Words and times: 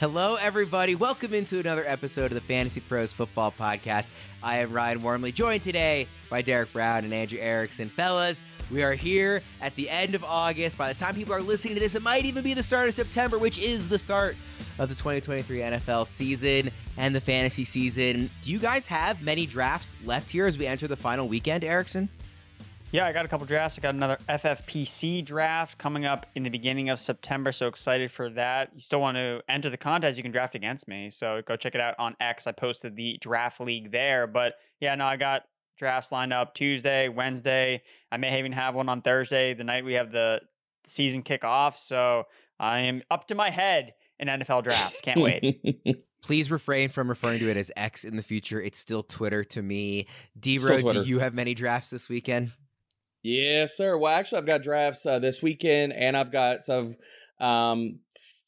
Hello, 0.00 0.34
everybody. 0.34 0.96
Welcome 0.96 1.32
into 1.32 1.60
another 1.60 1.84
episode 1.86 2.24
of 2.26 2.34
the 2.34 2.40
Fantasy 2.40 2.80
Pros 2.80 3.12
Football 3.12 3.54
Podcast. 3.56 4.10
I 4.42 4.58
am 4.58 4.72
Ryan 4.72 5.00
Wormeli, 5.00 5.32
joined 5.32 5.62
today 5.62 6.08
by 6.28 6.42
Derek 6.42 6.72
Brown 6.72 7.04
and 7.04 7.14
Andrew 7.14 7.38
Erickson. 7.38 7.88
Fellas, 7.90 8.42
we 8.72 8.82
are 8.82 8.94
here 8.94 9.40
at 9.60 9.76
the 9.76 9.88
end 9.88 10.16
of 10.16 10.24
August. 10.24 10.76
By 10.76 10.92
the 10.92 10.98
time 10.98 11.14
people 11.14 11.32
are 11.32 11.40
listening 11.40 11.74
to 11.74 11.80
this, 11.80 11.94
it 11.94 12.02
might 12.02 12.24
even 12.24 12.42
be 12.42 12.54
the 12.54 12.62
start 12.62 12.88
of 12.88 12.94
September, 12.94 13.38
which 13.38 13.56
is 13.60 13.88
the 13.88 13.98
start 13.98 14.36
of 14.80 14.88
the 14.88 14.96
2023 14.96 15.58
NFL 15.60 16.08
season 16.08 16.72
and 16.96 17.14
the 17.14 17.20
fantasy 17.20 17.64
season. 17.64 18.30
Do 18.42 18.50
you 18.50 18.58
guys 18.58 18.88
have 18.88 19.22
many 19.22 19.46
drafts 19.46 19.96
left 20.04 20.28
here 20.28 20.46
as 20.46 20.58
we 20.58 20.66
enter 20.66 20.88
the 20.88 20.96
final 20.96 21.28
weekend, 21.28 21.62
Erickson? 21.62 22.08
Yeah, 22.94 23.06
I 23.06 23.12
got 23.12 23.24
a 23.24 23.28
couple 23.28 23.44
drafts. 23.44 23.76
I 23.76 23.82
got 23.82 23.96
another 23.96 24.18
FFPC 24.28 25.24
draft 25.24 25.78
coming 25.78 26.04
up 26.04 26.26
in 26.36 26.44
the 26.44 26.48
beginning 26.48 26.90
of 26.90 27.00
September. 27.00 27.50
So 27.50 27.66
excited 27.66 28.12
for 28.12 28.30
that. 28.30 28.70
You 28.72 28.80
still 28.80 29.00
want 29.00 29.16
to 29.16 29.42
enter 29.48 29.68
the 29.68 29.76
contest, 29.76 30.16
you 30.16 30.22
can 30.22 30.30
draft 30.30 30.54
against 30.54 30.86
me. 30.86 31.10
So 31.10 31.42
go 31.44 31.56
check 31.56 31.74
it 31.74 31.80
out 31.80 31.96
on 31.98 32.14
X. 32.20 32.46
I 32.46 32.52
posted 32.52 32.94
the 32.94 33.18
draft 33.20 33.58
league 33.58 33.90
there. 33.90 34.28
But 34.28 34.54
yeah, 34.78 34.94
no, 34.94 35.06
I 35.06 35.16
got 35.16 35.42
drafts 35.76 36.12
lined 36.12 36.32
up 36.32 36.54
Tuesday, 36.54 37.08
Wednesday. 37.08 37.82
I 38.12 38.16
may 38.16 38.38
even 38.38 38.52
have 38.52 38.76
one 38.76 38.88
on 38.88 39.02
Thursday, 39.02 39.54
the 39.54 39.64
night 39.64 39.84
we 39.84 39.94
have 39.94 40.12
the 40.12 40.42
season 40.86 41.24
kickoff. 41.24 41.76
So 41.76 42.28
I 42.60 42.78
am 42.78 43.02
up 43.10 43.26
to 43.26 43.34
my 43.34 43.50
head 43.50 43.94
in 44.20 44.28
NFL 44.28 44.62
drafts. 44.62 45.00
Can't 45.00 45.20
wait. 45.20 46.04
Please 46.22 46.48
refrain 46.48 46.90
from 46.90 47.08
referring 47.08 47.40
to 47.40 47.50
it 47.50 47.56
as 47.56 47.72
X 47.76 48.04
in 48.04 48.14
the 48.14 48.22
future. 48.22 48.60
It's 48.60 48.78
still 48.78 49.02
Twitter 49.02 49.42
to 49.42 49.62
me. 49.62 50.06
D 50.38 50.58
do 50.58 51.02
you 51.04 51.18
have 51.18 51.34
many 51.34 51.54
drafts 51.54 51.90
this 51.90 52.08
weekend? 52.08 52.52
Yes, 53.24 53.74
sir. 53.74 53.96
Well, 53.96 54.14
actually, 54.14 54.36
I've 54.40 54.46
got 54.46 54.62
drafts 54.62 55.06
uh, 55.06 55.18
this 55.18 55.40
weekend, 55.40 55.94
and 55.94 56.14
I've 56.14 56.30
got 56.30 56.62
some 56.62 56.94
um, 57.40 58.00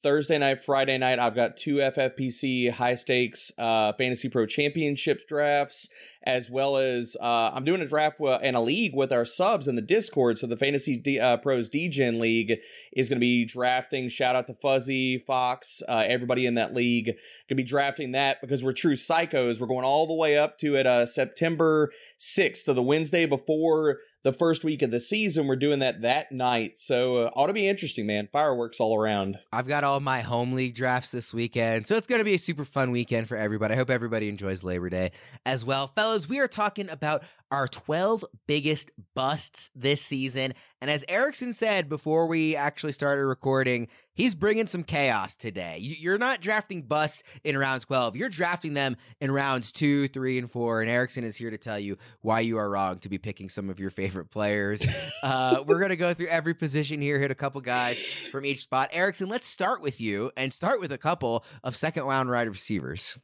Thursday 0.03 0.37
night, 0.37 0.61
Friday 0.61 0.99
night. 0.99 1.19
I've 1.19 1.35
got 1.35 1.57
two 1.57 1.77
FFPC 1.77 2.73
high 2.73 2.95
stakes 2.95 3.51
uh, 3.57 3.95
Fantasy 3.95 4.29
Pro 4.29 4.45
Championships 4.45 5.25
drafts, 5.27 5.89
as 6.25 6.51
well 6.51 6.77
as 6.77 7.17
uh, 7.23 7.53
I'm 7.55 7.65
doing 7.65 7.81
a 7.81 7.87
draft 7.87 8.21
in 8.21 8.55
a 8.55 8.61
league 8.61 8.95
with 8.95 9.13
our 9.13 9.25
subs 9.25 9.67
in 9.67 9.77
the 9.77 9.83
Discord. 9.83 10.37
So 10.37 10.47
the 10.47 10.59
Fantasy 10.59 10.99
D- 10.99 11.19
uh, 11.19 11.39
Pros 11.39 11.71
DGen 11.71 12.21
League 12.21 12.59
is 12.93 13.09
going 13.09 13.17
to 13.17 13.21
be 13.21 13.47
drafting. 13.47 14.11
Shout 14.11 14.37
out 14.37 14.47
to 14.49 14.55
Fuzzy 14.55 15.17
Fox, 15.17 15.83
uh, 15.89 16.05
everybody 16.07 16.45
in 16.45 16.53
that 16.55 16.75
league 16.75 17.07
going 17.07 17.17
to 17.49 17.55
be 17.55 17.65
drafting 17.65 18.13
that 18.13 18.43
because 18.43 18.63
we're 18.63 18.73
true 18.73 18.95
psychos. 18.95 19.59
We're 19.59 19.69
going 19.69 19.87
all 19.87 20.07
the 20.07 20.13
way 20.13 20.37
up 20.37 20.59
to 20.59 20.77
it 20.77 20.87
uh, 20.87 21.07
September 21.07 21.91
6th, 22.21 22.59
so 22.59 22.75
the 22.75 22.83
Wednesday 22.83 23.25
before 23.25 24.01
the 24.27 24.33
first 24.33 24.65
week 24.65 24.83
of 24.83 24.91
the 24.91 24.99
season. 24.99 25.47
We're 25.47 25.55
doing 25.55 25.79
that 25.79 26.03
that 26.03 26.33
night. 26.33 26.79
So 26.79 27.17
uh, 27.19 27.31
ought 27.37 27.47
to 27.47 27.53
be 27.53 27.69
interesting, 27.69 28.09
man. 28.09 28.29
Fireworks 28.33 28.81
all 28.81 28.99
around. 28.99 29.39
I've 29.53 29.69
got 29.69 29.85
all 29.85 30.01
my 30.01 30.21
home 30.21 30.53
league 30.53 30.75
drafts 30.75 31.13
this 31.13 31.33
weekend. 31.33 31.87
So 31.87 31.95
it's 31.95 32.09
going 32.09 32.19
to 32.19 32.25
be 32.25 32.35
a 32.35 32.39
super 32.39 32.65
fun 32.65 32.91
weekend 32.91 33.29
for 33.29 33.37
everybody. 33.37 33.75
I 33.75 33.77
hope 33.77 33.89
everybody 33.89 34.29
enjoys 34.29 34.65
Labor 34.65 34.91
Day 34.91 35.13
as 35.47 35.65
well. 35.65 35.87
Fellas, 35.87 36.29
we 36.29 36.41
are 36.41 36.49
talking 36.49 36.91
about 36.91 37.23
our 37.51 37.69
12 37.69 38.25
biggest 38.47 38.91
busts 39.15 39.71
this 39.75 40.01
season. 40.03 40.53
And 40.81 40.91
as 40.91 41.05
Erickson 41.09 41.53
said 41.53 41.89
before 41.89 42.27
we 42.27 42.57
actually 42.57 42.93
started 42.93 43.25
recording, 43.25 43.89
he's 44.15 44.35
bringing 44.35 44.67
some 44.67 44.83
chaos 44.83 45.37
today. 45.37 45.79
You're 45.81 46.19
not 46.19 46.41
drafting 46.41 46.83
busts 46.83 47.23
in 47.45 47.57
round 47.57 47.83
12, 47.83 48.17
you're 48.17 48.29
drafting 48.29 48.75
them 48.75 48.97
in 49.21 49.31
rounds 49.31 49.73
two, 49.73 50.09
three, 50.09 50.39
and 50.39 50.51
four. 50.51 50.81
And 50.81 50.91
Erickson 50.91 51.25
is 51.25 51.37
here 51.37 51.51
to 51.51 51.59
tell 51.59 51.79
you 51.79 51.97
why 52.21 52.41
you 52.41 52.59
are 52.59 52.69
wrong 52.69 52.99
to 52.99 53.09
be 53.09 53.19
picking 53.19 53.49
some 53.49 53.71
of 53.71 53.81
your 53.81 53.91
favorite 53.91 54.31
players. 54.31 54.83
uh, 55.23 55.63
we're 55.67 55.79
going 55.79 55.91
to 55.91 55.97
go 55.97 56.13
through 56.15 56.29
every 56.29 56.55
position 56.55 57.01
here, 57.01 57.19
hit 57.19 57.31
a 57.31 57.37
couple 57.37 57.61
guys 57.61 58.01
from 58.31 58.45
each 58.45 58.63
spot. 58.63 58.91
Erickson, 58.93 59.29
let's 59.29 59.47
start 59.47 59.81
with 59.81 60.01
you 60.01 60.31
and 60.37 60.53
start 60.53 60.81
with 60.81 60.93
a 60.93 60.99
couple 60.99 61.45
of 61.63 61.77
second 61.77 62.05
round 62.05 62.29
wide 62.29 62.49
receivers. 62.49 63.17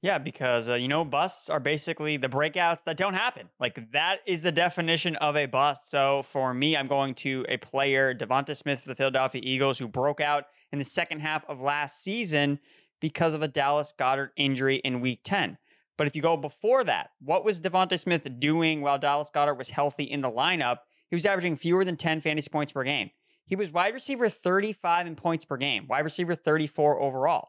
Yeah, 0.00 0.18
because 0.18 0.68
uh, 0.68 0.74
you 0.74 0.86
know 0.86 1.04
busts 1.04 1.50
are 1.50 1.58
basically 1.58 2.16
the 2.16 2.28
breakouts 2.28 2.84
that 2.84 2.96
don't 2.96 3.14
happen. 3.14 3.48
Like 3.58 3.90
that 3.92 4.18
is 4.26 4.42
the 4.42 4.52
definition 4.52 5.16
of 5.16 5.36
a 5.36 5.46
bust. 5.46 5.90
So 5.90 6.22
for 6.22 6.54
me, 6.54 6.76
I'm 6.76 6.86
going 6.86 7.14
to 7.16 7.44
a 7.48 7.56
player, 7.56 8.14
DeVonta 8.14 8.56
Smith 8.56 8.82
for 8.82 8.88
the 8.88 8.94
Philadelphia 8.94 9.40
Eagles, 9.44 9.78
who 9.78 9.88
broke 9.88 10.20
out 10.20 10.44
in 10.70 10.78
the 10.78 10.84
second 10.84 11.20
half 11.20 11.44
of 11.48 11.60
last 11.60 12.02
season 12.02 12.60
because 13.00 13.34
of 13.34 13.42
a 13.42 13.48
Dallas 13.48 13.92
Goedert 13.98 14.30
injury 14.36 14.76
in 14.76 15.00
Week 15.00 15.20
10. 15.24 15.58
But 15.96 16.06
if 16.06 16.14
you 16.14 16.22
go 16.22 16.36
before 16.36 16.84
that, 16.84 17.10
what 17.20 17.44
was 17.44 17.60
DeVonta 17.60 17.98
Smith 17.98 18.26
doing 18.38 18.82
while 18.82 18.98
Dallas 18.98 19.30
Goedert 19.34 19.58
was 19.58 19.70
healthy 19.70 20.04
in 20.04 20.20
the 20.20 20.30
lineup? 20.30 20.78
He 21.10 21.16
was 21.16 21.26
averaging 21.26 21.56
fewer 21.56 21.84
than 21.84 21.96
10 21.96 22.20
fantasy 22.20 22.50
points 22.50 22.70
per 22.70 22.84
game. 22.84 23.10
He 23.46 23.56
was 23.56 23.72
wide 23.72 23.94
receiver 23.94 24.28
35 24.28 25.06
in 25.08 25.16
points 25.16 25.44
per 25.44 25.56
game, 25.56 25.86
wide 25.88 26.04
receiver 26.04 26.36
34 26.36 27.00
overall. 27.00 27.48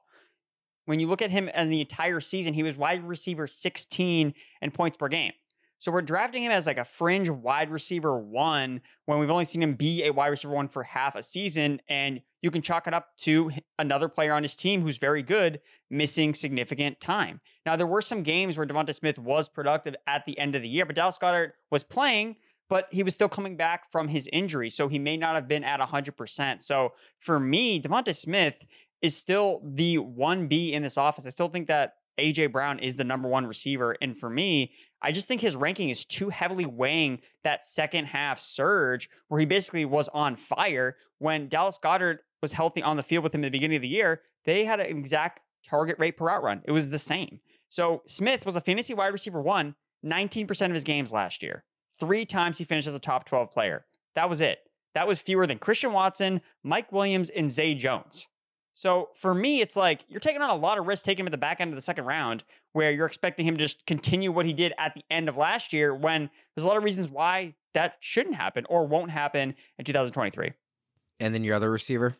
When 0.89 0.99
you 0.99 1.05
look 1.05 1.21
at 1.21 1.29
him 1.29 1.49
in 1.49 1.69
the 1.69 1.81
entire 1.81 2.19
season, 2.19 2.55
he 2.55 2.63
was 2.63 2.75
wide 2.75 3.07
receiver 3.07 3.45
16 3.45 4.33
in 4.59 4.71
points 4.71 4.97
per 4.97 5.07
game. 5.07 5.33
So 5.77 5.91
we're 5.91 6.01
drafting 6.01 6.43
him 6.43 6.51
as 6.51 6.65
like 6.65 6.79
a 6.79 6.83
fringe 6.83 7.29
wide 7.29 7.69
receiver 7.69 8.17
one 8.17 8.81
when 9.05 9.19
we've 9.19 9.29
only 9.29 9.45
seen 9.45 9.61
him 9.61 9.75
be 9.75 10.03
a 10.03 10.11
wide 10.11 10.29
receiver 10.29 10.55
one 10.55 10.67
for 10.67 10.81
half 10.81 11.15
a 11.15 11.21
season. 11.21 11.79
And 11.89 12.21
you 12.41 12.49
can 12.49 12.63
chalk 12.63 12.87
it 12.87 12.95
up 12.95 13.15
to 13.19 13.51
another 13.77 14.09
player 14.09 14.33
on 14.33 14.41
his 14.41 14.55
team 14.55 14.81
who's 14.81 14.97
very 14.97 15.21
good, 15.21 15.61
missing 15.91 16.33
significant 16.33 16.99
time. 16.99 17.39
Now, 17.67 17.75
there 17.75 17.85
were 17.85 18.01
some 18.01 18.23
games 18.23 18.57
where 18.57 18.65
DeVonta 18.65 18.95
Smith 18.95 19.19
was 19.19 19.47
productive 19.47 19.95
at 20.07 20.25
the 20.25 20.39
end 20.39 20.55
of 20.55 20.63
the 20.63 20.69
year, 20.69 20.87
but 20.87 20.95
Dallas 20.95 21.19
Goedert 21.19 21.51
was 21.69 21.83
playing, 21.83 22.37
but 22.67 22.87
he 22.91 23.03
was 23.03 23.13
still 23.13 23.29
coming 23.29 23.55
back 23.55 23.91
from 23.91 24.07
his 24.07 24.27
injury. 24.33 24.71
So 24.71 24.87
he 24.87 24.97
may 24.97 25.17
not 25.17 25.35
have 25.35 25.47
been 25.47 25.63
at 25.63 25.79
100%. 25.79 26.63
So 26.63 26.93
for 27.19 27.39
me, 27.39 27.79
DeVonta 27.79 28.15
Smith 28.15 28.65
is 29.01 29.15
still 29.15 29.61
the 29.63 29.97
1B 29.97 30.71
in 30.71 30.83
this 30.83 30.97
office. 30.97 31.25
I 31.25 31.29
still 31.29 31.49
think 31.49 31.67
that 31.67 31.93
AJ 32.19 32.51
Brown 32.51 32.79
is 32.79 32.97
the 32.97 33.03
number 33.03 33.29
one 33.29 33.47
receiver. 33.47 33.95
And 34.01 34.17
for 34.17 34.29
me, 34.29 34.73
I 35.01 35.11
just 35.11 35.27
think 35.27 35.41
his 35.41 35.55
ranking 35.55 35.89
is 35.89 36.05
too 36.05 36.29
heavily 36.29 36.65
weighing 36.65 37.21
that 37.43 37.63
second 37.63 38.05
half 38.05 38.39
surge 38.39 39.09
where 39.29 39.39
he 39.39 39.45
basically 39.45 39.85
was 39.85 40.09
on 40.09 40.35
fire 40.35 40.97
when 41.19 41.47
Dallas 41.47 41.79
Goedert 41.81 42.19
was 42.41 42.51
healthy 42.51 42.83
on 42.83 42.97
the 42.97 43.03
field 43.03 43.23
with 43.23 43.33
him 43.33 43.41
at 43.41 43.47
the 43.47 43.51
beginning 43.51 43.77
of 43.77 43.81
the 43.81 43.87
year. 43.87 44.21
They 44.45 44.65
had 44.65 44.79
an 44.79 44.87
exact 44.87 45.41
target 45.65 45.97
rate 45.99 46.17
per 46.17 46.29
out 46.29 46.43
run. 46.43 46.61
It 46.65 46.71
was 46.71 46.89
the 46.89 46.99
same. 46.99 47.39
So 47.69 48.01
Smith 48.07 48.45
was 48.45 48.55
a 48.55 48.61
fantasy 48.61 48.93
wide 48.93 49.13
receiver 49.13 49.41
one 49.41 49.75
19% 50.05 50.65
of 50.65 50.73
his 50.73 50.85
games 50.85 51.11
last 51.11 51.43
year. 51.43 51.63
Three 51.99 52.25
times 52.25 52.57
he 52.57 52.63
finished 52.63 52.87
as 52.87 52.95
a 52.95 52.99
top 52.99 53.25
12 53.25 53.51
player. 53.51 53.85
That 54.15 54.29
was 54.29 54.39
it. 54.39 54.59
That 54.95 55.07
was 55.07 55.21
fewer 55.21 55.45
than 55.45 55.59
Christian 55.59 55.91
Watson, 55.91 56.41
Mike 56.63 56.91
Williams, 56.91 57.29
and 57.29 57.51
Zay 57.51 57.75
Jones. 57.75 58.27
So 58.79 59.09
for 59.13 59.33
me, 59.33 59.59
it's 59.59 59.75
like 59.75 60.05
you're 60.07 60.21
taking 60.21 60.41
on 60.41 60.49
a 60.49 60.55
lot 60.55 60.77
of 60.77 60.87
risk 60.87 61.03
taking 61.03 61.23
him 61.23 61.27
at 61.27 61.31
the 61.33 61.37
back 61.37 61.59
end 61.59 61.73
of 61.73 61.75
the 61.75 61.81
second 61.81 62.05
round, 62.05 62.45
where 62.71 62.93
you're 62.93 63.07
expecting 63.07 63.45
him 63.45 63.57
to 63.57 63.61
just 63.61 63.85
continue 63.85 64.31
what 64.31 64.45
he 64.45 64.53
did 64.53 64.71
at 64.77 64.93
the 64.93 65.03
end 65.11 65.27
of 65.27 65.35
last 65.35 65.73
year 65.73 65.93
when 65.93 66.29
there's 66.55 66.63
a 66.63 66.67
lot 66.67 66.77
of 66.77 66.83
reasons 66.85 67.09
why 67.09 67.55
that 67.73 67.97
shouldn't 67.99 68.35
happen 68.35 68.65
or 68.69 68.87
won't 68.87 69.11
happen 69.11 69.53
in 69.77 69.83
2023. 69.83 70.53
And 71.19 71.35
then 71.35 71.43
your 71.43 71.55
other 71.55 71.69
receiver? 71.69 72.15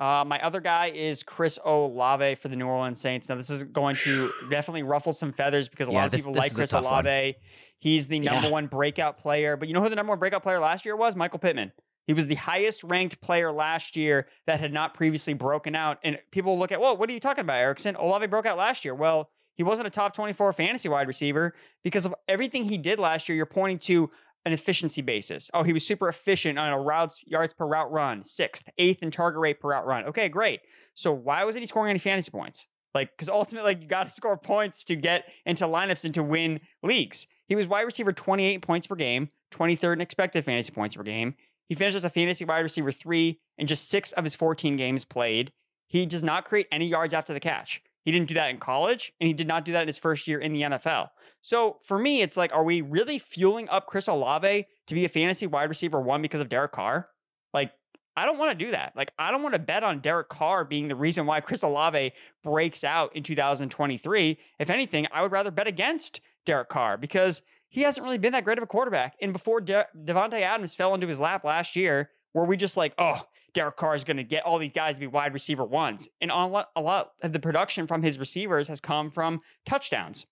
Uh, 0.00 0.24
my 0.26 0.40
other 0.42 0.62
guy 0.62 0.86
is 0.86 1.22
Chris 1.22 1.58
Olave 1.62 2.36
for 2.36 2.48
the 2.48 2.56
New 2.56 2.66
Orleans 2.66 2.98
Saints. 2.98 3.28
Now, 3.28 3.34
this 3.34 3.50
is 3.50 3.62
going 3.62 3.96
to 3.96 4.32
definitely 4.50 4.84
ruffle 4.84 5.12
some 5.12 5.34
feathers 5.34 5.68
because 5.68 5.88
a 5.88 5.92
yeah, 5.92 5.98
lot 5.98 6.04
of 6.06 6.12
this, 6.12 6.22
people 6.22 6.32
this 6.32 6.44
like 6.44 6.54
Chris 6.54 6.72
Olave. 6.72 7.10
One. 7.10 7.34
He's 7.78 8.08
the 8.08 8.20
number 8.20 8.46
yeah. 8.46 8.52
one 8.52 8.68
breakout 8.68 9.18
player. 9.18 9.58
But 9.58 9.68
you 9.68 9.74
know 9.74 9.82
who 9.82 9.90
the 9.90 9.96
number 9.96 10.12
one 10.12 10.18
breakout 10.18 10.42
player 10.42 10.60
last 10.60 10.86
year 10.86 10.96
was? 10.96 11.14
Michael 11.14 11.40
Pittman. 11.40 11.72
He 12.06 12.12
was 12.12 12.28
the 12.28 12.36
highest 12.36 12.84
ranked 12.84 13.20
player 13.20 13.50
last 13.50 13.96
year 13.96 14.28
that 14.46 14.60
had 14.60 14.72
not 14.72 14.94
previously 14.94 15.34
broken 15.34 15.74
out. 15.74 15.98
And 16.04 16.18
people 16.30 16.58
look 16.58 16.70
at, 16.70 16.80
well, 16.80 16.96
what 16.96 17.10
are 17.10 17.12
you 17.12 17.20
talking 17.20 17.42
about, 17.42 17.56
Erickson? 17.56 17.96
Olave 17.96 18.26
broke 18.28 18.46
out 18.46 18.56
last 18.56 18.84
year. 18.84 18.94
Well, 18.94 19.30
he 19.54 19.62
wasn't 19.62 19.88
a 19.88 19.90
top 19.90 20.14
24 20.14 20.52
fantasy 20.52 20.88
wide 20.88 21.08
receiver 21.08 21.54
because 21.82 22.06
of 22.06 22.14
everything 22.28 22.64
he 22.64 22.78
did 22.78 22.98
last 22.98 23.28
year. 23.28 23.36
You're 23.36 23.46
pointing 23.46 23.78
to 23.80 24.10
an 24.44 24.52
efficiency 24.52 25.02
basis. 25.02 25.50
Oh, 25.52 25.64
he 25.64 25.72
was 25.72 25.84
super 25.84 26.08
efficient 26.08 26.58
on 26.58 26.72
a 26.72 26.78
routes 26.78 27.20
yards 27.26 27.52
per 27.52 27.66
route 27.66 27.90
run, 27.90 28.22
sixth, 28.22 28.68
eighth 28.78 29.02
in 29.02 29.10
target 29.10 29.40
rate 29.40 29.58
per 29.58 29.70
route 29.70 29.86
run. 29.86 30.04
Okay, 30.04 30.28
great. 30.28 30.60
So 30.94 31.12
why 31.12 31.44
wasn't 31.44 31.62
he 31.62 31.66
scoring 31.66 31.90
any 31.90 31.98
fantasy 31.98 32.30
points? 32.30 32.66
Like, 32.94 33.10
because 33.10 33.28
ultimately, 33.28 33.72
like, 33.72 33.82
you 33.82 33.88
got 33.88 34.04
to 34.04 34.10
score 34.14 34.36
points 34.36 34.84
to 34.84 34.94
get 34.94 35.32
into 35.44 35.64
lineups 35.64 36.04
and 36.04 36.14
to 36.14 36.22
win 36.22 36.60
leagues. 36.82 37.26
He 37.48 37.56
was 37.56 37.66
wide 37.66 37.82
receiver 37.82 38.12
28 38.12 38.62
points 38.62 38.86
per 38.86 38.94
game, 38.94 39.30
23rd 39.52 39.94
in 39.94 40.00
expected 40.00 40.44
fantasy 40.44 40.72
points 40.72 40.94
per 40.94 41.02
game. 41.02 41.34
He 41.68 41.74
finished 41.74 41.96
as 41.96 42.04
a 42.04 42.10
fantasy 42.10 42.44
wide 42.44 42.60
receiver 42.60 42.92
three 42.92 43.40
in 43.58 43.66
just 43.66 43.88
six 43.88 44.12
of 44.12 44.24
his 44.24 44.34
14 44.34 44.76
games 44.76 45.04
played. 45.04 45.52
He 45.88 46.06
does 46.06 46.22
not 46.22 46.44
create 46.44 46.68
any 46.70 46.86
yards 46.86 47.14
after 47.14 47.32
the 47.32 47.40
catch. 47.40 47.82
He 48.04 48.12
didn't 48.12 48.28
do 48.28 48.34
that 48.34 48.50
in 48.50 48.58
college, 48.58 49.12
and 49.20 49.26
he 49.26 49.32
did 49.34 49.48
not 49.48 49.64
do 49.64 49.72
that 49.72 49.82
in 49.82 49.88
his 49.88 49.98
first 49.98 50.28
year 50.28 50.38
in 50.38 50.52
the 50.52 50.62
NFL. 50.62 51.08
So 51.42 51.78
for 51.82 51.98
me, 51.98 52.22
it's 52.22 52.36
like, 52.36 52.54
are 52.54 52.62
we 52.62 52.80
really 52.80 53.18
fueling 53.18 53.68
up 53.68 53.86
Chris 53.86 54.06
Olave 54.06 54.66
to 54.86 54.94
be 54.94 55.04
a 55.04 55.08
fantasy 55.08 55.48
wide 55.48 55.68
receiver 55.68 56.00
one 56.00 56.22
because 56.22 56.38
of 56.38 56.48
Derek 56.48 56.70
Carr? 56.70 57.08
Like, 57.52 57.72
I 58.16 58.24
don't 58.24 58.38
want 58.38 58.56
to 58.56 58.64
do 58.64 58.70
that. 58.70 58.92
Like, 58.94 59.12
I 59.18 59.32
don't 59.32 59.42
want 59.42 59.54
to 59.54 59.58
bet 59.58 59.82
on 59.82 59.98
Derek 59.98 60.28
Carr 60.28 60.64
being 60.64 60.86
the 60.86 60.94
reason 60.94 61.26
why 61.26 61.40
Chris 61.40 61.64
Olave 61.64 62.12
breaks 62.44 62.84
out 62.84 63.14
in 63.14 63.24
2023. 63.24 64.38
If 64.60 64.70
anything, 64.70 65.06
I 65.12 65.22
would 65.22 65.32
rather 65.32 65.50
bet 65.50 65.66
against 65.66 66.20
Derek 66.46 66.68
Carr 66.68 66.96
because 66.96 67.42
he 67.76 67.82
hasn't 67.82 68.02
really 68.02 68.16
been 68.16 68.32
that 68.32 68.42
great 68.42 68.56
of 68.56 68.64
a 68.64 68.66
quarterback. 68.66 69.16
And 69.20 69.34
before 69.34 69.60
De- 69.60 69.86
Davante 69.94 70.40
Adams 70.40 70.74
fell 70.74 70.94
into 70.94 71.06
his 71.06 71.20
lap 71.20 71.44
last 71.44 71.76
year, 71.76 72.08
where 72.32 72.46
we 72.46 72.56
just 72.56 72.74
like, 72.74 72.94
oh, 72.96 73.20
Derek 73.52 73.76
Carr 73.76 73.94
is 73.94 74.02
going 74.02 74.16
to 74.16 74.24
get 74.24 74.46
all 74.46 74.58
these 74.58 74.72
guys 74.72 74.94
to 74.94 75.00
be 75.00 75.06
wide 75.06 75.34
receiver 75.34 75.62
ones. 75.62 76.08
And 76.22 76.30
a 76.30 76.46
lot, 76.46 76.70
a 76.74 76.80
lot 76.80 77.12
of 77.22 77.34
the 77.34 77.38
production 77.38 77.86
from 77.86 78.02
his 78.02 78.18
receivers 78.18 78.68
has 78.68 78.80
come 78.80 79.10
from 79.10 79.42
touchdowns. 79.66 80.24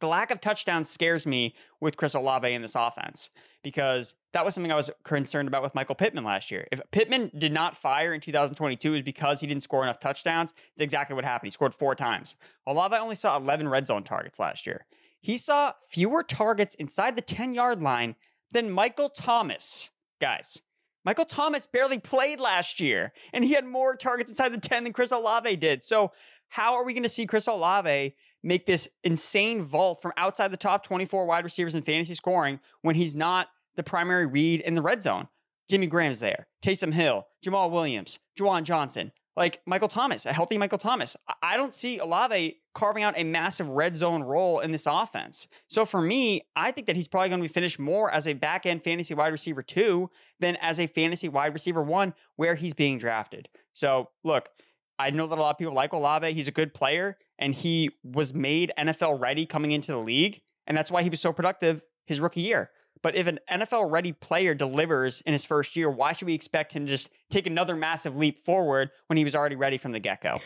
The 0.00 0.08
lack 0.08 0.32
of 0.32 0.40
touchdowns 0.40 0.90
scares 0.90 1.24
me 1.24 1.54
with 1.80 1.96
Chris 1.96 2.14
Olave 2.14 2.52
in 2.52 2.62
this 2.62 2.74
offense 2.74 3.30
because 3.62 4.14
that 4.32 4.44
was 4.44 4.52
something 4.52 4.72
I 4.72 4.76
was 4.76 4.90
concerned 5.04 5.46
about 5.46 5.62
with 5.62 5.72
Michael 5.72 5.94
Pittman 5.94 6.24
last 6.24 6.50
year. 6.50 6.66
If 6.72 6.80
Pittman 6.90 7.30
did 7.38 7.52
not 7.52 7.76
fire 7.76 8.12
in 8.12 8.20
2022, 8.20 8.88
it 8.88 8.92
was 8.92 9.02
because 9.02 9.38
he 9.38 9.46
didn't 9.46 9.62
score 9.62 9.84
enough 9.84 10.00
touchdowns. 10.00 10.52
It's 10.72 10.82
exactly 10.82 11.14
what 11.14 11.24
happened. 11.24 11.46
He 11.46 11.52
scored 11.52 11.74
four 11.74 11.94
times. 11.94 12.34
Olave 12.66 12.96
only 12.96 13.14
saw 13.14 13.36
11 13.36 13.68
red 13.68 13.86
zone 13.86 14.02
targets 14.02 14.40
last 14.40 14.66
year. 14.66 14.84
He 15.26 15.38
saw 15.38 15.72
fewer 15.88 16.22
targets 16.22 16.76
inside 16.76 17.16
the 17.16 17.20
10 17.20 17.52
yard 17.52 17.82
line 17.82 18.14
than 18.52 18.70
Michael 18.70 19.08
Thomas. 19.08 19.90
Guys, 20.20 20.62
Michael 21.04 21.24
Thomas 21.24 21.66
barely 21.66 21.98
played 21.98 22.38
last 22.38 22.78
year, 22.78 23.12
and 23.32 23.44
he 23.44 23.54
had 23.54 23.64
more 23.64 23.96
targets 23.96 24.30
inside 24.30 24.50
the 24.50 24.60
10 24.60 24.84
than 24.84 24.92
Chris 24.92 25.10
Olave 25.10 25.56
did. 25.56 25.82
So, 25.82 26.12
how 26.50 26.76
are 26.76 26.84
we 26.84 26.92
going 26.92 27.02
to 27.02 27.08
see 27.08 27.26
Chris 27.26 27.48
Olave 27.48 28.14
make 28.44 28.66
this 28.66 28.88
insane 29.02 29.64
vault 29.64 30.00
from 30.00 30.12
outside 30.16 30.52
the 30.52 30.56
top 30.56 30.86
24 30.86 31.26
wide 31.26 31.42
receivers 31.42 31.74
in 31.74 31.82
fantasy 31.82 32.14
scoring 32.14 32.60
when 32.82 32.94
he's 32.94 33.16
not 33.16 33.48
the 33.74 33.82
primary 33.82 34.26
read 34.26 34.60
in 34.60 34.76
the 34.76 34.82
red 34.82 35.02
zone? 35.02 35.26
Jimmy 35.68 35.88
Graham's 35.88 36.20
there, 36.20 36.46
Taysom 36.64 36.92
Hill, 36.92 37.26
Jamaal 37.44 37.72
Williams, 37.72 38.20
Juwan 38.38 38.62
Johnson, 38.62 39.10
like 39.36 39.60
Michael 39.66 39.88
Thomas, 39.88 40.24
a 40.24 40.32
healthy 40.32 40.56
Michael 40.56 40.78
Thomas. 40.78 41.16
I 41.42 41.56
don't 41.56 41.74
see 41.74 41.98
Olave 41.98 42.60
carving 42.76 43.02
out 43.02 43.14
a 43.16 43.24
massive 43.24 43.70
red 43.70 43.96
zone 43.96 44.22
role 44.22 44.60
in 44.60 44.70
this 44.70 44.84
offense. 44.86 45.48
So 45.66 45.86
for 45.86 46.02
me, 46.02 46.42
I 46.54 46.70
think 46.72 46.86
that 46.88 46.94
he's 46.94 47.08
probably 47.08 47.30
going 47.30 47.40
to 47.40 47.48
be 47.48 47.52
finished 47.52 47.78
more 47.78 48.12
as 48.12 48.28
a 48.28 48.34
back 48.34 48.66
end 48.66 48.84
fantasy 48.84 49.14
wide 49.14 49.32
receiver 49.32 49.62
two 49.62 50.10
than 50.40 50.56
as 50.56 50.78
a 50.78 50.86
fantasy 50.86 51.30
wide 51.30 51.54
receiver 51.54 51.82
one 51.82 52.12
where 52.36 52.54
he's 52.54 52.74
being 52.74 52.98
drafted. 52.98 53.48
So 53.72 54.10
look, 54.24 54.50
I 54.98 55.08
know 55.08 55.26
that 55.26 55.38
a 55.38 55.40
lot 55.40 55.52
of 55.52 55.58
people 55.58 55.72
like 55.72 55.94
Olave. 55.94 56.30
He's 56.34 56.48
a 56.48 56.52
good 56.52 56.74
player 56.74 57.16
and 57.38 57.54
he 57.54 57.92
was 58.04 58.34
made 58.34 58.72
NFL 58.78 59.20
ready 59.20 59.46
coming 59.46 59.72
into 59.72 59.92
the 59.92 59.98
league. 59.98 60.42
And 60.66 60.76
that's 60.76 60.90
why 60.90 61.02
he 61.02 61.08
was 61.08 61.20
so 61.20 61.32
productive 61.32 61.82
his 62.04 62.20
rookie 62.20 62.42
year. 62.42 62.70
But 63.02 63.14
if 63.14 63.26
an 63.26 63.38
NFL 63.50 63.90
ready 63.90 64.12
player 64.12 64.54
delivers 64.54 65.22
in 65.22 65.32
his 65.32 65.46
first 65.46 65.76
year, 65.76 65.88
why 65.88 66.12
should 66.12 66.26
we 66.26 66.34
expect 66.34 66.74
him 66.74 66.84
to 66.84 66.90
just 66.90 67.08
take 67.30 67.46
another 67.46 67.76
massive 67.76 68.16
leap 68.16 68.44
forward 68.44 68.90
when 69.06 69.16
he 69.16 69.24
was 69.24 69.34
already 69.34 69.56
ready 69.56 69.78
from 69.78 69.92
the 69.92 70.00
get 70.00 70.22
go? 70.22 70.36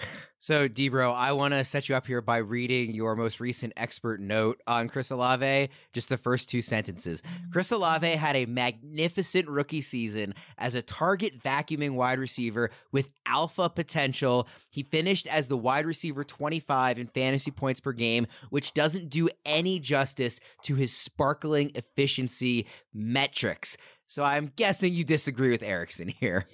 So, 0.42 0.68
Debro, 0.68 1.14
I 1.14 1.32
want 1.32 1.52
to 1.52 1.62
set 1.64 1.90
you 1.90 1.94
up 1.94 2.06
here 2.06 2.22
by 2.22 2.38
reading 2.38 2.94
your 2.94 3.14
most 3.14 3.40
recent 3.40 3.74
expert 3.76 4.20
note 4.20 4.58
on 4.66 4.88
Chris 4.88 5.10
Olave, 5.10 5.68
just 5.92 6.08
the 6.08 6.16
first 6.16 6.48
two 6.48 6.62
sentences. 6.62 7.22
Chris 7.52 7.70
Olave 7.70 8.08
had 8.08 8.36
a 8.36 8.46
magnificent 8.46 9.48
rookie 9.48 9.82
season 9.82 10.32
as 10.56 10.74
a 10.74 10.80
target 10.80 11.38
vacuuming 11.38 11.90
wide 11.90 12.18
receiver 12.18 12.70
with 12.90 13.12
alpha 13.26 13.68
potential. 13.68 14.48
He 14.70 14.82
finished 14.82 15.26
as 15.26 15.48
the 15.48 15.58
wide 15.58 15.84
receiver 15.84 16.24
25 16.24 16.98
in 16.98 17.06
fantasy 17.08 17.50
points 17.50 17.80
per 17.80 17.92
game, 17.92 18.26
which 18.48 18.72
doesn't 18.72 19.10
do 19.10 19.28
any 19.44 19.78
justice 19.78 20.40
to 20.62 20.74
his 20.74 20.96
sparkling 20.96 21.70
efficiency 21.74 22.66
metrics. 22.94 23.76
So, 24.10 24.24
I'm 24.24 24.50
guessing 24.56 24.92
you 24.92 25.04
disagree 25.04 25.50
with 25.50 25.62
Erickson 25.62 26.08
here. 26.08 26.48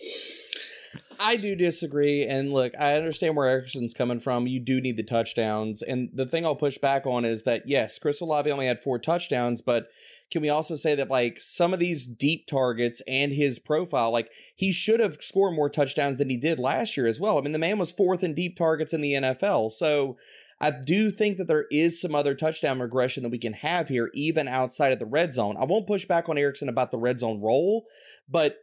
I 1.18 1.36
do 1.36 1.56
disagree. 1.56 2.26
And 2.26 2.52
look, 2.52 2.74
I 2.78 2.96
understand 2.96 3.34
where 3.34 3.48
Erickson's 3.48 3.94
coming 3.94 4.20
from. 4.20 4.46
You 4.46 4.60
do 4.60 4.78
need 4.78 4.98
the 4.98 5.02
touchdowns. 5.02 5.80
And 5.80 6.10
the 6.12 6.26
thing 6.26 6.44
I'll 6.44 6.54
push 6.54 6.76
back 6.76 7.06
on 7.06 7.24
is 7.24 7.44
that, 7.44 7.66
yes, 7.66 7.98
Chris 7.98 8.20
Olave 8.20 8.52
only 8.52 8.66
had 8.66 8.82
four 8.82 8.98
touchdowns, 8.98 9.62
but 9.62 9.88
can 10.30 10.42
we 10.42 10.50
also 10.50 10.76
say 10.76 10.94
that, 10.96 11.08
like, 11.08 11.40
some 11.40 11.72
of 11.72 11.80
these 11.80 12.06
deep 12.06 12.46
targets 12.46 13.00
and 13.08 13.32
his 13.32 13.58
profile, 13.58 14.10
like, 14.10 14.30
he 14.54 14.70
should 14.70 15.00
have 15.00 15.16
scored 15.22 15.54
more 15.54 15.70
touchdowns 15.70 16.18
than 16.18 16.28
he 16.28 16.36
did 16.36 16.58
last 16.58 16.94
year 16.94 17.06
as 17.06 17.18
well? 17.18 17.38
I 17.38 17.40
mean, 17.40 17.52
the 17.52 17.58
man 17.58 17.78
was 17.78 17.90
fourth 17.90 18.22
in 18.22 18.34
deep 18.34 18.58
targets 18.58 18.92
in 18.92 19.00
the 19.00 19.14
NFL. 19.14 19.72
So, 19.72 20.18
I 20.60 20.70
do 20.70 21.10
think 21.10 21.36
that 21.36 21.48
there 21.48 21.66
is 21.70 22.00
some 22.00 22.14
other 22.14 22.34
touchdown 22.34 22.80
regression 22.80 23.22
that 23.22 23.32
we 23.32 23.38
can 23.38 23.52
have 23.52 23.88
here, 23.88 24.10
even 24.14 24.48
outside 24.48 24.92
of 24.92 24.98
the 24.98 25.06
red 25.06 25.32
zone. 25.34 25.56
I 25.58 25.66
won't 25.66 25.86
push 25.86 26.06
back 26.06 26.28
on 26.28 26.38
Erickson 26.38 26.68
about 26.68 26.90
the 26.90 26.98
red 26.98 27.20
zone 27.20 27.40
role, 27.42 27.84
but 28.28 28.58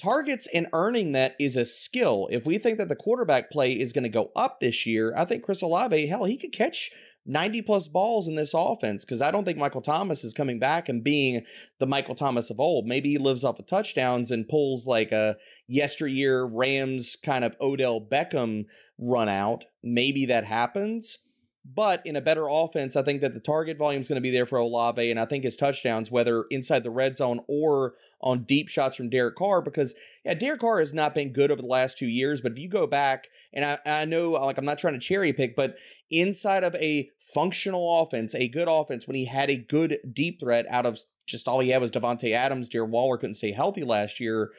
targets 0.00 0.48
and 0.52 0.66
earning 0.72 1.12
that 1.12 1.36
is 1.38 1.56
a 1.56 1.64
skill. 1.64 2.28
If 2.32 2.44
we 2.44 2.58
think 2.58 2.78
that 2.78 2.88
the 2.88 2.96
quarterback 2.96 3.50
play 3.50 3.72
is 3.72 3.92
going 3.92 4.02
to 4.02 4.10
go 4.10 4.32
up 4.34 4.58
this 4.58 4.84
year, 4.84 5.14
I 5.16 5.24
think 5.24 5.44
Chris 5.44 5.62
Olave, 5.62 6.06
hell, 6.06 6.24
he 6.24 6.36
could 6.36 6.52
catch 6.52 6.90
90 7.24 7.62
plus 7.62 7.88
balls 7.88 8.26
in 8.26 8.34
this 8.34 8.52
offense 8.54 9.04
because 9.04 9.22
I 9.22 9.30
don't 9.30 9.44
think 9.44 9.58
Michael 9.58 9.80
Thomas 9.80 10.24
is 10.24 10.34
coming 10.34 10.58
back 10.58 10.88
and 10.88 11.04
being 11.04 11.44
the 11.78 11.86
Michael 11.86 12.14
Thomas 12.14 12.50
of 12.50 12.58
old. 12.58 12.86
Maybe 12.86 13.10
he 13.10 13.18
lives 13.18 13.44
off 13.44 13.58
of 13.58 13.66
touchdowns 13.66 14.30
and 14.30 14.48
pulls 14.48 14.86
like 14.86 15.12
a 15.12 15.36
yesteryear 15.68 16.44
Rams 16.44 17.16
kind 17.16 17.44
of 17.44 17.56
Odell 17.60 18.00
Beckham 18.00 18.64
run 18.98 19.28
out. 19.28 19.64
Maybe 19.82 20.26
that 20.26 20.44
happens. 20.44 21.18
But 21.64 22.04
in 22.04 22.16
a 22.16 22.20
better 22.20 22.48
offense, 22.48 22.96
I 22.96 23.02
think 23.02 23.20
that 23.20 23.34
the 23.34 23.40
target 23.40 23.78
volume 23.78 24.00
is 24.00 24.08
going 24.08 24.16
to 24.16 24.20
be 24.20 24.32
there 24.32 24.46
for 24.46 24.58
Olave, 24.58 25.08
and 25.08 25.18
I 25.18 25.26
think 25.26 25.44
his 25.44 25.56
touchdowns, 25.56 26.10
whether 26.10 26.44
inside 26.50 26.82
the 26.82 26.90
red 26.90 27.16
zone 27.16 27.40
or 27.46 27.94
on 28.20 28.42
deep 28.42 28.68
shots 28.68 28.96
from 28.96 29.08
Derek 29.08 29.36
Carr, 29.36 29.62
because 29.62 29.94
yeah, 30.24 30.34
Derek 30.34 30.60
Carr 30.60 30.80
has 30.80 30.92
not 30.92 31.14
been 31.14 31.32
good 31.32 31.52
over 31.52 31.62
the 31.62 31.68
last 31.68 31.96
two 31.96 32.08
years. 32.08 32.40
But 32.40 32.52
if 32.52 32.58
you 32.58 32.68
go 32.68 32.88
back, 32.88 33.28
and 33.52 33.64
I, 33.64 33.78
I 33.86 34.04
know 34.06 34.32
like 34.32 34.58
I'm 34.58 34.64
not 34.64 34.78
trying 34.78 34.94
to 34.94 35.00
cherry 35.00 35.32
pick, 35.32 35.54
but 35.54 35.76
inside 36.10 36.64
of 36.64 36.74
a 36.74 37.10
functional 37.20 38.02
offense, 38.02 38.34
a 38.34 38.48
good 38.48 38.68
offense, 38.68 39.06
when 39.06 39.16
he 39.16 39.26
had 39.26 39.48
a 39.48 39.56
good 39.56 39.98
deep 40.12 40.40
threat 40.40 40.66
out 40.68 40.84
of 40.84 40.98
just 41.26 41.46
all 41.46 41.60
he 41.60 41.68
had 41.68 41.80
was 41.80 41.92
Davante 41.92 42.32
Adams, 42.32 42.68
Darren 42.68 42.90
Waller 42.90 43.16
couldn't 43.16 43.34
stay 43.34 43.52
healthy 43.52 43.84
last 43.84 44.18
year. 44.18 44.50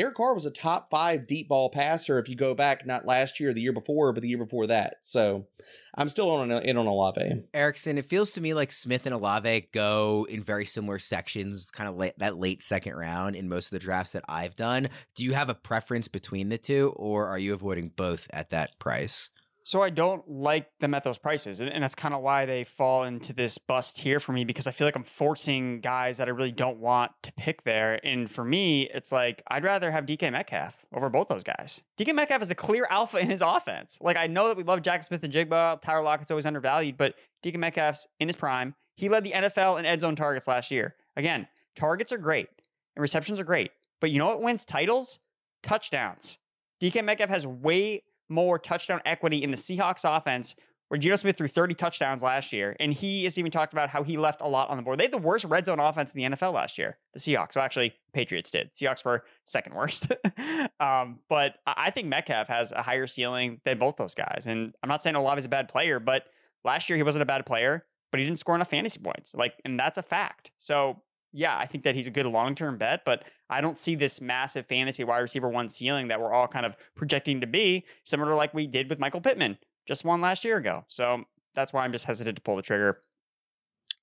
Derek 0.00 0.14
Carr 0.14 0.32
was 0.32 0.46
a 0.46 0.50
top 0.50 0.88
five 0.88 1.26
deep 1.26 1.46
ball 1.50 1.68
passer 1.68 2.18
if 2.18 2.26
you 2.26 2.34
go 2.34 2.54
back 2.54 2.86
not 2.86 3.04
last 3.04 3.38
year, 3.38 3.52
the 3.52 3.60
year 3.60 3.74
before, 3.74 4.14
but 4.14 4.22
the 4.22 4.30
year 4.30 4.38
before 4.38 4.66
that. 4.68 4.96
So 5.02 5.46
I'm 5.94 6.08
still 6.08 6.30
on 6.30 6.50
in 6.50 6.78
on 6.78 6.86
Olave. 6.86 7.42
Erickson, 7.52 7.98
it 7.98 8.06
feels 8.06 8.30
to 8.30 8.40
me 8.40 8.54
like 8.54 8.72
Smith 8.72 9.04
and 9.04 9.14
Olave 9.14 9.68
go 9.72 10.26
in 10.30 10.42
very 10.42 10.64
similar 10.64 10.98
sections, 10.98 11.70
kind 11.70 11.86
of 11.86 11.98
late, 11.98 12.14
that 12.16 12.38
late 12.38 12.62
second 12.62 12.94
round 12.94 13.36
in 13.36 13.50
most 13.50 13.66
of 13.66 13.72
the 13.72 13.78
drafts 13.78 14.12
that 14.12 14.24
I've 14.26 14.56
done. 14.56 14.88
Do 15.16 15.22
you 15.22 15.34
have 15.34 15.50
a 15.50 15.54
preference 15.54 16.08
between 16.08 16.48
the 16.48 16.56
two, 16.56 16.94
or 16.96 17.26
are 17.26 17.38
you 17.38 17.52
avoiding 17.52 17.90
both 17.94 18.26
at 18.30 18.48
that 18.48 18.78
price? 18.78 19.28
So 19.62 19.82
I 19.82 19.90
don't 19.90 20.26
like 20.28 20.66
them 20.78 20.94
at 20.94 21.04
those 21.04 21.18
prices. 21.18 21.60
And 21.60 21.82
that's 21.82 21.94
kind 21.94 22.14
of 22.14 22.22
why 22.22 22.46
they 22.46 22.64
fall 22.64 23.04
into 23.04 23.32
this 23.32 23.58
bust 23.58 23.98
here 23.98 24.18
for 24.18 24.32
me 24.32 24.44
because 24.44 24.66
I 24.66 24.70
feel 24.70 24.86
like 24.86 24.96
I'm 24.96 25.04
forcing 25.04 25.80
guys 25.80 26.16
that 26.16 26.28
I 26.28 26.30
really 26.30 26.52
don't 26.52 26.78
want 26.78 27.12
to 27.22 27.32
pick 27.32 27.64
there. 27.64 28.00
And 28.04 28.30
for 28.30 28.44
me, 28.44 28.88
it's 28.92 29.12
like 29.12 29.42
I'd 29.48 29.64
rather 29.64 29.90
have 29.90 30.06
DK 30.06 30.32
Metcalf 30.32 30.86
over 30.94 31.10
both 31.10 31.28
those 31.28 31.44
guys. 31.44 31.82
DK 31.98 32.14
Metcalf 32.14 32.42
is 32.42 32.50
a 32.50 32.54
clear 32.54 32.86
alpha 32.90 33.18
in 33.18 33.28
his 33.28 33.42
offense. 33.42 33.98
Like 34.00 34.16
I 34.16 34.26
know 34.26 34.48
that 34.48 34.56
we 34.56 34.62
love 34.62 34.80
Jaxon 34.80 35.04
Smith-Njigba, 35.04 35.82
Tyler 35.82 36.02
Lockett's 36.02 36.30
always 36.30 36.46
undervalued, 36.46 36.96
but 36.96 37.14
DK 37.44 37.56
Metcalf's 37.56 38.06
in 38.18 38.28
his 38.28 38.36
prime. 38.36 38.74
He 38.96 39.08
led 39.08 39.24
the 39.24 39.32
NFL 39.32 39.78
in 39.78 39.86
end 39.86 40.00
zone 40.00 40.16
targets 40.16 40.48
last 40.48 40.70
year. 40.70 40.94
Again, 41.16 41.48
targets 41.76 42.12
are 42.12 42.18
great 42.18 42.48
and 42.96 43.02
receptions 43.02 43.38
are 43.40 43.44
great. 43.44 43.70
But 44.00 44.10
you 44.10 44.18
know 44.18 44.26
what 44.26 44.42
wins 44.42 44.64
titles? 44.64 45.18
Touchdowns. 45.62 46.38
DK 46.80 47.04
Metcalf 47.04 47.28
has 47.28 47.46
way 47.46 48.02
more 48.30 48.58
touchdown 48.58 49.00
equity 49.04 49.42
in 49.42 49.50
the 49.50 49.56
Seahawks 49.56 50.04
offense 50.04 50.54
where 50.90 50.98
Geno 50.98 51.14
Smith 51.14 51.36
threw 51.36 51.46
30 51.46 51.74
touchdowns 51.74 52.20
last 52.20 52.52
year, 52.52 52.74
and 52.80 52.92
he 52.92 53.22
has 53.22 53.38
even 53.38 53.52
talked 53.52 53.72
about 53.72 53.88
how 53.88 54.02
he 54.02 54.16
left 54.16 54.40
a 54.40 54.48
lot 54.48 54.70
on 54.70 54.76
the 54.76 54.82
board. 54.82 54.98
They 54.98 55.04
had 55.04 55.12
the 55.12 55.18
worst 55.18 55.44
red 55.44 55.64
zone 55.64 55.78
offense 55.78 56.10
in 56.10 56.18
the 56.18 56.36
NFL 56.36 56.52
last 56.52 56.78
year, 56.78 56.98
the 57.14 57.20
Seahawks. 57.20 57.54
Well, 57.54 57.64
actually, 57.64 57.94
Patriots 58.12 58.50
did. 58.50 58.72
Seahawks 58.72 59.04
were 59.04 59.22
second 59.44 59.74
worst. 59.76 60.10
um, 60.80 61.20
but 61.28 61.58
I 61.64 61.90
think 61.90 62.08
Metcalf 62.08 62.48
has 62.48 62.72
a 62.72 62.82
higher 62.82 63.06
ceiling 63.06 63.60
than 63.64 63.78
both 63.78 63.98
those 63.98 64.16
guys. 64.16 64.46
And 64.48 64.74
I'm 64.82 64.88
not 64.88 65.00
saying 65.00 65.14
Olave 65.14 65.38
is 65.38 65.44
a 65.44 65.48
bad 65.48 65.68
player, 65.68 66.00
but 66.00 66.24
last 66.64 66.90
year 66.90 66.96
he 66.96 67.04
wasn't 67.04 67.22
a 67.22 67.26
bad 67.26 67.46
player, 67.46 67.86
but 68.10 68.18
he 68.18 68.26
didn't 68.26 68.40
score 68.40 68.56
enough 68.56 68.70
fantasy 68.70 68.98
points. 68.98 69.32
Like, 69.32 69.54
and 69.64 69.78
that's 69.78 69.96
a 69.96 70.02
fact. 70.02 70.50
So 70.58 71.00
yeah, 71.32 71.56
I 71.56 71.66
think 71.66 71.84
that 71.84 71.94
he's 71.94 72.06
a 72.06 72.10
good 72.10 72.26
long 72.26 72.54
term 72.54 72.78
bet, 72.78 73.04
but 73.04 73.24
I 73.48 73.60
don't 73.60 73.78
see 73.78 73.94
this 73.94 74.20
massive 74.20 74.66
fantasy 74.66 75.04
wide 75.04 75.18
receiver 75.18 75.48
one 75.48 75.68
ceiling 75.68 76.08
that 76.08 76.20
we're 76.20 76.32
all 76.32 76.48
kind 76.48 76.66
of 76.66 76.74
projecting 76.96 77.40
to 77.40 77.46
be, 77.46 77.84
similar 78.04 78.30
to 78.30 78.36
like 78.36 78.54
we 78.54 78.66
did 78.66 78.88
with 78.88 78.98
Michael 78.98 79.20
Pittman 79.20 79.58
just 79.86 80.04
one 80.04 80.20
last 80.20 80.44
year 80.44 80.56
ago. 80.56 80.84
So 80.88 81.24
that's 81.54 81.72
why 81.72 81.84
I'm 81.84 81.92
just 81.92 82.04
hesitant 82.04 82.36
to 82.36 82.42
pull 82.42 82.56
the 82.56 82.62
trigger. 82.62 83.00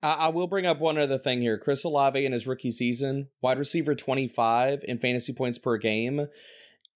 I 0.04 0.30
will 0.30 0.46
bring 0.46 0.68
up 0.68 0.80
one 0.80 1.00
other 1.00 1.18
thing 1.18 1.42
here. 1.42 1.58
Chris 1.58 1.84
Olave 1.84 2.24
in 2.24 2.32
his 2.32 2.46
rookie 2.46 2.72
season, 2.72 3.30
wide 3.42 3.58
receiver 3.58 3.96
25 3.96 4.86
in 4.88 5.00
fantasy 5.00 5.34
points 5.34 5.58
per 5.58 5.78
game 5.78 6.28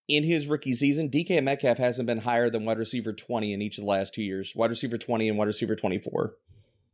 in 0.07 0.23
his 0.23 0.47
rookie 0.47 0.73
season, 0.73 1.09
DK 1.09 1.41
Metcalf 1.41 1.77
hasn't 1.77 2.05
been 2.05 2.19
higher 2.19 2.49
than 2.49 2.65
wide 2.65 2.77
receiver 2.77 3.13
20 3.13 3.53
in 3.53 3.61
each 3.61 3.77
of 3.77 3.83
the 3.83 3.89
last 3.89 4.13
two 4.13 4.23
years. 4.23 4.53
Wide 4.55 4.69
receiver 4.69 4.97
20 4.97 5.29
and 5.29 5.37
wide 5.37 5.47
receiver 5.47 5.75
24. 5.75 6.35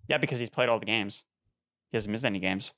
Yeah, 0.07 0.17
because 0.17 0.39
he's 0.39 0.49
played 0.49 0.69
all 0.69 0.79
the 0.79 0.85
games. 0.85 1.23
He 1.89 1.97
hasn't 1.97 2.11
missed 2.11 2.25
any 2.25 2.39
games. 2.39 2.73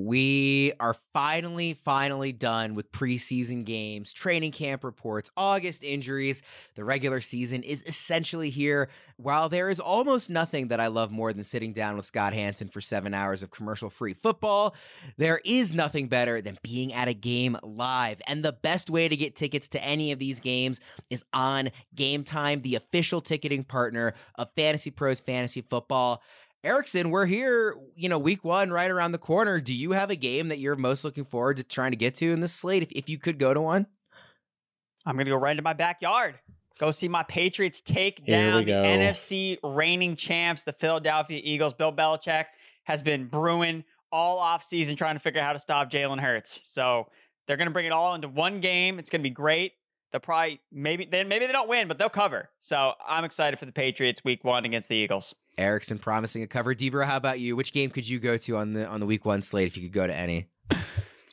We 0.00 0.74
are 0.78 0.94
finally, 0.94 1.74
finally 1.74 2.30
done 2.30 2.76
with 2.76 2.92
preseason 2.92 3.64
games, 3.64 4.12
training 4.12 4.52
camp 4.52 4.84
reports, 4.84 5.28
August 5.36 5.82
injuries. 5.82 6.40
The 6.76 6.84
regular 6.84 7.20
season 7.20 7.64
is 7.64 7.82
essentially 7.84 8.48
here. 8.48 8.90
While 9.16 9.48
there 9.48 9.68
is 9.68 9.80
almost 9.80 10.30
nothing 10.30 10.68
that 10.68 10.78
I 10.78 10.86
love 10.86 11.10
more 11.10 11.32
than 11.32 11.42
sitting 11.42 11.72
down 11.72 11.96
with 11.96 12.04
Scott 12.04 12.32
Hanson 12.32 12.68
for 12.68 12.80
seven 12.80 13.12
hours 13.12 13.42
of 13.42 13.50
commercial 13.50 13.90
free 13.90 14.14
football, 14.14 14.76
there 15.16 15.40
is 15.44 15.74
nothing 15.74 16.06
better 16.06 16.40
than 16.40 16.58
being 16.62 16.94
at 16.94 17.08
a 17.08 17.12
game 17.12 17.56
live. 17.64 18.22
And 18.28 18.44
the 18.44 18.52
best 18.52 18.90
way 18.90 19.08
to 19.08 19.16
get 19.16 19.34
tickets 19.34 19.66
to 19.70 19.84
any 19.84 20.12
of 20.12 20.20
these 20.20 20.38
games 20.38 20.78
is 21.10 21.24
on 21.32 21.70
Gametime, 21.96 22.62
the 22.62 22.76
official 22.76 23.20
ticketing 23.20 23.64
partner 23.64 24.14
of 24.36 24.52
Fantasy 24.54 24.92
Pros 24.92 25.18
Fantasy 25.18 25.60
Football. 25.60 26.22
Erickson, 26.64 27.10
we're 27.10 27.26
here, 27.26 27.76
you 27.94 28.08
know, 28.08 28.18
week 28.18 28.44
one 28.44 28.70
right 28.70 28.90
around 28.90 29.12
the 29.12 29.18
corner. 29.18 29.60
Do 29.60 29.72
you 29.72 29.92
have 29.92 30.10
a 30.10 30.16
game 30.16 30.48
that 30.48 30.58
you're 30.58 30.74
most 30.74 31.04
looking 31.04 31.24
forward 31.24 31.58
to 31.58 31.64
trying 31.64 31.92
to 31.92 31.96
get 31.96 32.16
to 32.16 32.32
in 32.32 32.40
this 32.40 32.52
slate 32.52 32.82
if, 32.82 32.90
if 32.92 33.08
you 33.08 33.18
could 33.18 33.38
go 33.38 33.54
to 33.54 33.60
one? 33.60 33.86
I'm 35.06 35.14
going 35.14 35.26
to 35.26 35.30
go 35.30 35.36
right 35.36 35.52
into 35.52 35.62
my 35.62 35.72
backyard. 35.72 36.34
Go 36.78 36.90
see 36.90 37.08
my 37.08 37.22
Patriots 37.22 37.80
take 37.80 38.24
down 38.24 38.64
the 38.64 38.72
NFC 38.72 39.58
reigning 39.62 40.16
champs, 40.16 40.64
the 40.64 40.72
Philadelphia 40.72 41.40
Eagles. 41.42 41.74
Bill 41.74 41.92
Belichick 41.92 42.46
has 42.84 43.02
been 43.02 43.26
brewing 43.26 43.84
all 44.12 44.38
offseason 44.38 44.96
trying 44.96 45.16
to 45.16 45.20
figure 45.20 45.40
out 45.40 45.46
how 45.46 45.52
to 45.52 45.58
stop 45.58 45.90
Jalen 45.90 46.20
Hurts. 46.20 46.60
So 46.64 47.08
they're 47.46 47.56
going 47.56 47.68
to 47.68 47.72
bring 47.72 47.86
it 47.86 47.92
all 47.92 48.14
into 48.14 48.28
one 48.28 48.60
game. 48.60 48.98
It's 48.98 49.10
going 49.10 49.20
to 49.20 49.28
be 49.28 49.30
great. 49.30 49.72
They'll 50.10 50.20
probably, 50.20 50.60
maybe, 50.72 51.04
then 51.04 51.28
maybe 51.28 51.46
they 51.46 51.52
don't 51.52 51.68
win, 51.68 51.86
but 51.86 51.98
they'll 51.98 52.08
cover. 52.08 52.48
So 52.58 52.94
I'm 53.06 53.24
excited 53.24 53.58
for 53.58 53.66
the 53.66 53.72
Patriots 53.72 54.24
week 54.24 54.42
one 54.42 54.64
against 54.64 54.88
the 54.88 54.96
Eagles. 54.96 55.34
Erickson 55.58 55.98
promising 55.98 56.42
a 56.42 56.46
cover. 56.46 56.74
Debra, 56.74 57.06
how 57.06 57.16
about 57.16 57.40
you? 57.40 57.56
Which 57.56 57.72
game 57.72 57.90
could 57.90 58.08
you 58.08 58.18
go 58.18 58.36
to 58.38 58.56
on 58.56 58.72
the 58.72 58.86
on 58.86 59.00
the 59.00 59.06
week 59.06 59.24
one 59.24 59.42
slate 59.42 59.66
if 59.66 59.76
you 59.76 59.82
could 59.82 59.92
go 59.92 60.06
to 60.06 60.14
any? 60.14 60.48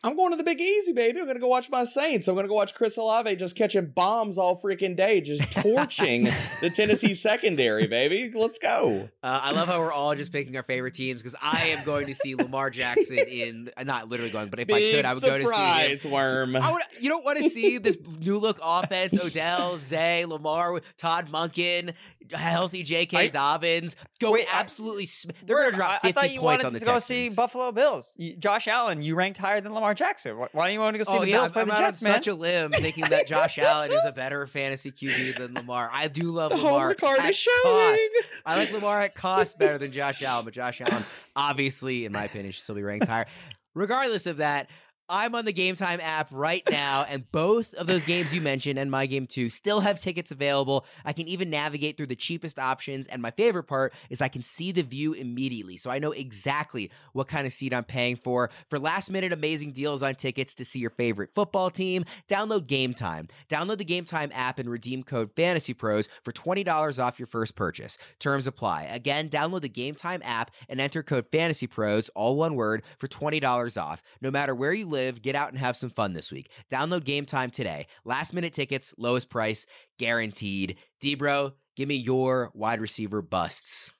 I'm 0.05 0.15
going 0.15 0.29
to 0.29 0.37
the 0.37 0.43
Big 0.43 0.61
Easy, 0.61 0.93
baby. 0.93 1.19
I'm 1.19 1.25
going 1.25 1.35
to 1.35 1.41
go 1.41 1.47
watch 1.47 1.71
my 1.71 1.83
Saints. 1.83 2.27
I'm 2.27 2.35
going 2.35 2.43
to 2.43 2.47
go 2.47 2.53
watch 2.53 2.75
Chris 2.75 2.95
Olave 2.95 3.35
just 3.37 3.55
catching 3.55 3.87
bombs 3.87 4.37
all 4.37 4.55
freaking 4.55 4.95
day, 4.95 5.19
just 5.19 5.51
torching 5.63 6.29
the 6.61 6.69
Tennessee 6.69 7.15
secondary, 7.15 7.87
baby. 7.87 8.31
Let's 8.33 8.59
go. 8.59 9.09
Uh, 9.23 9.39
I 9.41 9.51
love 9.51 9.67
how 9.67 9.79
we're 9.81 9.91
all 9.91 10.13
just 10.13 10.31
picking 10.31 10.55
our 10.57 10.61
favorite 10.63 10.93
teams 10.93 11.23
because 11.23 11.35
I 11.41 11.69
am 11.69 11.83
going 11.83 12.05
to 12.05 12.13
see 12.13 12.35
Lamar 12.35 12.69
Jackson 12.69 13.17
in, 13.27 13.71
not 13.83 14.07
literally 14.07 14.31
going, 14.31 14.49
but 14.49 14.59
if 14.59 14.67
Big 14.67 14.93
I 14.93 14.95
could, 14.95 15.05
I 15.05 15.13
would 15.15 15.23
go 15.23 15.39
to 15.39 15.97
see 15.97 16.07
him. 16.07 16.11
worm. 16.11 16.55
I 16.55 16.71
would, 16.71 16.83
you 16.99 17.09
don't 17.09 17.25
want 17.25 17.39
to 17.39 17.49
see 17.49 17.79
this 17.79 17.97
new 18.19 18.37
look 18.37 18.59
offense: 18.61 19.17
Odell, 19.19 19.77
Zay, 19.79 20.25
Lamar, 20.25 20.81
Todd 20.97 21.29
Monken, 21.31 21.95
healthy 22.31 22.83
J.K. 22.83 23.17
I- 23.17 23.27
Dobbins. 23.29 23.95
Go 24.19 24.33
Wait, 24.33 24.45
I- 24.53 24.59
absolutely. 24.59 25.05
Sm- 25.07 25.31
they're 25.47 25.57
going 25.57 25.71
to 25.71 25.75
drop 25.77 25.89
I, 25.89 25.95
I 25.95 26.11
50 26.11 26.13
thought 26.13 26.33
you 26.33 26.39
points 26.41 26.63
wanted 26.63 26.65
on 26.67 26.73
the 26.73 26.79
to 26.79 26.85
go 26.85 26.99
see 26.99 27.29
Buffalo 27.29 27.71
Bills. 27.71 28.13
Josh 28.37 28.67
Allen, 28.67 29.01
you 29.01 29.15
ranked 29.15 29.39
higher 29.39 29.61
than 29.61 29.73
Lamar 29.73 29.94
Jackson. 29.95 30.37
Why 30.37 30.47
why 30.51 30.65
don't 30.67 30.73
you 30.73 30.79
want 30.79 30.93
to 30.93 30.97
go 30.99 31.03
see 31.03 31.17
oh 31.17 31.21
the 31.21 31.29
yeah, 31.29 31.37
Bills 31.37 31.47
I'm, 31.49 31.53
play 31.53 31.61
I'm 31.63 31.67
the 31.69 31.73
out 31.75 31.79
Jets, 31.81 32.03
on 32.03 32.09
man? 32.11 32.17
such 32.17 32.27
a 32.27 32.33
limb 32.35 32.71
thinking 32.71 33.05
that 33.09 33.27
Josh 33.27 33.57
Allen 33.57 33.91
is 33.91 34.03
a 34.05 34.11
better 34.11 34.45
fantasy 34.45 34.91
QB 34.91 35.37
than 35.37 35.53
Lamar. 35.53 35.89
I 35.93 36.07
do 36.07 36.23
love 36.31 36.51
the 36.51 36.57
Lamar. 36.57 36.93
card 36.95 37.19
at 37.19 37.29
is 37.31 37.37
showing. 37.37 37.57
cost. 37.63 38.01
I 38.45 38.57
like 38.57 38.71
Lamar 38.71 39.01
at 39.01 39.15
cost 39.15 39.57
better 39.57 39.77
than 39.77 39.91
Josh 39.91 40.21
Allen, 40.23 40.45
but 40.45 40.53
Josh 40.53 40.81
Allen, 40.81 41.03
obviously, 41.35 42.05
in 42.05 42.11
my 42.11 42.25
opinion, 42.25 42.51
should 42.51 42.63
still 42.63 42.75
be 42.75 42.83
ranked 42.83 43.07
higher. 43.07 43.25
Regardless 43.73 44.25
of 44.25 44.37
that, 44.37 44.69
I'm 45.07 45.35
on 45.35 45.45
the 45.45 45.53
Gametime 45.53 45.99
app 46.01 46.29
right 46.31 46.63
now, 46.71 47.05
and 47.07 47.31
both 47.31 47.75
of 47.75 47.85
those 47.85 48.05
games 48.05 48.33
you 48.33 48.41
mentioned 48.41 48.79
and 48.79 48.89
my 48.89 49.05
game 49.05 49.27
too 49.27 49.51
still 49.51 49.81
have 49.81 49.99
tickets 49.99 50.31
available. 50.31 50.83
I 51.05 51.13
can 51.13 51.27
even 51.27 51.51
navigate 51.51 51.95
through 51.95 52.07
the 52.07 52.15
cheapest 52.15 52.57
options, 52.57 53.05
and 53.05 53.21
my 53.21 53.29
favorite 53.29 53.65
part 53.65 53.93
is 54.09 54.19
I 54.19 54.29
can 54.29 54.41
see 54.41 54.71
the 54.71 54.81
view 54.81 55.13
immediately, 55.13 55.77
so 55.77 55.91
I 55.91 55.99
know 55.99 56.11
exactly 56.11 56.89
what 57.13 57.27
kind 57.27 57.45
of 57.45 57.53
seat 57.53 57.71
I'm 57.71 57.83
paying 57.83 58.15
for. 58.15 58.49
For 58.67 58.79
last 58.79 59.11
minute 59.11 59.31
amazing 59.31 59.73
deals 59.73 60.01
on 60.01 60.15
tickets 60.15 60.55
to 60.55 60.65
see 60.65 60.79
your 60.79 60.89
favorite 60.89 61.35
football 61.35 61.69
team, 61.69 62.03
download 62.27 62.65
Gametime. 62.65 63.29
Download 63.47 63.77
the 63.77 63.85
Gametime 63.85 64.31
app 64.33 64.57
and 64.57 64.67
redeem 64.67 65.03
code 65.03 65.31
Fantasy 65.35 65.75
Pros 65.75 66.09
for 66.23 66.31
$20 66.31 67.03
off 67.03 67.19
your 67.19 67.27
first 67.27 67.53
purchase. 67.53 67.99
Terms 68.17 68.47
apply. 68.47 68.85
Again, 68.85 69.29
download 69.29 69.61
the 69.61 69.69
Gametime 69.69 70.21
app 70.23 70.49
and 70.67 70.81
enter 70.81 71.03
code 71.03 71.27
Fantasy 71.31 71.67
Pros, 71.67 72.09
all 72.15 72.35
one 72.35 72.55
word, 72.55 72.81
for 72.97 73.07
$20 73.07 73.79
off. 73.79 74.01
No 74.19 74.31
matter 74.31 74.55
where 74.55 74.73
you 74.73 74.87
live, 74.87 74.94
get 75.21 75.35
out 75.35 75.49
and 75.49 75.57
have 75.57 75.75
some 75.75 75.89
fun 75.89 76.13
this 76.13 76.31
week. 76.31 76.49
Download 76.71 77.01
Gametime 77.01 77.51
today. 77.51 77.87
Last 78.03 78.33
minute 78.33 78.53
tickets, 78.53 78.93
lowest 78.97 79.29
price, 79.29 79.65
guaranteed. 79.97 80.77
Debro, 81.01 81.53
give 81.75 81.89
me 81.89 81.95
your 81.95 82.51
wide 82.53 82.79
receiver 82.79 83.21
busts. 83.21 83.94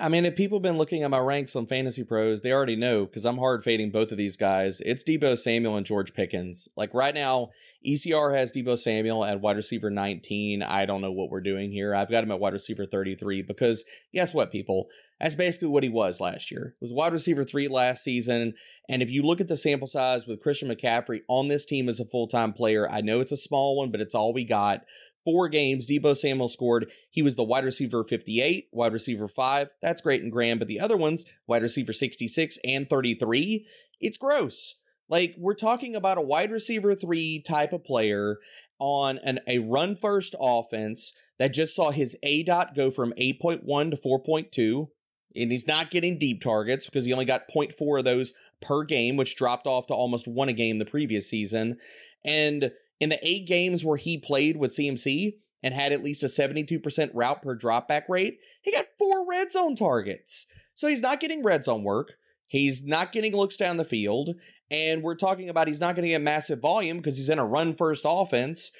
I 0.00 0.08
mean, 0.08 0.24
if 0.24 0.36
people 0.36 0.58
have 0.58 0.62
been 0.62 0.78
looking 0.78 1.02
at 1.02 1.10
my 1.10 1.18
ranks 1.18 1.54
on 1.54 1.66
Fantasy 1.66 2.02
Pros, 2.02 2.40
they 2.40 2.52
already 2.52 2.76
know 2.76 3.06
because 3.06 3.24
I'm 3.24 3.38
hard 3.38 3.62
fading 3.62 3.90
both 3.90 4.10
of 4.10 4.18
these 4.18 4.36
guys. 4.36 4.80
It's 4.80 5.04
Deebo 5.04 5.38
Samuel 5.38 5.76
and 5.76 5.86
George 5.86 6.14
Pickens. 6.14 6.68
Like 6.76 6.92
right 6.94 7.14
now, 7.14 7.50
ECR 7.86 8.36
has 8.36 8.52
Deebo 8.52 8.76
Samuel 8.76 9.24
at 9.24 9.40
wide 9.40 9.56
receiver 9.56 9.90
19. 9.90 10.62
I 10.62 10.84
don't 10.84 11.00
know 11.00 11.12
what 11.12 11.30
we're 11.30 11.40
doing 11.40 11.70
here. 11.70 11.94
I've 11.94 12.10
got 12.10 12.24
him 12.24 12.32
at 12.32 12.40
wide 12.40 12.54
receiver 12.54 12.86
33 12.86 13.42
because 13.42 13.84
guess 14.12 14.34
what, 14.34 14.50
people? 14.50 14.88
That's 15.20 15.34
basically 15.34 15.68
what 15.68 15.82
he 15.84 15.88
was 15.88 16.20
last 16.20 16.50
year. 16.50 16.74
He 16.78 16.84
was 16.84 16.92
wide 16.92 17.12
receiver 17.12 17.44
three 17.44 17.68
last 17.68 18.02
season. 18.02 18.54
And 18.88 19.02
if 19.02 19.10
you 19.10 19.22
look 19.22 19.40
at 19.40 19.48
the 19.48 19.56
sample 19.56 19.88
size 19.88 20.26
with 20.26 20.40
Christian 20.40 20.68
McCaffrey 20.68 21.20
on 21.28 21.48
this 21.48 21.64
team 21.64 21.88
as 21.88 22.00
a 22.00 22.04
full 22.04 22.26
time 22.26 22.52
player, 22.52 22.88
I 22.88 23.00
know 23.00 23.20
it's 23.20 23.32
a 23.32 23.36
small 23.36 23.76
one, 23.76 23.90
but 23.90 24.00
it's 24.00 24.14
all 24.14 24.32
we 24.32 24.44
got 24.44 24.84
four 25.28 25.46
games, 25.46 25.86
Deebo 25.86 26.16
Samuel 26.16 26.48
scored. 26.48 26.90
He 27.10 27.20
was 27.20 27.36
the 27.36 27.44
wide 27.44 27.64
receiver 27.64 28.02
58, 28.02 28.68
wide 28.72 28.94
receiver 28.94 29.28
5. 29.28 29.68
That's 29.82 30.00
great 30.00 30.22
and 30.22 30.32
grand, 30.32 30.58
but 30.58 30.68
the 30.68 30.80
other 30.80 30.96
ones, 30.96 31.26
wide 31.46 31.60
receiver 31.60 31.92
66 31.92 32.56
and 32.64 32.88
33, 32.88 33.66
it's 34.00 34.16
gross. 34.16 34.80
Like 35.10 35.34
we're 35.36 35.52
talking 35.52 35.94
about 35.94 36.16
a 36.16 36.22
wide 36.22 36.50
receiver 36.50 36.94
3 36.94 37.42
type 37.46 37.74
of 37.74 37.84
player 37.84 38.38
on 38.78 39.18
an 39.18 39.40
a 39.46 39.58
run 39.58 39.96
first 39.96 40.34
offense 40.40 41.12
that 41.38 41.52
just 41.52 41.76
saw 41.76 41.90
his 41.90 42.16
A 42.22 42.42
dot 42.42 42.74
go 42.74 42.90
from 42.90 43.12
8.1 43.18 43.90
to 43.90 43.96
4.2 43.98 44.88
and 45.36 45.52
he's 45.52 45.66
not 45.66 45.90
getting 45.90 46.18
deep 46.18 46.42
targets 46.42 46.86
because 46.86 47.04
he 47.04 47.12
only 47.12 47.26
got 47.26 47.50
0.4 47.54 47.98
of 47.98 48.04
those 48.06 48.32
per 48.62 48.82
game, 48.82 49.16
which 49.16 49.36
dropped 49.36 49.66
off 49.66 49.86
to 49.88 49.94
almost 49.94 50.26
one 50.26 50.48
a 50.48 50.54
game 50.54 50.78
the 50.78 50.86
previous 50.86 51.28
season. 51.28 51.76
And 52.24 52.72
in 53.00 53.10
the 53.10 53.18
eight 53.26 53.46
games 53.46 53.84
where 53.84 53.96
he 53.96 54.18
played 54.18 54.56
with 54.56 54.76
CMC 54.76 55.34
and 55.62 55.74
had 55.74 55.92
at 55.92 56.02
least 56.02 56.22
a 56.22 56.26
72% 56.26 57.10
route 57.14 57.42
per 57.42 57.56
dropback 57.56 58.08
rate, 58.08 58.38
he 58.62 58.72
got 58.72 58.86
four 58.98 59.26
red 59.28 59.50
zone 59.50 59.74
targets. 59.74 60.46
So 60.74 60.86
he's 60.86 61.02
not 61.02 61.20
getting 61.20 61.42
red 61.42 61.64
zone 61.64 61.82
work. 61.82 62.14
He's 62.46 62.82
not 62.82 63.12
getting 63.12 63.36
looks 63.36 63.56
down 63.56 63.76
the 63.76 63.84
field. 63.84 64.34
And 64.70 65.02
we're 65.02 65.16
talking 65.16 65.48
about 65.48 65.68
he's 65.68 65.80
not 65.80 65.94
going 65.94 66.04
to 66.04 66.10
get 66.10 66.22
massive 66.22 66.60
volume 66.60 66.98
because 66.98 67.16
he's 67.16 67.28
in 67.28 67.38
a 67.38 67.46
run 67.46 67.74
first 67.74 68.04
offense. 68.06 68.70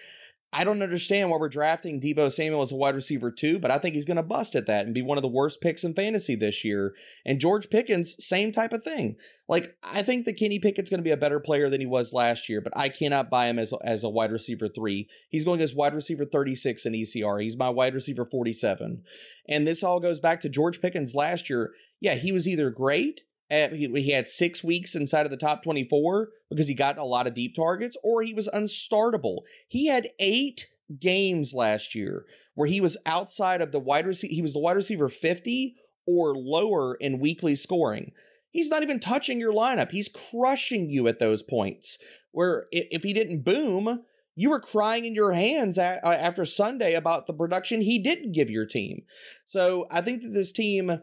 I 0.50 0.64
don't 0.64 0.82
understand 0.82 1.28
why 1.28 1.36
we're 1.36 1.50
drafting 1.50 2.00
Deebo 2.00 2.32
Samuel 2.32 2.62
as 2.62 2.72
a 2.72 2.76
wide 2.76 2.94
receiver 2.94 3.30
too, 3.30 3.58
but 3.58 3.70
I 3.70 3.78
think 3.78 3.94
he's 3.94 4.06
going 4.06 4.16
to 4.16 4.22
bust 4.22 4.54
at 4.54 4.64
that 4.66 4.86
and 4.86 4.94
be 4.94 5.02
one 5.02 5.18
of 5.18 5.22
the 5.22 5.28
worst 5.28 5.60
picks 5.60 5.84
in 5.84 5.92
fantasy 5.92 6.34
this 6.34 6.64
year. 6.64 6.94
And 7.26 7.38
George 7.38 7.68
Pickens, 7.68 8.16
same 8.24 8.50
type 8.50 8.72
of 8.72 8.82
thing. 8.82 9.16
Like 9.46 9.76
I 9.82 10.02
think 10.02 10.24
that 10.24 10.38
Kenny 10.38 10.58
Pickett's 10.58 10.88
going 10.88 11.00
to 11.00 11.04
be 11.04 11.10
a 11.10 11.18
better 11.18 11.38
player 11.38 11.68
than 11.68 11.82
he 11.82 11.86
was 11.86 12.14
last 12.14 12.48
year, 12.48 12.62
but 12.62 12.72
I 12.74 12.88
cannot 12.88 13.30
buy 13.30 13.48
him 13.48 13.58
as 13.58 13.74
as 13.84 14.04
a 14.04 14.08
wide 14.08 14.32
receiver 14.32 14.68
three. 14.68 15.06
He's 15.28 15.44
going 15.44 15.60
as 15.60 15.74
wide 15.74 15.94
receiver 15.94 16.24
thirty 16.24 16.56
six 16.56 16.86
in 16.86 16.94
ECR. 16.94 17.42
He's 17.42 17.56
my 17.56 17.68
wide 17.68 17.94
receiver 17.94 18.24
forty 18.24 18.54
seven, 18.54 19.02
and 19.48 19.66
this 19.66 19.82
all 19.82 20.00
goes 20.00 20.18
back 20.18 20.40
to 20.40 20.48
George 20.48 20.80
Pickens 20.80 21.14
last 21.14 21.50
year. 21.50 21.72
Yeah, 22.00 22.14
he 22.14 22.32
was 22.32 22.48
either 22.48 22.70
great 22.70 23.22
he, 23.50 24.10
had 24.10 24.28
six 24.28 24.62
weeks 24.62 24.94
inside 24.94 25.24
of 25.24 25.30
the 25.30 25.36
top 25.36 25.62
24 25.62 26.28
because 26.50 26.68
he 26.68 26.74
got 26.74 26.98
a 26.98 27.04
lot 27.04 27.26
of 27.26 27.34
deep 27.34 27.54
targets, 27.54 27.96
or 28.02 28.22
he 28.22 28.34
was 28.34 28.48
unstartable. 28.48 29.38
He 29.66 29.86
had 29.86 30.10
eight 30.18 30.68
games 30.98 31.54
last 31.54 31.94
year 31.94 32.24
where 32.54 32.68
he 32.68 32.80
was 32.80 32.96
outside 33.06 33.60
of 33.60 33.72
the 33.72 33.80
wide 33.80 34.06
receiver. 34.06 34.34
He 34.34 34.42
was 34.42 34.52
the 34.52 34.58
wide 34.58 34.76
receiver 34.76 35.08
50 35.08 35.76
or 36.06 36.34
lower 36.34 36.94
in 36.94 37.20
weekly 37.20 37.54
scoring. 37.54 38.12
He's 38.50 38.70
not 38.70 38.82
even 38.82 38.98
touching 38.98 39.38
your 39.38 39.52
lineup. 39.52 39.90
He's 39.90 40.08
crushing 40.08 40.88
you 40.88 41.06
at 41.06 41.18
those 41.18 41.42
points. 41.42 41.98
Where 42.32 42.66
if 42.72 43.02
he 43.02 43.12
didn't 43.12 43.44
boom, 43.44 44.04
you 44.34 44.50
were 44.50 44.60
crying 44.60 45.04
in 45.04 45.14
your 45.14 45.32
hands 45.32 45.78
uh, 45.78 45.98
after 46.04 46.44
Sunday 46.44 46.94
about 46.94 47.26
the 47.26 47.34
production 47.34 47.80
he 47.80 47.98
didn't 47.98 48.32
give 48.32 48.48
your 48.48 48.66
team. 48.66 49.02
So 49.44 49.86
I 49.90 50.00
think 50.00 50.22
that 50.22 50.32
this 50.32 50.52
team, 50.52 51.00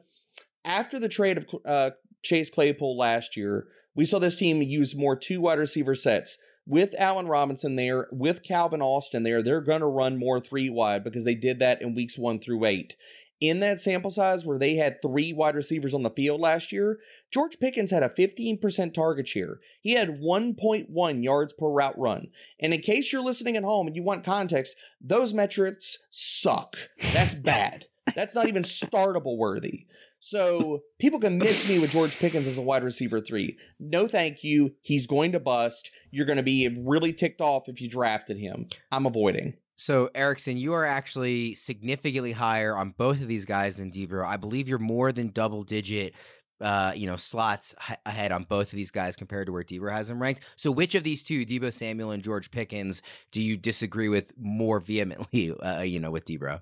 after 0.64 1.00
the 1.00 1.10
trade 1.10 1.38
of 1.38 1.46
uh, 1.66 1.92
Chase 2.26 2.50
Claypool 2.50 2.98
last 2.98 3.38
year, 3.38 3.68
we 3.96 4.04
saw 4.04 4.20
this 4.20 4.36
team 4.36 4.62
use 4.62 4.96
more 4.96 5.16
two 5.16 5.40
wide 5.40 5.60
receiver 5.60 5.96
sets. 5.96 6.38
With 6.68 6.96
Allen 6.98 7.28
Robinson 7.28 7.76
there, 7.76 8.08
with 8.12 8.42
Calvin 8.44 8.82
Austin 8.82 9.22
there, 9.24 9.44
they're 9.44 9.62
going 9.62 9.82
to 9.82 9.86
run 9.88 10.18
more 10.18 10.40
three 10.40 10.70
wide 10.70 11.04
because 11.04 11.24
they 11.24 11.36
did 11.36 11.60
that 11.60 11.82
in 11.82 11.94
weeks 11.96 12.18
one 12.18 12.40
through 12.40 12.66
eight. 12.66 12.96
in 13.42 13.60
that 13.60 13.80
sample 13.80 14.10
size 14.10 14.46
where 14.46 14.58
they 14.58 14.76
had 14.76 15.02
three 15.02 15.34
wide 15.34 15.56
receivers 15.56 15.94
on 15.94 16.04
the 16.04 16.10
field 16.10 16.40
last 16.40 16.72
year, 16.72 17.00
George 17.32 17.60
Pickens 17.60 17.92
had 17.92 18.02
a 18.02 18.10
15% 18.10 18.94
target 18.94 19.28
share. 19.28 19.60
He 19.82 19.92
had 19.94 20.22
1.1 20.22 21.24
yards 21.24 21.54
per 21.54 21.68
route 21.68 21.98
run. 21.98 22.30
And 22.60 22.74
in 22.74 22.82
case 22.82 23.12
you're 23.12 23.22
listening 23.22 23.58
at 23.58 23.64
home 23.64 23.88
and 23.88 23.96
you 23.96 24.04
want 24.04 24.24
context, 24.24 24.76
those 25.02 25.34
metrics 25.34 26.08
suck. 26.10 26.78
That's 27.14 27.34
bad. 27.36 27.86
That's 28.16 28.36
not 28.36 28.48
even 28.48 28.64
startable 28.64 29.38
worthy. 29.38 29.86
So 30.26 30.82
people 30.98 31.20
can 31.20 31.38
miss 31.38 31.70
me 31.70 31.78
with 31.78 31.92
George 31.92 32.18
Pickens 32.18 32.48
as 32.48 32.58
a 32.58 32.62
wide 32.62 32.84
receiver 32.84 33.20
three. 33.20 33.60
No, 33.80 34.08
thank 34.08 34.44
you. 34.44 34.74
He's 34.82 35.06
going 35.06 35.32
to 35.34 35.40
bust. 35.40 35.92
You're 36.10 36.26
going 36.26 36.38
to 36.38 36.44
be 36.44 36.68
really 36.84 37.14
ticked 37.14 37.42
off 37.42 37.70
if 37.70 37.80
you 37.80 37.88
drafted 37.88 38.40
him. 38.40 38.68
I'm 38.92 39.06
avoiding. 39.06 39.54
So, 39.76 40.10
Erickson, 40.16 40.58
you 40.58 40.74
are 40.74 40.84
actually 40.84 41.54
significantly 41.54 42.32
higher 42.32 42.76
on 42.76 42.96
both 42.98 43.22
of 43.22 43.28
these 43.28 43.46
guys 43.46 43.78
than 43.78 43.92
Debro. 43.92 44.26
I 44.26 44.38
believe 44.38 44.68
you're 44.68 44.80
more 44.80 45.12
than 45.12 45.28
double 45.28 45.62
digit, 45.62 46.16
uh, 46.60 46.94
you 46.96 47.06
know, 47.06 47.18
slots 47.18 47.76
h- 47.88 48.00
ahead 48.08 48.32
on 48.32 48.46
both 48.46 48.74
of 48.74 48.78
these 48.78 48.90
guys 48.90 49.16
compared 49.16 49.46
to 49.46 49.52
where 49.54 49.64
Debro 49.64 49.94
has 49.94 50.08
them 50.08 50.20
ranked. 50.20 50.44
So, 50.56 50.72
which 50.72 50.96
of 50.96 51.04
these 51.04 51.22
two, 51.22 51.46
Deebo 51.46 51.72
Samuel 51.72 52.10
and 52.10 52.24
George 52.24 52.50
Pickens, 52.50 53.04
do 53.32 53.40
you 53.40 53.58
disagree 53.58 54.10
with 54.10 54.32
more 54.40 54.80
vehemently, 54.80 55.52
uh, 55.60 55.82
you 55.82 56.00
know, 56.00 56.10
with 56.10 56.26
Debro? 56.26 56.62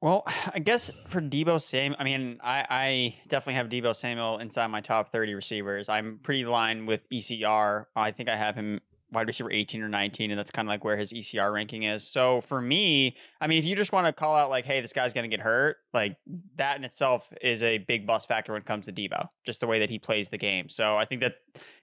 Well, 0.00 0.24
I 0.54 0.58
guess 0.58 0.90
for 1.08 1.20
Deebo 1.20 1.60
Samuel, 1.60 1.96
I 2.00 2.04
mean, 2.04 2.38
I, 2.42 2.66
I 2.68 3.14
definitely 3.28 3.54
have 3.54 3.68
Deebo 3.68 3.94
Samuel 3.94 4.38
inside 4.38 4.68
my 4.68 4.80
top 4.80 5.12
30 5.12 5.34
receivers. 5.34 5.88
I'm 5.88 6.20
pretty 6.22 6.42
aligned 6.42 6.86
with 6.86 7.08
ECR. 7.10 7.86
I 7.94 8.12
think 8.12 8.28
I 8.28 8.36
have 8.36 8.54
him 8.54 8.80
wide 9.12 9.26
receiver 9.26 9.50
18 9.50 9.82
or 9.82 9.88
19, 9.88 10.30
and 10.30 10.38
that's 10.38 10.50
kind 10.50 10.66
of 10.66 10.70
like 10.70 10.84
where 10.84 10.96
his 10.96 11.12
ECR 11.12 11.52
ranking 11.52 11.84
is. 11.84 12.06
So 12.06 12.40
for 12.40 12.60
me, 12.60 13.16
I 13.40 13.46
mean, 13.46 13.58
if 13.58 13.64
you 13.64 13.76
just 13.76 13.92
want 13.92 14.06
to 14.06 14.12
call 14.12 14.34
out 14.34 14.50
like, 14.50 14.64
hey, 14.64 14.80
this 14.80 14.92
guy's 14.92 15.12
going 15.12 15.28
to 15.28 15.34
get 15.34 15.42
hurt, 15.42 15.76
like 15.94 16.16
that 16.56 16.76
in 16.76 16.84
itself 16.84 17.32
is 17.40 17.62
a 17.62 17.78
big 17.78 18.06
bust 18.06 18.28
factor 18.28 18.52
when 18.52 18.62
it 18.62 18.66
comes 18.66 18.86
to 18.86 18.92
Deebo, 18.92 19.28
just 19.44 19.60
the 19.60 19.66
way 19.66 19.78
that 19.78 19.90
he 19.90 19.98
plays 19.98 20.28
the 20.28 20.38
game. 20.38 20.68
So 20.68 20.96
I 20.96 21.04
think 21.04 21.20
that 21.20 21.36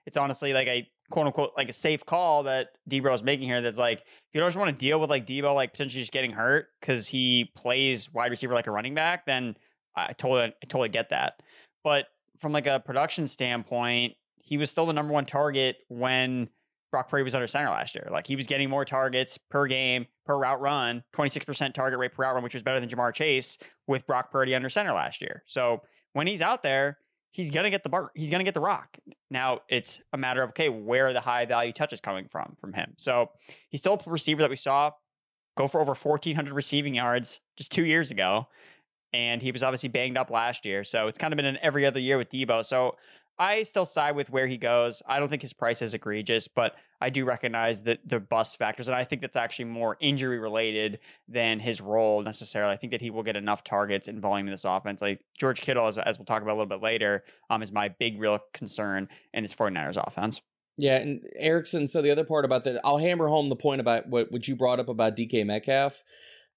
it's 0.06 0.18
honestly 0.18 0.54
like 0.54 0.68
a 0.68 0.90
quote 1.10 1.28
unquote 1.28 1.52
like 1.56 1.70
a 1.70 1.74
safe 1.74 2.06
call 2.06 2.44
that 2.44 2.70
Deebo 2.90 3.14
is 3.14 3.24
making 3.24 3.48
here. 3.48 3.62
That's 3.62 3.78
like 3.78 4.00
if 4.00 4.06
you 4.34 4.40
don't 4.40 4.50
just 4.50 4.58
want 4.58 4.76
to 4.76 4.80
deal 4.80 5.00
with 5.00 5.10
like 5.10 5.26
Deebo 5.26 5.54
like 5.56 5.72
potentially 5.72 6.02
just 6.02 6.14
getting 6.14 6.32
hurt 6.32 6.68
because 6.80 7.08
he 7.08 7.52
plays 7.56 8.12
wide 8.14 8.32
receiver 8.32 8.54
like 8.54 8.68
a 8.68 8.72
running 8.72 8.96
back, 8.96 9.26
then 9.26 9.56
I 9.96 10.14
totally 10.14 10.42
I 10.42 10.66
totally 10.68 10.90
get 10.90 11.10
that. 11.10 11.42
But 11.84 12.08
from 12.40 12.52
like 12.52 12.68
a 12.68 12.80
production 12.80 13.28
standpoint, 13.28 14.14
he 14.38 14.58
was 14.58 14.70
still 14.70 14.86
the 14.86 14.94
number 14.94 15.14
one 15.14 15.26
target 15.26 15.78
when 15.88 16.50
Brock 16.94 17.10
Purdy 17.10 17.24
was 17.24 17.34
under 17.34 17.48
center 17.48 17.72
last 17.72 17.96
year. 17.96 18.08
Like 18.12 18.28
he 18.28 18.36
was 18.36 18.46
getting 18.46 18.70
more 18.70 18.86
targets 18.86 19.40
per 19.50 19.66
game, 19.66 20.06
per 20.28 20.38
route 20.38 20.62
run, 20.62 21.04
26% 21.16 21.74
target 21.74 21.98
rate 21.98 22.14
per 22.14 22.22
route 22.22 22.36
run, 22.36 22.44
which 22.44 22.54
was 22.54 22.62
better 22.62 22.80
than 22.80 22.88
Ja'Marr 22.88 23.12
Chase 23.16 23.58
with 23.88 24.06
Brock 24.06 24.32
Purdy 24.32 24.54
under 24.54 24.70
center 24.70 24.94
last 24.94 25.20
year. 25.20 25.42
So 25.48 25.82
when 26.14 26.28
he's 26.28 26.40
out 26.40 26.62
there, 26.62 27.00
he's 27.32 27.50
gonna 27.50 27.72
get 27.72 27.82
the 27.82 27.90
bar 27.90 28.12
he's 28.14 28.30
gonna 28.30 28.44
get 28.44 28.54
the 28.54 28.62
rock. 28.62 28.96
Now 29.32 29.62
it's 29.70 30.02
a 30.14 30.20
matter 30.20 30.44
of 30.44 30.50
okay, 30.52 30.70
where 30.70 31.08
are 31.08 31.14
the 31.14 31.20
high 31.20 31.46
value 31.46 31.74
touches 31.74 32.00
coming 32.00 32.28
from 32.32 32.56
from 32.62 32.74
him? 32.74 32.94
So 32.98 33.32
he's 33.70 33.80
still 33.80 34.00
a 34.06 34.10
receiver 34.10 34.44
that 34.44 34.52
we 34.52 34.56
saw 34.56 34.92
go 35.58 35.68
for 35.68 35.82
over 35.82 35.96
1,400 35.96 36.54
receiving 36.54 36.94
yards 36.94 37.40
just 37.58 37.72
two 37.72 37.86
years 37.86 38.12
ago. 38.12 38.48
And 39.14 39.42
he 39.42 39.52
was 39.52 39.64
obviously 39.64 39.90
banged 39.90 40.18
up 40.18 40.30
last 40.30 40.64
year. 40.64 40.84
So 40.84 41.08
it's 41.08 41.18
kind 41.18 41.34
of 41.34 41.38
been 41.38 41.46
an 41.46 41.58
every 41.64 41.88
other 41.88 42.00
year 42.00 42.20
with 42.20 42.30
Deebo. 42.30 42.64
So 42.64 42.96
I 43.40 43.64
still 43.64 43.86
side 43.86 44.16
with 44.16 44.30
where 44.30 44.48
he 44.48 44.58
goes. 44.58 45.02
I 45.08 45.20
don't 45.20 45.28
think 45.28 45.42
his 45.42 45.54
price 45.54 45.82
is 45.82 45.94
egregious, 45.94 46.48
but 46.48 46.76
I 47.02 47.10
do 47.10 47.26
recognize 47.26 47.82
that 47.82 48.08
the 48.08 48.20
bust 48.20 48.58
factors, 48.58 48.88
and 48.88 48.96
I 48.96 49.04
think 49.04 49.22
that's 49.22 49.36
actually 49.36 49.66
more 49.66 49.98
injury 50.00 50.40
related 50.40 51.00
than 51.28 51.60
his 51.60 51.82
role 51.82 52.22
necessarily. 52.22 52.74
I 52.74 52.78
think 52.78 52.92
that 52.92 53.02
he 53.02 53.10
will 53.10 53.24
get 53.24 53.36
enough 53.36 53.64
targets 53.64 54.08
and 54.08 54.22
volume 54.22 54.48
in 54.48 54.52
this 54.52 54.66
offense. 54.66 55.02
Like 55.02 55.22
George 55.38 55.62
Kittle, 55.62 55.88
as, 55.88 55.98
as 55.98 56.20
we'll 56.20 56.26
talk 56.26 56.42
about 56.42 56.52
a 56.52 56.58
little 56.60 56.66
bit 56.68 56.82
later, 56.82 57.24
um, 57.50 57.64
is 57.64 57.72
my 57.72 57.90
big 57.90 58.20
real 58.20 58.40
concern 58.54 59.10
in 59.34 59.44
this 59.44 59.54
49ers 59.54 60.02
offense. 60.06 60.42
Yeah, 60.78 60.98
and 60.98 61.24
Erickson. 61.36 61.88
So 61.88 62.02
the 62.02 62.12
other 62.12 62.24
part 62.24 62.46
about 62.46 62.64
that, 62.64 62.82
I'll 62.84 62.98
hammer 62.98 63.28
home 63.28 63.50
the 63.50 63.56
point 63.56 63.82
about 63.82 64.08
what, 64.08 64.32
what 64.32 64.48
you 64.48 64.56
brought 64.56 64.80
up 64.80 64.90
about 64.90 65.16
DK 65.16 65.46
Metcalf. 65.46 66.04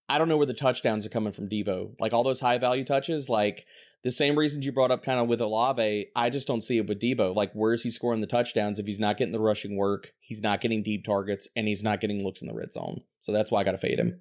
I 0.08 0.18
don't 0.18 0.28
know 0.28 0.36
where 0.36 0.46
the 0.46 0.54
touchdowns 0.54 1.04
are 1.04 1.10
coming 1.10 1.32
from 1.32 1.48
Deebo. 1.48 1.98
Like 1.98 2.12
all 2.12 2.22
those 2.22 2.40
high 2.40 2.58
value 2.58 2.84
touches, 2.84 3.28
like 3.28 3.66
the 4.06 4.12
same 4.12 4.38
reasons 4.38 4.64
you 4.64 4.70
brought 4.70 4.92
up 4.92 5.02
kind 5.02 5.18
of 5.18 5.26
with 5.26 5.40
Olave, 5.40 6.06
I 6.14 6.30
just 6.30 6.46
don't 6.46 6.60
see 6.60 6.78
it 6.78 6.86
with 6.86 7.00
Deebo. 7.00 7.34
Like, 7.34 7.52
where 7.54 7.72
is 7.72 7.82
he 7.82 7.90
scoring 7.90 8.20
the 8.20 8.28
touchdowns 8.28 8.78
if 8.78 8.86
he's 8.86 9.00
not 9.00 9.16
getting 9.16 9.32
the 9.32 9.40
rushing 9.40 9.76
work, 9.76 10.12
he's 10.20 10.40
not 10.40 10.60
getting 10.60 10.84
deep 10.84 11.04
targets, 11.04 11.48
and 11.56 11.66
he's 11.66 11.82
not 11.82 12.00
getting 12.00 12.22
looks 12.22 12.40
in 12.40 12.46
the 12.46 12.54
red 12.54 12.72
zone? 12.72 13.02
So 13.18 13.32
that's 13.32 13.50
why 13.50 13.60
I 13.60 13.64
got 13.64 13.72
to 13.72 13.78
fade 13.78 13.98
him. 13.98 14.20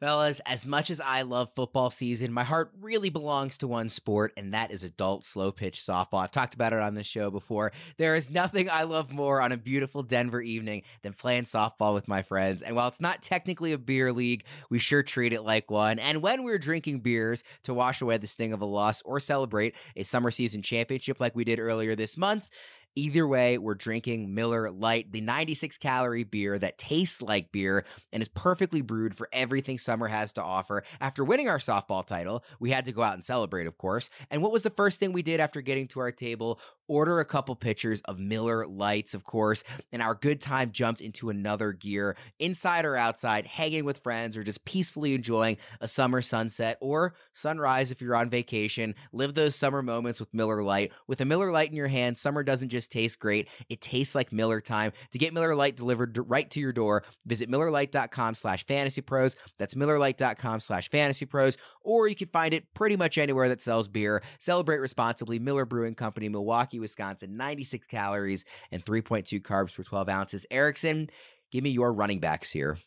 Fellas, 0.00 0.40
as 0.46 0.64
much 0.64 0.88
as 0.88 0.98
I 0.98 1.22
love 1.22 1.52
football 1.52 1.90
season, 1.90 2.32
my 2.32 2.42
heart 2.42 2.72
really 2.80 3.10
belongs 3.10 3.58
to 3.58 3.68
one 3.68 3.90
sport, 3.90 4.32
and 4.34 4.54
that 4.54 4.70
is 4.70 4.82
adult 4.82 5.24
slow 5.24 5.52
pitch 5.52 5.78
softball. 5.78 6.22
I've 6.22 6.32
talked 6.32 6.54
about 6.54 6.72
it 6.72 6.80
on 6.80 6.94
this 6.94 7.06
show 7.06 7.30
before. 7.30 7.72
There 7.98 8.14
is 8.14 8.30
nothing 8.30 8.70
I 8.70 8.84
love 8.84 9.12
more 9.12 9.42
on 9.42 9.52
a 9.52 9.58
beautiful 9.58 10.02
Denver 10.02 10.40
evening 10.40 10.84
than 11.02 11.12
playing 11.12 11.44
softball 11.44 11.92
with 11.92 12.08
my 12.08 12.22
friends. 12.22 12.62
And 12.62 12.74
while 12.74 12.88
it's 12.88 13.00
not 13.00 13.20
technically 13.20 13.72
a 13.72 13.78
beer 13.78 14.10
league, 14.10 14.44
we 14.70 14.78
sure 14.78 15.02
treat 15.02 15.34
it 15.34 15.42
like 15.42 15.70
one. 15.70 15.98
And 15.98 16.22
when 16.22 16.44
we're 16.44 16.58
drinking 16.58 17.00
beers 17.00 17.44
to 17.64 17.74
wash 17.74 18.00
away 18.00 18.16
the 18.16 18.26
sting 18.26 18.54
of 18.54 18.62
a 18.62 18.66
loss 18.66 19.02
or 19.02 19.20
celebrate 19.20 19.74
a 19.96 20.02
summer 20.02 20.30
season 20.30 20.62
championship 20.62 21.20
like 21.20 21.36
we 21.36 21.44
did 21.44 21.60
earlier 21.60 21.94
this 21.94 22.16
month, 22.16 22.48
Either 22.96 23.26
way, 23.26 23.56
we're 23.56 23.74
drinking 23.74 24.34
Miller 24.34 24.70
Lite, 24.70 25.12
the 25.12 25.20
96 25.20 25.78
calorie 25.78 26.24
beer 26.24 26.58
that 26.58 26.76
tastes 26.76 27.22
like 27.22 27.52
beer 27.52 27.84
and 28.12 28.20
is 28.20 28.28
perfectly 28.28 28.80
brewed 28.82 29.14
for 29.14 29.28
everything 29.32 29.78
summer 29.78 30.08
has 30.08 30.32
to 30.32 30.42
offer. 30.42 30.82
After 31.00 31.24
winning 31.24 31.48
our 31.48 31.58
softball 31.58 32.04
title, 32.04 32.44
we 32.58 32.70
had 32.70 32.84
to 32.86 32.92
go 32.92 33.02
out 33.02 33.14
and 33.14 33.24
celebrate, 33.24 33.68
of 33.68 33.78
course. 33.78 34.10
And 34.30 34.42
what 34.42 34.50
was 34.50 34.64
the 34.64 34.70
first 34.70 34.98
thing 34.98 35.12
we 35.12 35.22
did 35.22 35.38
after 35.38 35.60
getting 35.60 35.86
to 35.88 36.00
our 36.00 36.10
table? 36.10 36.60
Order 36.90 37.20
a 37.20 37.24
couple 37.24 37.54
pitchers 37.54 38.00
of 38.00 38.18
Miller 38.18 38.66
Lites, 38.66 39.14
of 39.14 39.22
course. 39.22 39.62
And 39.92 40.02
our 40.02 40.16
good 40.16 40.40
time 40.40 40.72
jumped 40.72 41.00
into 41.00 41.30
another 41.30 41.72
gear, 41.72 42.16
inside 42.40 42.84
or 42.84 42.96
outside, 42.96 43.46
hanging 43.46 43.84
with 43.84 43.98
friends, 43.98 44.36
or 44.36 44.42
just 44.42 44.64
peacefully 44.64 45.14
enjoying 45.14 45.56
a 45.80 45.86
summer 45.86 46.20
sunset 46.20 46.78
or 46.80 47.14
sunrise 47.32 47.92
if 47.92 48.02
you're 48.02 48.16
on 48.16 48.28
vacation. 48.28 48.96
Live 49.12 49.34
those 49.34 49.54
summer 49.54 49.82
moments 49.82 50.18
with 50.18 50.34
Miller 50.34 50.64
Lite. 50.64 50.90
With 51.06 51.20
a 51.20 51.24
Miller 51.24 51.52
Lite 51.52 51.70
in 51.70 51.76
your 51.76 51.86
hand, 51.86 52.18
summer 52.18 52.42
doesn't 52.42 52.70
just 52.70 52.90
taste 52.90 53.20
great. 53.20 53.46
It 53.68 53.80
tastes 53.80 54.16
like 54.16 54.32
Miller 54.32 54.60
time. 54.60 54.90
To 55.12 55.18
get 55.18 55.32
Miller 55.32 55.54
Lite 55.54 55.76
delivered 55.76 56.18
right 56.28 56.50
to 56.50 56.58
your 56.58 56.72
door, 56.72 57.04
visit 57.24 57.48
MillerLite.com 57.48 58.34
slash 58.34 58.66
fantasy 58.66 59.00
pros. 59.00 59.36
That's 59.58 59.74
MillerLite.com 59.74 60.58
slash 60.58 60.90
fantasy 60.90 61.24
pros. 61.24 61.56
Or 61.82 62.08
you 62.08 62.16
can 62.16 62.28
find 62.28 62.52
it 62.52 62.74
pretty 62.74 62.96
much 62.96 63.16
anywhere 63.16 63.48
that 63.48 63.62
sells 63.62 63.86
beer. 63.86 64.24
Celebrate 64.40 64.78
responsibly. 64.78 65.38
Miller 65.38 65.64
Brewing 65.64 65.94
Company, 65.94 66.28
Milwaukee, 66.28 66.79
Wisconsin. 66.80 67.36
96 67.36 67.86
calories 67.86 68.44
and 68.70 68.84
3.2 68.84 69.40
carbs 69.40 69.74
per 69.74 69.82
12 69.82 70.08
ounces. 70.08 70.46
Erickson, 70.50 71.10
give 71.50 71.62
me 71.64 71.70
your 71.70 71.92
running 71.92 72.20
backs 72.20 72.50
here. 72.50 72.78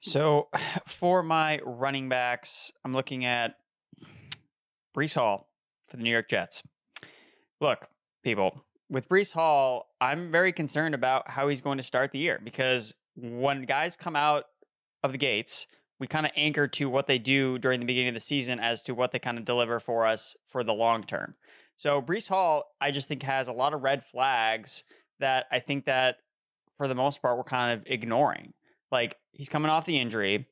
So 0.00 0.48
for 0.86 1.22
my 1.22 1.60
running 1.64 2.08
backs, 2.08 2.72
I'm 2.84 2.92
looking 2.92 3.24
at 3.24 3.54
Breece 4.96 5.14
Hall 5.14 5.48
for 5.88 5.96
the 5.96 6.02
New 6.02 6.10
York 6.10 6.28
Jets. 6.28 6.62
Look, 7.60 7.86
people, 8.22 8.64
with 8.90 9.08
Breece 9.08 9.32
Hall, 9.32 9.90
I'm 10.00 10.30
very 10.30 10.52
concerned 10.52 10.94
about 10.94 11.30
how 11.30 11.48
he's 11.48 11.60
going 11.60 11.78
to 11.78 11.82
start 11.82 12.12
the 12.12 12.18
year 12.18 12.40
because 12.42 12.94
when 13.16 13.62
guys 13.62 13.96
come 13.96 14.16
out 14.16 14.44
of 15.02 15.12
the 15.12 15.18
gates, 15.18 15.66
we 15.98 16.06
kind 16.06 16.26
of 16.26 16.32
anchor 16.36 16.68
to 16.68 16.88
what 16.88 17.06
they 17.06 17.18
do 17.18 17.58
during 17.58 17.80
the 17.80 17.86
beginning 17.86 18.08
of 18.08 18.14
the 18.14 18.20
season 18.20 18.60
as 18.60 18.82
to 18.84 18.94
what 18.94 19.12
they 19.12 19.18
kind 19.18 19.38
of 19.38 19.44
deliver 19.44 19.80
for 19.80 20.06
us 20.06 20.36
for 20.46 20.62
the 20.62 20.74
long 20.74 21.02
term. 21.02 21.34
So 21.78 22.02
Breece 22.02 22.28
Hall, 22.28 22.74
I 22.80 22.90
just 22.90 23.08
think 23.08 23.22
has 23.22 23.48
a 23.48 23.52
lot 23.52 23.72
of 23.72 23.82
red 23.82 24.04
flags 24.04 24.82
that 25.20 25.46
I 25.50 25.60
think 25.60 25.86
that 25.86 26.18
for 26.76 26.88
the 26.88 26.94
most 26.94 27.22
part 27.22 27.38
we're 27.38 27.44
kind 27.44 27.72
of 27.72 27.86
ignoring. 27.86 28.52
Like 28.90 29.16
he's 29.32 29.48
coming 29.48 29.70
off 29.70 29.86
the 29.86 29.98
injury. 29.98 30.46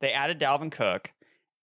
They 0.00 0.12
added 0.12 0.40
Dalvin 0.40 0.72
Cook, 0.72 1.12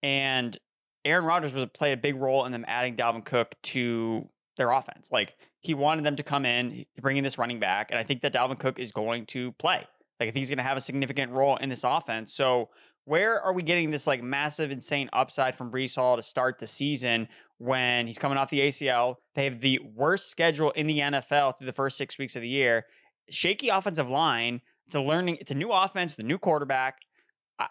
and 0.01 0.57
Aaron 1.03 1.25
Rodgers 1.25 1.53
was 1.53 1.65
played 1.73 1.93
a 1.93 1.97
big 1.97 2.15
role 2.15 2.45
in 2.45 2.53
them 2.53 2.63
adding 2.67 2.95
Dalvin 2.95 3.25
Cook 3.25 3.55
to 3.63 4.29
their 4.55 4.71
offense. 4.71 5.11
Like 5.11 5.35
he 5.59 5.73
wanted 5.73 6.05
them 6.05 6.15
to 6.15 6.23
come 6.23 6.45
in, 6.45 6.85
bringing 7.01 7.23
this 7.23 7.37
running 7.37 7.59
back, 7.59 7.91
and 7.91 7.99
I 7.99 8.03
think 8.03 8.21
that 8.21 8.33
Dalvin 8.33 8.57
Cook 8.57 8.79
is 8.79 8.93
going 8.93 9.25
to 9.27 9.51
play. 9.53 9.85
Like 10.19 10.29
I 10.29 10.31
think 10.31 10.37
he's 10.37 10.49
going 10.49 10.57
to 10.57 10.63
have 10.63 10.77
a 10.77 10.81
significant 10.81 11.33
role 11.33 11.57
in 11.57 11.67
this 11.67 11.83
offense. 11.83 12.33
So 12.33 12.69
where 13.03 13.41
are 13.41 13.53
we 13.53 13.63
getting 13.63 13.91
this 13.91 14.07
like 14.07 14.21
massive, 14.21 14.71
insane 14.71 15.09
upside 15.11 15.55
from 15.55 15.71
Breece 15.71 15.95
Hall 15.95 16.15
to 16.15 16.23
start 16.23 16.59
the 16.59 16.67
season 16.67 17.27
when 17.59 18.07
he's 18.07 18.17
coming 18.17 18.37
off 18.37 18.49
the 18.49 18.59
ACL? 18.59 19.15
They 19.35 19.45
have 19.45 19.61
the 19.61 19.79
worst 19.95 20.29
schedule 20.29 20.71
in 20.71 20.87
the 20.87 20.99
NFL 20.99 21.57
through 21.57 21.67
the 21.67 21.73
first 21.73 21.97
six 21.97 22.17
weeks 22.17 22.35
of 22.35 22.41
the 22.41 22.49
year. 22.49 22.85
Shaky 23.29 23.69
offensive 23.69 24.09
line. 24.09 24.61
It's 24.87 24.95
a 24.95 25.01
learning. 25.01 25.37
It's 25.39 25.51
a 25.51 25.55
new 25.55 25.71
offense, 25.71 26.15
the 26.15 26.23
new 26.23 26.39
quarterback. 26.39 26.97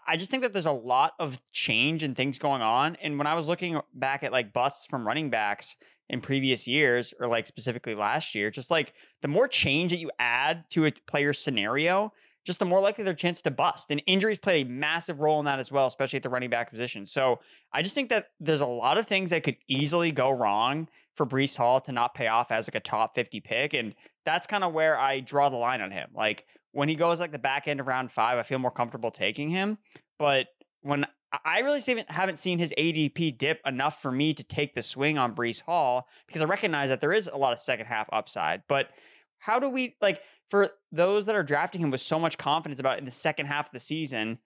I 0.07 0.17
just 0.17 0.31
think 0.31 0.43
that 0.43 0.53
there's 0.53 0.67
a 0.67 0.73
lot 0.73 1.15
of 1.19 1.41
change 1.51 2.03
and 2.03 2.15
things 2.15 2.39
going 2.39 2.63
on. 2.63 2.97
And 3.03 3.19
when 3.19 3.27
I 3.27 3.35
was 3.35 3.49
looking 3.49 3.81
back 3.95 4.23
at 4.23 4.33
like 4.33 4.53
busts 4.53 4.87
from 4.87 5.07
running 5.07 5.31
backs, 5.31 5.77
in 6.11 6.21
previous 6.21 6.67
years 6.67 7.13
or 7.21 7.27
like 7.27 7.47
specifically 7.47 7.95
last 7.95 8.35
year 8.35 8.51
just 8.51 8.71
like 8.71 8.95
the 9.23 9.29
more 9.29 9.47
change 9.47 9.91
that 9.91 9.99
you 9.99 10.11
add 10.19 10.65
to 10.71 10.87
a 10.87 10.93
player 11.07 11.33
scenario 11.33 12.13
just 12.49 12.61
the 12.61 12.65
more 12.65 12.81
likely 12.81 13.05
their 13.05 13.13
chance 13.13 13.43
to 13.43 13.51
bust. 13.51 13.91
And 13.91 14.03
injuries 14.07 14.39
play 14.39 14.63
a 14.63 14.65
massive 14.65 15.21
role 15.21 15.39
in 15.39 15.45
that 15.45 15.59
as 15.59 15.71
well, 15.71 15.87
especially 15.87 16.17
at 16.17 16.23
the 16.23 16.31
running 16.31 16.49
back 16.49 16.71
position. 16.71 17.05
So 17.05 17.41
I 17.75 17.83
just 17.83 17.95
think 17.95 18.09
that 18.09 18.29
there's 18.41 18.63
a 18.63 18.67
lot 18.67 18.97
of 18.97 19.07
things 19.07 19.29
that 19.29 19.43
could 19.43 19.59
easily 19.69 20.11
go 20.13 20.31
wrong 20.31 20.89
for 21.15 21.27
Breece 21.27 21.59
Hall 21.59 21.79
to 21.83 21.93
not 21.93 22.15
pay 22.15 22.29
off 22.29 22.51
as 22.51 22.67
like 22.67 22.75
a 22.75 22.81
top 22.81 23.15
50 23.15 23.41
pick. 23.41 23.75
And 23.75 23.95
that's 24.25 24.47
kind 24.47 24.65
of 24.65 24.73
where 24.73 24.99
I 24.99 25.21
draw 25.21 25.51
the 25.51 25.59
line 25.59 25.83
on 25.83 25.91
him. 25.91 26.09
Like 26.15 26.47
when 26.73 26.89
he 26.89 26.95
goes 26.95 27.21
like 27.21 27.33
the 27.33 27.39
back 27.39 27.69
end 27.69 27.81
of 27.81 27.87
round 27.87 28.11
five, 28.11 28.39
I 28.39 28.45
feel 28.45 28.59
more 28.59 28.71
comfortable 28.71 29.11
taking 29.11 29.51
him. 29.51 29.77
But 30.19 30.47
when 30.81 31.07
I 31.45 31.61
really 31.61 31.83
haven't 32.09 32.39
seen 32.39 32.59
his 32.59 32.73
ADP 32.79 33.37
dip 33.37 33.61
enough 33.67 34.01
for 34.01 34.11
me 34.11 34.33
to 34.33 34.43
take 34.43 34.75
the 34.75 34.81
swing 34.81 35.19
on 35.19 35.35
Breece 35.35 35.61
Hall 35.61 36.09
because 36.27 36.41
I 36.41 36.47
recognize 36.47 36.89
that 36.89 37.03
there 37.03 37.13
is 37.13 37.27
a 37.27 37.37
lot 37.37 37.53
of 37.53 37.61
second 37.61 37.85
half 37.85 38.09
upside. 38.11 38.63
But 38.67 38.89
how 39.39 39.59
do 39.61 39.69
we 39.69 39.97
like 40.01 40.23
for 40.49 40.71
those 40.93 41.27
that 41.27 41.37
are 41.37 41.43
drafting 41.43 41.81
him 41.81 41.91
with 41.91 42.01
so 42.01 42.19
much 42.19 42.39
confidence 42.39 42.81
about 42.81 42.99
in 42.99 43.05
the 43.05 43.11
second 43.11 43.47
half 43.47 43.67
of 43.67 43.73
the 43.73 43.81
season? 43.81 44.39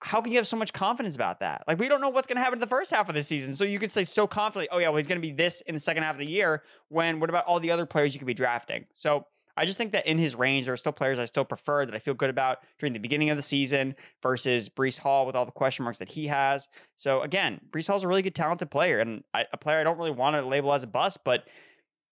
How 0.00 0.20
can 0.20 0.32
you 0.32 0.38
have 0.38 0.48
so 0.48 0.56
much 0.56 0.72
confidence 0.72 1.14
about 1.14 1.40
that? 1.40 1.62
Like 1.68 1.78
we 1.78 1.88
don't 1.88 2.00
know 2.00 2.08
what's 2.08 2.26
going 2.26 2.36
to 2.36 2.42
happen 2.42 2.56
in 2.56 2.60
the 2.60 2.66
first 2.66 2.90
half 2.90 3.08
of 3.08 3.14
the 3.14 3.22
season, 3.22 3.54
so 3.54 3.64
you 3.64 3.78
could 3.78 3.90
say 3.90 4.02
so 4.02 4.26
confidently, 4.26 4.68
"Oh 4.72 4.78
yeah, 4.78 4.88
well 4.88 4.96
he's 4.96 5.06
going 5.06 5.20
to 5.20 5.26
be 5.26 5.32
this 5.32 5.60
in 5.62 5.74
the 5.74 5.80
second 5.80 6.02
half 6.02 6.16
of 6.16 6.18
the 6.18 6.26
year." 6.26 6.64
When 6.88 7.20
what 7.20 7.30
about 7.30 7.44
all 7.46 7.60
the 7.60 7.70
other 7.70 7.86
players 7.86 8.12
you 8.12 8.18
could 8.18 8.26
be 8.26 8.34
drafting? 8.34 8.86
So 8.94 9.26
I 9.56 9.66
just 9.66 9.76
think 9.76 9.92
that 9.92 10.06
in 10.06 10.18
his 10.18 10.34
range, 10.34 10.64
there 10.64 10.72
are 10.72 10.78
still 10.78 10.92
players 10.92 11.18
I 11.18 11.26
still 11.26 11.44
prefer 11.44 11.84
that 11.84 11.94
I 11.94 11.98
feel 11.98 12.14
good 12.14 12.30
about 12.30 12.58
during 12.78 12.92
the 12.92 12.98
beginning 12.98 13.30
of 13.30 13.36
the 13.36 13.42
season 13.42 13.94
versus 14.22 14.68
Breece 14.68 14.98
Hall 14.98 15.26
with 15.26 15.36
all 15.36 15.44
the 15.44 15.52
question 15.52 15.84
marks 15.84 15.98
that 15.98 16.08
he 16.08 16.26
has. 16.28 16.68
So 16.96 17.20
again, 17.20 17.60
Breece 17.70 17.86
Hall's 17.86 18.04
a 18.04 18.08
really 18.08 18.22
good, 18.22 18.34
talented 18.34 18.70
player 18.70 19.00
and 19.00 19.22
a 19.34 19.56
player 19.58 19.78
I 19.78 19.84
don't 19.84 19.98
really 19.98 20.10
want 20.10 20.36
to 20.36 20.46
label 20.46 20.72
as 20.72 20.82
a 20.82 20.86
bust, 20.86 21.18
but 21.24 21.46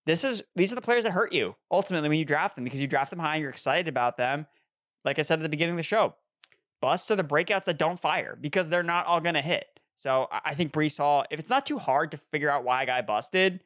this 0.07 0.25
is 0.25 0.43
these 0.57 0.73
are 0.73 0.77
the 0.77 0.81
players 0.81 1.05
that 1.05 1.13
hurt 1.13 1.33
you 1.33 1.55
ultimately 1.71 2.09
when 2.09 2.19
you 2.19 2.25
draft 2.25 2.57
them 2.57 2.65
because 2.65 2.81
you 2.81 2.87
draft 2.87 3.11
them 3.11 3.19
high 3.19 3.35
and 3.35 3.43
you're 3.43 3.51
excited 3.51 3.89
about 3.89 4.17
them. 4.17 4.47
Like 5.05 5.19
I 5.19 5.23
said 5.23 5.39
at 5.39 5.43
the 5.43 5.49
beginning 5.49 5.75
of 5.75 5.79
the 5.79 5.83
show, 5.83 6.15
busts 6.81 7.11
are 7.11 7.17
the 7.17 7.25
breakouts 7.25 7.65
that 7.65 7.79
don't 7.79 7.99
fire 7.99 8.37
because 8.41 8.69
they're 8.69 8.83
not 8.83 9.07
all 9.07 9.21
going 9.21 9.35
to 9.35 9.41
hit. 9.41 9.67
So 9.97 10.29
I 10.31 10.55
think 10.55 10.73
Breece 10.73 10.97
Hall, 10.97 11.25
if 11.31 11.39
it's 11.39 11.51
not 11.51 11.67
too 11.67 11.79
hard 11.79 12.11
to 12.13 12.17
figure 12.17 12.51
out 12.51 12.65
why 12.65 12.83
a 12.83 12.87
guy 12.87 13.03
busted, 13.03 13.61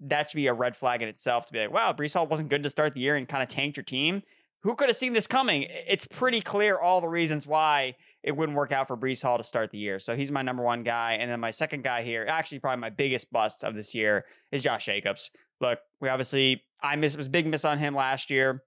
that 0.00 0.30
should 0.30 0.36
be 0.36 0.46
a 0.46 0.52
red 0.52 0.76
flag 0.76 1.02
in 1.02 1.08
itself 1.08 1.46
to 1.46 1.52
be 1.52 1.60
like, 1.60 1.72
wow, 1.72 1.92
Breece 1.92 2.14
Hall 2.14 2.26
wasn't 2.26 2.50
good 2.50 2.62
to 2.62 2.70
start 2.70 2.94
the 2.94 3.00
year 3.00 3.16
and 3.16 3.28
kind 3.28 3.42
of 3.42 3.48
tanked 3.48 3.76
your 3.76 3.84
team. 3.84 4.22
Who 4.62 4.74
could 4.74 4.88
have 4.88 4.96
seen 4.96 5.12
this 5.12 5.26
coming? 5.26 5.66
It's 5.68 6.06
pretty 6.06 6.40
clear 6.40 6.78
all 6.78 7.00
the 7.00 7.08
reasons 7.08 7.46
why 7.46 7.94
it 8.22 8.36
wouldn't 8.36 8.58
work 8.58 8.72
out 8.72 8.88
for 8.88 8.96
Breece 8.96 9.22
Hall 9.22 9.38
to 9.38 9.44
start 9.44 9.70
the 9.70 9.78
year. 9.78 9.98
So 9.98 10.16
he's 10.16 10.30
my 10.30 10.42
number 10.42 10.62
one 10.62 10.82
guy. 10.82 11.12
And 11.12 11.30
then 11.30 11.40
my 11.40 11.52
second 11.52 11.84
guy 11.84 12.02
here, 12.02 12.26
actually 12.28 12.58
probably 12.58 12.80
my 12.80 12.90
biggest 12.90 13.32
bust 13.32 13.64
of 13.64 13.74
this 13.74 13.94
year, 13.94 14.24
is 14.50 14.62
Josh 14.64 14.86
Jacobs. 14.86 15.30
Look, 15.60 15.78
we 16.00 16.08
obviously 16.08 16.62
I 16.82 16.96
miss 16.96 17.14
it 17.14 17.18
was 17.18 17.28
big 17.28 17.46
miss 17.46 17.64
on 17.64 17.78
him 17.78 17.94
last 17.94 18.30
year, 18.30 18.62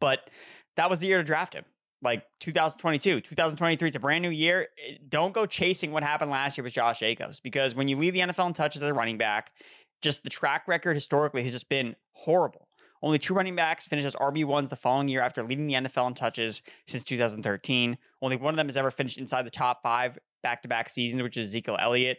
but 0.00 0.30
that 0.76 0.90
was 0.90 1.00
the 1.00 1.06
year 1.06 1.18
to 1.18 1.24
draft 1.24 1.54
him. 1.54 1.64
Like 2.02 2.24
2022, 2.40 3.22
2023, 3.22 3.88
it's 3.88 3.96
a 3.96 4.00
brand 4.00 4.22
new 4.22 4.30
year. 4.30 4.68
Eh, 4.86 4.96
don't 5.08 5.32
go 5.32 5.46
chasing 5.46 5.92
what 5.92 6.02
happened 6.02 6.30
last 6.30 6.56
year 6.56 6.64
with 6.64 6.74
Josh 6.74 7.00
Jacobs 7.00 7.40
because 7.40 7.74
when 7.74 7.88
you 7.88 7.96
lead 7.96 8.10
the 8.10 8.20
NFL 8.20 8.48
in 8.48 8.52
touches 8.52 8.82
as 8.82 8.90
a 8.90 8.94
running 8.94 9.18
back, 9.18 9.50
just 10.02 10.22
the 10.22 10.30
track 10.30 10.68
record 10.68 10.94
historically 10.94 11.42
has 11.42 11.52
just 11.52 11.68
been 11.68 11.96
horrible. 12.12 12.68
Only 13.02 13.18
two 13.18 13.34
running 13.34 13.56
backs 13.56 13.86
finished 13.86 14.06
as 14.06 14.14
RB1s 14.16 14.68
the 14.68 14.76
following 14.76 15.08
year 15.08 15.20
after 15.20 15.42
leading 15.42 15.66
the 15.66 15.74
NFL 15.74 16.08
in 16.08 16.14
touches 16.14 16.62
since 16.86 17.04
2013. 17.04 17.98
Only 18.22 18.36
one 18.36 18.52
of 18.54 18.56
them 18.56 18.68
has 18.68 18.76
ever 18.76 18.90
finished 18.90 19.18
inside 19.18 19.46
the 19.46 19.50
top 19.50 19.82
five 19.82 20.18
back 20.42 20.62
to 20.62 20.68
back 20.68 20.88
seasons, 20.88 21.22
which 21.22 21.36
is 21.36 21.48
Ezekiel 21.50 21.76
Elliott. 21.80 22.18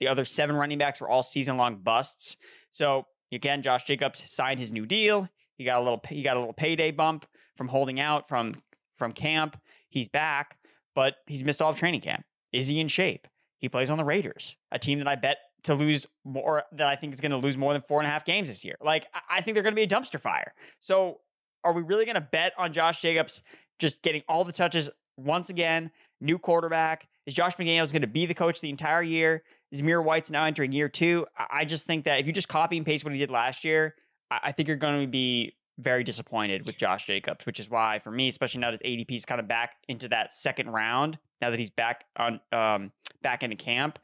The 0.00 0.08
other 0.08 0.24
seven 0.24 0.56
running 0.56 0.78
backs 0.78 1.00
were 1.00 1.08
all 1.08 1.22
season 1.22 1.56
long 1.56 1.76
busts. 1.76 2.36
So 2.72 3.06
again, 3.36 3.62
Josh 3.62 3.84
Jacobs 3.84 4.22
signed 4.30 4.60
his 4.60 4.72
new 4.72 4.86
deal. 4.86 5.28
He 5.56 5.64
got 5.64 5.80
a 5.80 5.84
little 5.84 6.00
he 6.08 6.22
got 6.22 6.36
a 6.36 6.40
little 6.40 6.54
payday 6.54 6.90
bump 6.90 7.26
from 7.56 7.68
holding 7.68 8.00
out 8.00 8.28
from 8.28 8.62
from 8.96 9.12
camp. 9.12 9.60
He's 9.88 10.08
back, 10.08 10.58
but 10.94 11.16
he's 11.26 11.42
missed 11.42 11.60
all 11.60 11.70
of 11.70 11.76
training 11.76 12.00
camp. 12.00 12.24
Is 12.52 12.68
he 12.68 12.80
in 12.80 12.88
shape? 12.88 13.26
He 13.58 13.68
plays 13.68 13.90
on 13.90 13.98
the 13.98 14.04
Raiders, 14.04 14.56
a 14.70 14.78
team 14.78 14.98
that 15.00 15.08
I 15.08 15.16
bet 15.16 15.38
to 15.64 15.74
lose 15.74 16.06
more 16.24 16.62
that 16.72 16.86
I 16.86 16.96
think 16.96 17.12
is 17.12 17.20
going 17.20 17.32
to 17.32 17.36
lose 17.36 17.56
more 17.56 17.72
than 17.72 17.82
four 17.82 18.00
and 18.00 18.06
a 18.06 18.10
half 18.10 18.24
games 18.24 18.48
this 18.48 18.64
year. 18.64 18.76
Like 18.80 19.06
I 19.28 19.40
think 19.40 19.54
they're 19.54 19.64
going 19.64 19.74
to 19.74 19.76
be 19.76 19.82
a 19.82 19.88
dumpster 19.88 20.20
fire. 20.20 20.54
So 20.78 21.20
are 21.64 21.72
we 21.72 21.82
really 21.82 22.04
going 22.04 22.14
to 22.14 22.20
bet 22.20 22.52
on 22.56 22.72
Josh 22.72 23.02
Jacobs 23.02 23.42
just 23.78 24.02
getting 24.02 24.22
all 24.28 24.44
the 24.44 24.52
touches 24.52 24.90
once 25.16 25.50
again? 25.50 25.90
New 26.20 26.38
quarterback. 26.38 27.08
Is 27.26 27.34
Josh 27.34 27.56
McDaniels 27.56 27.92
going 27.92 28.02
to 28.02 28.08
be 28.08 28.26
the 28.26 28.34
coach 28.34 28.60
the 28.60 28.70
entire 28.70 29.02
year? 29.02 29.42
Zamir 29.74 30.02
White's 30.02 30.30
now 30.30 30.44
entering 30.44 30.72
year 30.72 30.88
two. 30.88 31.26
I 31.50 31.64
just 31.64 31.86
think 31.86 32.04
that 32.04 32.20
if 32.20 32.26
you 32.26 32.32
just 32.32 32.48
copy 32.48 32.76
and 32.76 32.86
paste 32.86 33.04
what 33.04 33.12
he 33.12 33.18
did 33.18 33.30
last 33.30 33.64
year, 33.64 33.94
I 34.30 34.52
think 34.52 34.68
you're 34.68 34.76
going 34.76 35.02
to 35.02 35.06
be 35.06 35.56
very 35.78 36.02
disappointed 36.04 36.66
with 36.66 36.76
Josh 36.76 37.06
Jacobs, 37.06 37.46
which 37.46 37.60
is 37.60 37.70
why 37.70 37.98
for 38.00 38.10
me, 38.10 38.28
especially 38.28 38.60
now 38.60 38.70
that 38.70 38.80
his 38.82 38.90
ADP 38.90 39.16
is 39.16 39.24
kind 39.24 39.40
of 39.40 39.46
back 39.46 39.76
into 39.88 40.08
that 40.08 40.32
second 40.32 40.70
round, 40.70 41.18
now 41.40 41.50
that 41.50 41.58
he's 41.58 41.70
back 41.70 42.04
on 42.16 42.40
um, 42.52 42.92
back 43.22 43.42
into 43.42 43.56
camp, 43.56 43.98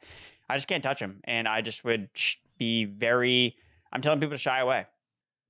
I 0.49 0.55
just 0.55 0.67
can't 0.67 0.83
touch 0.83 0.99
him. 0.99 1.21
And 1.25 1.47
I 1.47 1.61
just 1.61 1.83
would 1.83 2.09
be 2.57 2.85
very, 2.85 3.55
I'm 3.91 4.01
telling 4.01 4.19
people 4.19 4.35
to 4.35 4.37
shy 4.37 4.59
away. 4.59 4.85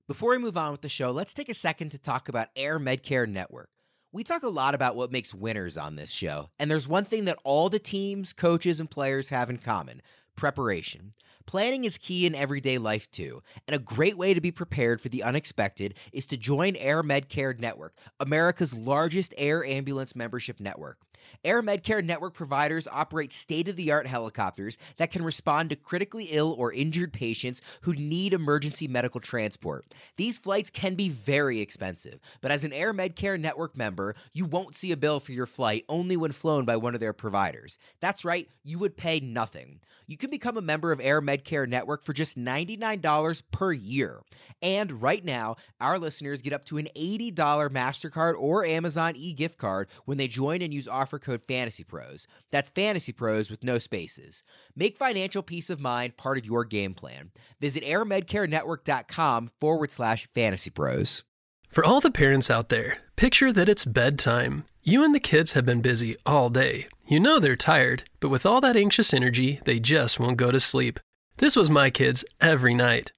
Before 0.08 0.30
we 0.30 0.38
move 0.38 0.56
on 0.56 0.72
with 0.72 0.82
the 0.82 0.88
show, 0.88 1.10
let's 1.10 1.34
take 1.34 1.48
a 1.48 1.54
second 1.54 1.90
to 1.90 1.98
talk 1.98 2.28
about 2.28 2.54
AirMedCare 2.56 3.28
Network. 3.28 3.70
We 4.16 4.24
talk 4.24 4.44
a 4.44 4.48
lot 4.48 4.74
about 4.74 4.96
what 4.96 5.12
makes 5.12 5.34
winners 5.34 5.76
on 5.76 5.96
this 5.96 6.10
show, 6.10 6.48
and 6.58 6.70
there's 6.70 6.88
one 6.88 7.04
thing 7.04 7.26
that 7.26 7.36
all 7.44 7.68
the 7.68 7.78
teams, 7.78 8.32
coaches, 8.32 8.80
and 8.80 8.90
players 8.90 9.28
have 9.28 9.50
in 9.50 9.58
common 9.58 10.00
preparation. 10.36 11.12
Planning 11.44 11.84
is 11.84 11.98
key 11.98 12.24
in 12.24 12.34
everyday 12.34 12.78
life 12.78 13.10
too, 13.10 13.42
and 13.68 13.76
a 13.76 13.78
great 13.78 14.16
way 14.16 14.32
to 14.32 14.40
be 14.40 14.50
prepared 14.50 15.02
for 15.02 15.10
the 15.10 15.22
unexpected 15.22 15.98
is 16.14 16.24
to 16.28 16.38
join 16.38 16.72
AirMedCare 16.76 17.58
Network, 17.60 17.94
America's 18.18 18.74
largest 18.74 19.34
air 19.36 19.62
ambulance 19.62 20.16
membership 20.16 20.60
network. 20.60 20.96
AirMedCare 21.44 22.04
network 22.04 22.34
providers 22.34 22.88
operate 22.90 23.32
state 23.32 23.68
of 23.68 23.76
the 23.76 23.92
art 23.92 24.06
helicopters 24.06 24.78
that 24.96 25.10
can 25.10 25.24
respond 25.24 25.70
to 25.70 25.76
critically 25.76 26.24
ill 26.30 26.54
or 26.58 26.72
injured 26.72 27.12
patients 27.12 27.62
who 27.82 27.94
need 27.94 28.32
emergency 28.32 28.88
medical 28.88 29.20
transport. 29.20 29.86
These 30.16 30.38
flights 30.38 30.70
can 30.70 30.94
be 30.94 31.08
very 31.08 31.60
expensive, 31.60 32.20
but 32.40 32.50
as 32.50 32.64
an 32.64 32.72
AirMedCare 32.72 33.40
network 33.40 33.76
member, 33.76 34.14
you 34.32 34.44
won't 34.44 34.76
see 34.76 34.92
a 34.92 34.96
bill 34.96 35.20
for 35.20 35.32
your 35.32 35.46
flight 35.46 35.84
only 35.88 36.16
when 36.16 36.32
flown 36.32 36.64
by 36.64 36.76
one 36.76 36.94
of 36.94 37.00
their 37.00 37.12
providers. 37.12 37.78
That's 38.00 38.24
right, 38.24 38.48
you 38.64 38.78
would 38.78 38.96
pay 38.96 39.20
nothing. 39.20 39.80
You 40.08 40.16
can 40.16 40.30
become 40.30 40.56
a 40.56 40.62
member 40.62 40.92
of 40.92 41.00
AirMedCare 41.00 41.68
Network 41.68 42.04
for 42.04 42.12
just 42.12 42.38
$99 42.38 43.42
per 43.50 43.72
year. 43.72 44.20
And 44.62 45.02
right 45.02 45.24
now, 45.24 45.56
our 45.80 45.98
listeners 45.98 46.42
get 46.42 46.52
up 46.52 46.64
to 46.66 46.78
an 46.78 46.88
$80 46.96 47.34
MasterCard 47.34 48.34
or 48.38 48.64
Amazon 48.64 49.14
e 49.16 49.32
gift 49.32 49.58
card 49.58 49.88
when 50.04 50.16
they 50.16 50.28
join 50.28 50.62
and 50.62 50.72
use 50.72 50.86
offer 50.86 51.15
code 51.18 51.42
Fantasy 51.42 51.84
Pros. 51.84 52.26
That's 52.50 52.70
Fantasy 52.70 53.12
Pros 53.12 53.50
with 53.50 53.64
no 53.64 53.78
spaces. 53.78 54.44
Make 54.74 54.98
financial 54.98 55.42
peace 55.42 55.70
of 55.70 55.80
mind 55.80 56.16
part 56.16 56.38
of 56.38 56.46
your 56.46 56.64
game 56.64 56.94
plan. 56.94 57.30
Visit 57.60 57.84
airmedcarenetwork.com 57.84 59.50
forward 59.60 59.90
slash 59.90 60.28
fantasy 60.34 60.70
pros. 60.70 61.24
For 61.68 61.84
all 61.84 62.00
the 62.00 62.10
parents 62.10 62.50
out 62.50 62.68
there, 62.68 62.98
picture 63.16 63.52
that 63.52 63.68
it's 63.68 63.84
bedtime. 63.84 64.64
You 64.82 65.04
and 65.04 65.14
the 65.14 65.20
kids 65.20 65.52
have 65.52 65.66
been 65.66 65.82
busy 65.82 66.16
all 66.24 66.48
day. 66.48 66.86
You 67.06 67.20
know 67.20 67.38
they're 67.38 67.56
tired, 67.56 68.04
but 68.20 68.30
with 68.30 68.46
all 68.46 68.60
that 68.62 68.76
anxious 68.76 69.12
energy, 69.12 69.60
they 69.64 69.78
just 69.78 70.18
won't 70.18 70.38
go 70.38 70.50
to 70.50 70.60
sleep. 70.60 70.98
This 71.38 71.54
was 71.54 71.70
my 71.70 71.90
kids 71.90 72.24
every 72.40 72.74
night. 72.74 73.12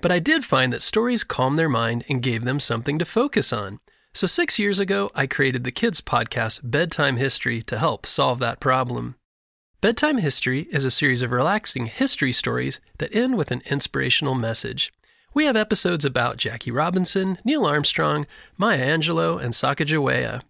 But 0.00 0.12
I 0.12 0.18
did 0.18 0.44
find 0.44 0.72
that 0.72 0.82
stories 0.82 1.24
calmed 1.24 1.58
their 1.58 1.68
mind 1.68 2.04
and 2.08 2.22
gave 2.22 2.44
them 2.44 2.60
something 2.60 2.98
to 2.98 3.04
focus 3.04 3.52
on. 3.52 3.78
So, 4.14 4.26
six 4.26 4.58
years 4.58 4.78
ago, 4.78 5.10
I 5.14 5.26
created 5.26 5.64
the 5.64 5.72
kids' 5.72 6.02
podcast, 6.02 6.60
Bedtime 6.62 7.16
History, 7.16 7.62
to 7.62 7.78
help 7.78 8.04
solve 8.04 8.40
that 8.40 8.60
problem. 8.60 9.14
Bedtime 9.80 10.18
History 10.18 10.68
is 10.70 10.84
a 10.84 10.90
series 10.90 11.22
of 11.22 11.30
relaxing 11.30 11.86
history 11.86 12.30
stories 12.30 12.78
that 12.98 13.14
end 13.14 13.38
with 13.38 13.50
an 13.50 13.62
inspirational 13.70 14.34
message. 14.34 14.92
We 15.32 15.46
have 15.46 15.56
episodes 15.56 16.04
about 16.04 16.36
Jackie 16.36 16.70
Robinson, 16.70 17.38
Neil 17.42 17.64
Armstrong, 17.64 18.26
Maya 18.58 18.86
Angelou, 18.86 19.42
and 19.42 19.54
Sacagawea. 19.54 20.42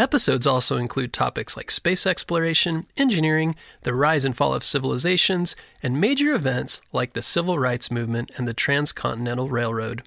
Episodes 0.00 0.46
also 0.46 0.76
include 0.76 1.12
topics 1.12 1.56
like 1.56 1.70
space 1.70 2.08
exploration, 2.08 2.86
engineering, 2.96 3.54
the 3.82 3.94
rise 3.94 4.24
and 4.24 4.36
fall 4.36 4.52
of 4.52 4.64
civilizations, 4.64 5.54
and 5.80 6.00
major 6.00 6.34
events 6.34 6.80
like 6.92 7.12
the 7.12 7.22
Civil 7.22 7.56
Rights 7.56 7.88
Movement 7.88 8.32
and 8.36 8.48
the 8.48 8.52
Transcontinental 8.52 9.48
Railroad. 9.48 10.02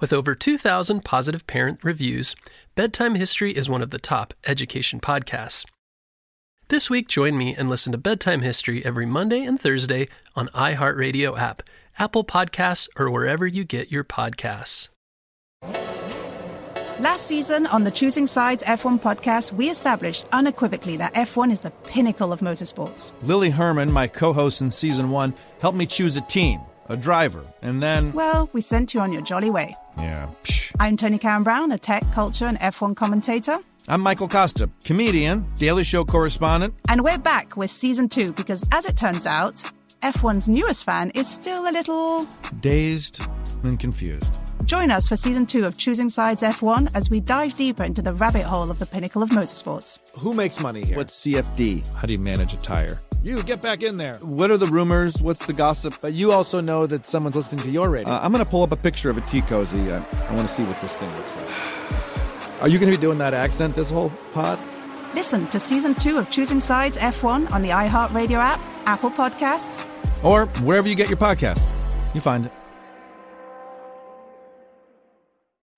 With 0.00 0.12
over 0.12 0.34
2,000 0.34 1.04
positive 1.04 1.46
parent 1.46 1.80
reviews, 1.82 2.34
Bedtime 2.74 3.14
History 3.14 3.52
is 3.52 3.68
one 3.68 3.82
of 3.82 3.90
the 3.90 3.98
top 3.98 4.34
education 4.46 5.00
podcasts. 5.00 5.64
This 6.68 6.88
week, 6.88 7.08
join 7.08 7.36
me 7.36 7.54
and 7.54 7.68
listen 7.68 7.92
to 7.92 7.98
Bedtime 7.98 8.40
History 8.40 8.84
every 8.84 9.06
Monday 9.06 9.44
and 9.44 9.60
Thursday 9.60 10.08
on 10.34 10.48
iHeartRadio 10.48 11.38
app, 11.38 11.62
Apple 11.98 12.24
Podcasts, 12.24 12.88
or 12.96 13.10
wherever 13.10 13.46
you 13.46 13.64
get 13.64 13.92
your 13.92 14.02
podcasts. 14.02 14.88
Last 17.00 17.26
season 17.26 17.66
on 17.66 17.84
the 17.84 17.90
Choosing 17.90 18.26
Sides 18.26 18.62
F1 18.62 19.00
podcast, 19.00 19.52
we 19.52 19.68
established 19.68 20.26
unequivocally 20.32 20.96
that 20.96 21.12
F1 21.14 21.52
is 21.52 21.60
the 21.60 21.70
pinnacle 21.70 22.32
of 22.32 22.40
motorsports. 22.40 23.12
Lily 23.22 23.50
Herman, 23.50 23.92
my 23.92 24.06
co 24.06 24.32
host 24.32 24.60
in 24.60 24.70
season 24.70 25.10
one, 25.10 25.34
helped 25.60 25.76
me 25.76 25.86
choose 25.86 26.16
a 26.16 26.22
team, 26.22 26.60
a 26.88 26.96
driver, 26.96 27.44
and 27.60 27.82
then. 27.82 28.12
Well, 28.12 28.48
we 28.52 28.60
sent 28.60 28.94
you 28.94 29.00
on 29.00 29.12
your 29.12 29.22
jolly 29.22 29.50
way. 29.50 29.76
Yeah. 29.98 30.28
Psh. 30.44 30.72
I'm 30.80 30.96
Toni 30.96 31.18
Cowan-Brown, 31.18 31.72
a 31.72 31.78
tech, 31.78 32.02
culture, 32.12 32.46
and 32.46 32.58
F1 32.58 32.96
commentator. 32.96 33.58
I'm 33.86 34.00
Michael 34.00 34.28
Costa, 34.28 34.70
comedian, 34.84 35.46
Daily 35.56 35.84
Show 35.84 36.04
correspondent. 36.04 36.74
And 36.88 37.04
we're 37.04 37.18
back 37.18 37.56
with 37.56 37.70
season 37.70 38.08
two 38.08 38.32
because, 38.32 38.66
as 38.72 38.86
it 38.86 38.96
turns 38.96 39.26
out, 39.26 39.56
F1's 40.02 40.48
newest 40.48 40.84
fan 40.84 41.10
is 41.10 41.28
still 41.28 41.68
a 41.68 41.72
little 41.72 42.26
dazed 42.60 43.20
and 43.62 43.78
confused. 43.78 44.40
Join 44.64 44.90
us 44.90 45.06
for 45.08 45.16
season 45.16 45.44
two 45.46 45.66
of 45.66 45.76
Choosing 45.76 46.08
Sides 46.08 46.42
F1 46.42 46.90
as 46.94 47.10
we 47.10 47.20
dive 47.20 47.56
deeper 47.56 47.84
into 47.84 48.00
the 48.02 48.14
rabbit 48.14 48.44
hole 48.44 48.70
of 48.70 48.78
the 48.78 48.86
pinnacle 48.86 49.22
of 49.22 49.30
motorsports. 49.30 49.98
Who 50.18 50.32
makes 50.32 50.60
money 50.60 50.84
here? 50.84 50.96
What's 50.96 51.20
CFD? 51.20 51.86
How 51.94 52.06
do 52.06 52.12
you 52.14 52.18
manage 52.18 52.54
a 52.54 52.58
tire? 52.58 53.00
You 53.24 53.42
get 53.42 53.62
back 53.62 53.82
in 53.82 53.96
there. 53.96 54.16
What 54.16 54.50
are 54.50 54.58
the 54.58 54.66
rumors? 54.66 55.22
What's 55.22 55.46
the 55.46 55.54
gossip? 55.54 55.94
But 56.02 56.12
you 56.12 56.30
also 56.30 56.60
know 56.60 56.86
that 56.86 57.06
someone's 57.06 57.36
listening 57.36 57.62
to 57.62 57.70
your 57.70 57.88
radio. 57.88 58.12
Uh, 58.12 58.20
I'm 58.22 58.30
going 58.32 58.44
to 58.44 58.50
pull 58.50 58.62
up 58.62 58.70
a 58.70 58.76
picture 58.76 59.08
of 59.08 59.16
a 59.16 59.22
tea 59.22 59.40
cozy. 59.40 59.90
I, 59.90 60.04
I 60.28 60.34
want 60.34 60.46
to 60.46 60.54
see 60.54 60.62
what 60.64 60.78
this 60.82 60.94
thing 60.94 61.10
looks 61.14 61.34
like. 61.34 61.48
Are 62.60 62.68
you 62.68 62.78
going 62.78 62.92
to 62.92 62.98
be 62.98 63.00
doing 63.00 63.16
that 63.16 63.32
accent 63.32 63.74
this 63.74 63.90
whole 63.90 64.10
pod? 64.32 64.58
Listen 65.14 65.46
to 65.46 65.58
season 65.58 65.94
two 65.94 66.18
of 66.18 66.28
Choosing 66.28 66.60
Sides 66.60 66.98
F1 66.98 67.50
on 67.50 67.62
the 67.62 67.70
iHeartRadio 67.70 68.36
app, 68.36 68.60
Apple 68.84 69.10
Podcasts, 69.10 69.86
or 70.22 70.44
wherever 70.62 70.86
you 70.86 70.94
get 70.94 71.08
your 71.08 71.16
podcast. 71.16 71.64
You 72.14 72.20
find 72.20 72.44
it. 72.44 72.52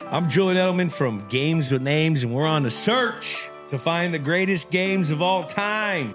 I'm 0.00 0.28
Julian 0.28 0.56
Edelman 0.56 0.90
from 0.90 1.28
Games 1.28 1.70
with 1.70 1.82
Names, 1.82 2.24
and 2.24 2.34
we're 2.34 2.44
on 2.44 2.64
the 2.64 2.72
search 2.72 3.48
to 3.68 3.78
find 3.78 4.12
the 4.12 4.18
greatest 4.18 4.70
games 4.72 5.10
of 5.10 5.22
all 5.22 5.44
time. 5.44 6.14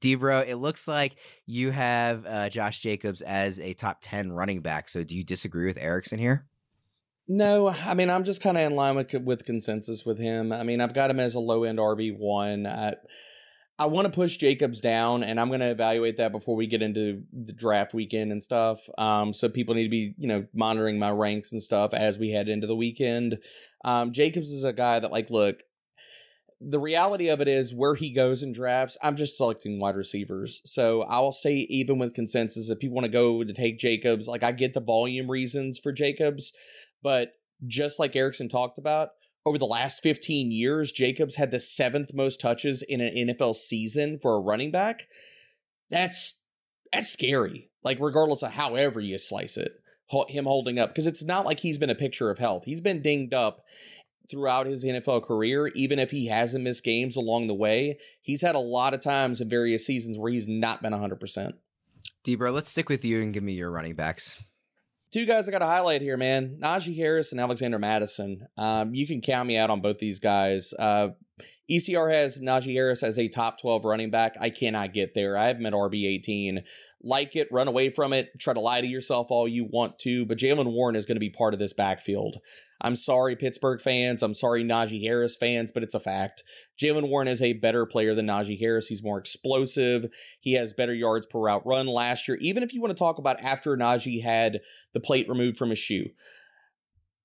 Debro, 0.00 0.46
it 0.46 0.56
looks 0.56 0.86
like 0.86 1.16
you 1.46 1.70
have 1.70 2.24
uh, 2.26 2.48
Josh 2.48 2.80
Jacobs 2.80 3.22
as 3.22 3.58
a 3.58 3.72
top 3.72 3.98
10 4.00 4.32
running 4.32 4.60
back. 4.60 4.88
So 4.88 5.04
do 5.04 5.16
you 5.16 5.24
disagree 5.24 5.66
with 5.66 5.78
Erickson 5.78 6.18
here? 6.18 6.46
No, 7.28 7.68
I 7.68 7.94
mean 7.94 8.08
I'm 8.08 8.22
just 8.22 8.40
kind 8.40 8.56
of 8.56 8.62
in 8.62 8.76
line 8.76 8.94
with 8.94 9.12
with 9.14 9.44
consensus 9.44 10.04
with 10.06 10.18
him. 10.18 10.52
I 10.52 10.62
mean 10.62 10.80
I've 10.80 10.94
got 10.94 11.10
him 11.10 11.18
as 11.18 11.34
a 11.34 11.40
low 11.40 11.64
end 11.64 11.78
RB 11.78 12.16
one. 12.16 12.66
I, 12.66 12.94
I 13.78 13.86
want 13.86 14.06
to 14.06 14.12
push 14.12 14.38
Jacobs 14.38 14.80
down, 14.80 15.22
and 15.22 15.38
I'm 15.38 15.48
going 15.48 15.60
to 15.60 15.70
evaluate 15.70 16.16
that 16.16 16.32
before 16.32 16.56
we 16.56 16.66
get 16.66 16.80
into 16.80 17.24
the 17.32 17.52
draft 17.52 17.92
weekend 17.92 18.32
and 18.32 18.42
stuff. 18.42 18.88
Um, 18.96 19.34
so 19.34 19.50
people 19.50 19.74
need 19.74 19.84
to 19.84 19.90
be 19.90 20.14
you 20.16 20.28
know 20.28 20.46
monitoring 20.54 20.98
my 20.98 21.10
ranks 21.10 21.52
and 21.52 21.62
stuff 21.62 21.92
as 21.92 22.18
we 22.18 22.30
head 22.30 22.48
into 22.48 22.66
the 22.66 22.76
weekend. 22.76 23.38
Um, 23.84 24.12
Jacobs 24.12 24.50
is 24.50 24.64
a 24.64 24.72
guy 24.72 25.00
that 25.00 25.12
like 25.12 25.30
look. 25.30 25.62
The 26.60 26.80
reality 26.80 27.28
of 27.28 27.40
it 27.40 27.48
is 27.48 27.74
where 27.74 27.94
he 27.94 28.12
goes 28.12 28.42
in 28.42 28.52
drafts, 28.52 28.96
I'm 29.02 29.16
just 29.16 29.36
selecting 29.36 29.78
wide 29.78 29.96
receivers. 29.96 30.62
So 30.64 31.02
I'll 31.02 31.32
stay 31.32 31.66
even 31.68 31.98
with 31.98 32.14
consensus. 32.14 32.70
If 32.70 32.78
people 32.78 32.94
want 32.94 33.04
to 33.04 33.12
go 33.12 33.44
to 33.44 33.52
take 33.52 33.78
Jacobs, 33.78 34.26
like 34.26 34.42
I 34.42 34.52
get 34.52 34.72
the 34.72 34.80
volume 34.80 35.30
reasons 35.30 35.78
for 35.78 35.92
Jacobs, 35.92 36.52
but 37.02 37.32
just 37.66 37.98
like 37.98 38.16
Erickson 38.16 38.48
talked 38.48 38.78
about, 38.78 39.10
over 39.46 39.58
the 39.58 39.64
last 39.64 40.02
15 40.02 40.50
years, 40.50 40.90
Jacobs 40.90 41.36
had 41.36 41.52
the 41.52 41.60
seventh 41.60 42.12
most 42.12 42.40
touches 42.40 42.82
in 42.82 43.00
an 43.00 43.28
NFL 43.28 43.54
season 43.54 44.18
for 44.20 44.34
a 44.34 44.40
running 44.40 44.72
back. 44.72 45.04
That's 45.88 46.44
that's 46.92 47.12
scary. 47.12 47.70
Like 47.84 47.98
regardless 48.00 48.42
of 48.42 48.52
however 48.52 49.00
you 49.00 49.18
slice 49.18 49.56
it, 49.56 49.72
him 50.28 50.44
holding 50.44 50.78
up 50.78 50.90
because 50.90 51.06
it's 51.06 51.24
not 51.24 51.44
like 51.44 51.60
he's 51.60 51.78
been 51.78 51.90
a 51.90 51.94
picture 51.94 52.30
of 52.30 52.38
health. 52.38 52.64
He's 52.64 52.80
been 52.80 53.02
dinged 53.02 53.34
up 53.34 53.64
throughout 54.28 54.66
his 54.66 54.84
NFL 54.84 55.24
career, 55.24 55.68
even 55.68 55.98
if 55.98 56.10
he 56.10 56.26
hasn't 56.26 56.64
missed 56.64 56.84
games 56.84 57.16
along 57.16 57.46
the 57.46 57.54
way. 57.54 57.98
He's 58.20 58.42
had 58.42 58.54
a 58.54 58.60
lot 58.60 58.94
of 58.94 59.00
times 59.00 59.40
in 59.40 59.48
various 59.48 59.86
seasons 59.86 60.18
where 60.18 60.32
he's 60.32 60.48
not 60.48 60.82
been 60.82 60.92
100%. 60.92 61.52
Debro, 62.24 62.52
let's 62.52 62.70
stick 62.70 62.88
with 62.88 63.04
you 63.04 63.22
and 63.22 63.32
give 63.32 63.42
me 63.42 63.52
your 63.52 63.70
running 63.70 63.94
backs. 63.94 64.42
Two 65.12 65.24
guys 65.24 65.48
I 65.48 65.52
got 65.52 65.60
to 65.60 65.66
highlight 65.66 66.02
here, 66.02 66.16
man. 66.16 66.58
Najee 66.60 66.96
Harris 66.96 67.30
and 67.30 67.40
Alexander 67.40 67.78
Mattison. 67.78 68.48
Um, 68.58 68.94
you 68.94 69.06
can 69.06 69.20
count 69.20 69.46
me 69.46 69.56
out 69.56 69.70
on 69.70 69.80
both 69.80 69.98
these 69.98 70.18
guys. 70.18 70.74
Uh, 70.78 71.10
ECR 71.70 72.12
has 72.12 72.40
Najee 72.40 72.74
Harris 72.74 73.02
as 73.02 73.18
a 73.18 73.28
top 73.28 73.60
12 73.60 73.84
running 73.84 74.10
back. 74.10 74.34
I 74.40 74.50
cannot 74.50 74.92
get 74.92 75.14
there. 75.14 75.36
I 75.36 75.46
have 75.46 75.58
him 75.58 75.66
at 75.66 75.72
RB 75.72 76.04
18. 76.04 76.62
Like 77.02 77.36
it, 77.36 77.48
run 77.52 77.68
away 77.68 77.90
from 77.90 78.12
it, 78.12 78.30
try 78.40 78.52
to 78.54 78.60
lie 78.60 78.80
to 78.80 78.86
yourself 78.86 79.28
all 79.30 79.46
you 79.46 79.64
want 79.64 79.98
to, 80.00 80.26
but 80.26 80.38
Jaylen 80.38 80.72
Warren 80.72 80.96
is 80.96 81.04
going 81.04 81.16
to 81.16 81.20
be 81.20 81.30
part 81.30 81.54
of 81.54 81.60
this 81.60 81.72
backfield. 81.72 82.38
I'm 82.80 82.96
sorry, 82.96 83.36
Pittsburgh 83.36 83.80
fans. 83.80 84.22
I'm 84.22 84.34
sorry, 84.34 84.62
Najee 84.62 85.02
Harris 85.02 85.36
fans, 85.36 85.70
but 85.70 85.82
it's 85.82 85.94
a 85.94 86.00
fact. 86.00 86.42
Jaylen 86.80 87.08
Warren 87.08 87.28
is 87.28 87.40
a 87.40 87.54
better 87.54 87.86
player 87.86 88.14
than 88.14 88.26
Najee 88.26 88.60
Harris. 88.60 88.88
He's 88.88 89.02
more 89.02 89.18
explosive. 89.18 90.06
He 90.40 90.54
has 90.54 90.72
better 90.72 90.94
yards 90.94 91.26
per 91.26 91.38
route 91.38 91.66
run 91.66 91.86
last 91.86 92.28
year. 92.28 92.36
Even 92.40 92.62
if 92.62 92.74
you 92.74 92.80
want 92.80 92.90
to 92.90 92.98
talk 92.98 93.18
about 93.18 93.40
after 93.40 93.76
Najee 93.76 94.22
had 94.22 94.60
the 94.92 95.00
plate 95.00 95.28
removed 95.28 95.56
from 95.56 95.70
his 95.70 95.78
shoe, 95.78 96.10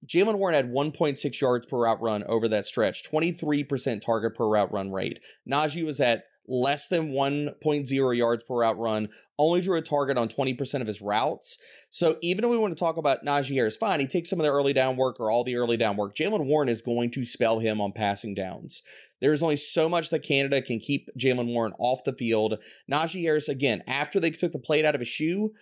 Jaylen 0.05 0.37
Warren 0.37 0.55
had 0.55 0.71
1.6 0.71 1.41
yards 1.41 1.65
per 1.65 1.77
route 1.79 2.01
run 2.01 2.23
over 2.23 2.47
that 2.47 2.65
stretch, 2.65 3.03
23% 3.09 4.01
target 4.01 4.35
per 4.35 4.47
route 4.47 4.71
run 4.71 4.91
rate. 4.91 5.19
Najee 5.49 5.85
was 5.85 5.99
at 5.99 6.23
less 6.51 6.89
than 6.89 7.13
1.0 7.13 8.17
yards 8.17 8.43
per 8.43 8.55
route 8.55 8.77
run, 8.77 9.07
only 9.39 9.61
drew 9.61 9.77
a 9.77 9.81
target 9.81 10.17
on 10.17 10.27
20% 10.27 10.81
of 10.81 10.87
his 10.87 11.01
routes. 11.01 11.57
So 11.89 12.17
even 12.21 12.43
if 12.43 12.51
we 12.51 12.57
want 12.57 12.75
to 12.75 12.79
talk 12.79 12.97
about 12.97 13.23
Najee 13.25 13.55
Harris, 13.55 13.77
fine, 13.77 14.01
he 14.01 14.07
takes 14.07 14.29
some 14.29 14.39
of 14.39 14.45
the 14.45 14.51
early 14.51 14.73
down 14.73 14.97
work 14.97 15.19
or 15.19 15.31
all 15.31 15.45
the 15.45 15.55
early 15.55 15.77
down 15.77 15.95
work. 15.95 16.15
Jaylen 16.15 16.45
Warren 16.45 16.67
is 16.67 16.81
going 16.81 17.09
to 17.11 17.23
spell 17.23 17.59
him 17.59 17.79
on 17.79 17.93
passing 17.93 18.35
downs. 18.35 18.83
There's 19.21 19.41
only 19.41 19.55
so 19.55 19.87
much 19.87 20.09
that 20.09 20.23
Canada 20.23 20.61
can 20.61 20.79
keep 20.79 21.09
Jaylen 21.17 21.53
Warren 21.53 21.73
off 21.79 22.03
the 22.03 22.13
field. 22.13 22.61
Najee 22.91 23.23
Harris, 23.23 23.47
again, 23.47 23.81
after 23.87 24.19
they 24.19 24.31
took 24.31 24.51
the 24.51 24.59
plate 24.59 24.83
out 24.83 24.95
of 24.95 25.01
his 25.01 25.07
shoe, 25.07 25.53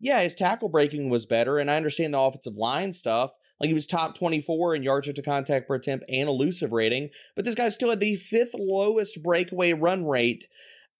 yeah, 0.00 0.20
his 0.20 0.34
tackle 0.34 0.68
breaking 0.68 1.10
was 1.10 1.26
better, 1.26 1.58
and 1.58 1.70
I 1.70 1.76
understand 1.76 2.14
the 2.14 2.20
offensive 2.20 2.56
line 2.56 2.92
stuff. 2.92 3.32
Like 3.60 3.68
he 3.68 3.74
was 3.74 3.86
top 3.86 4.16
24 4.16 4.76
in 4.76 4.82
yards 4.82 5.12
to 5.12 5.22
contact 5.22 5.66
per 5.66 5.74
attempt 5.74 6.04
and 6.08 6.28
elusive 6.28 6.72
rating, 6.72 7.10
but 7.34 7.44
this 7.44 7.56
guy 7.56 7.68
still 7.70 7.90
had 7.90 8.00
the 8.00 8.16
fifth 8.16 8.54
lowest 8.54 9.22
breakaway 9.22 9.72
run 9.72 10.06
rate 10.06 10.46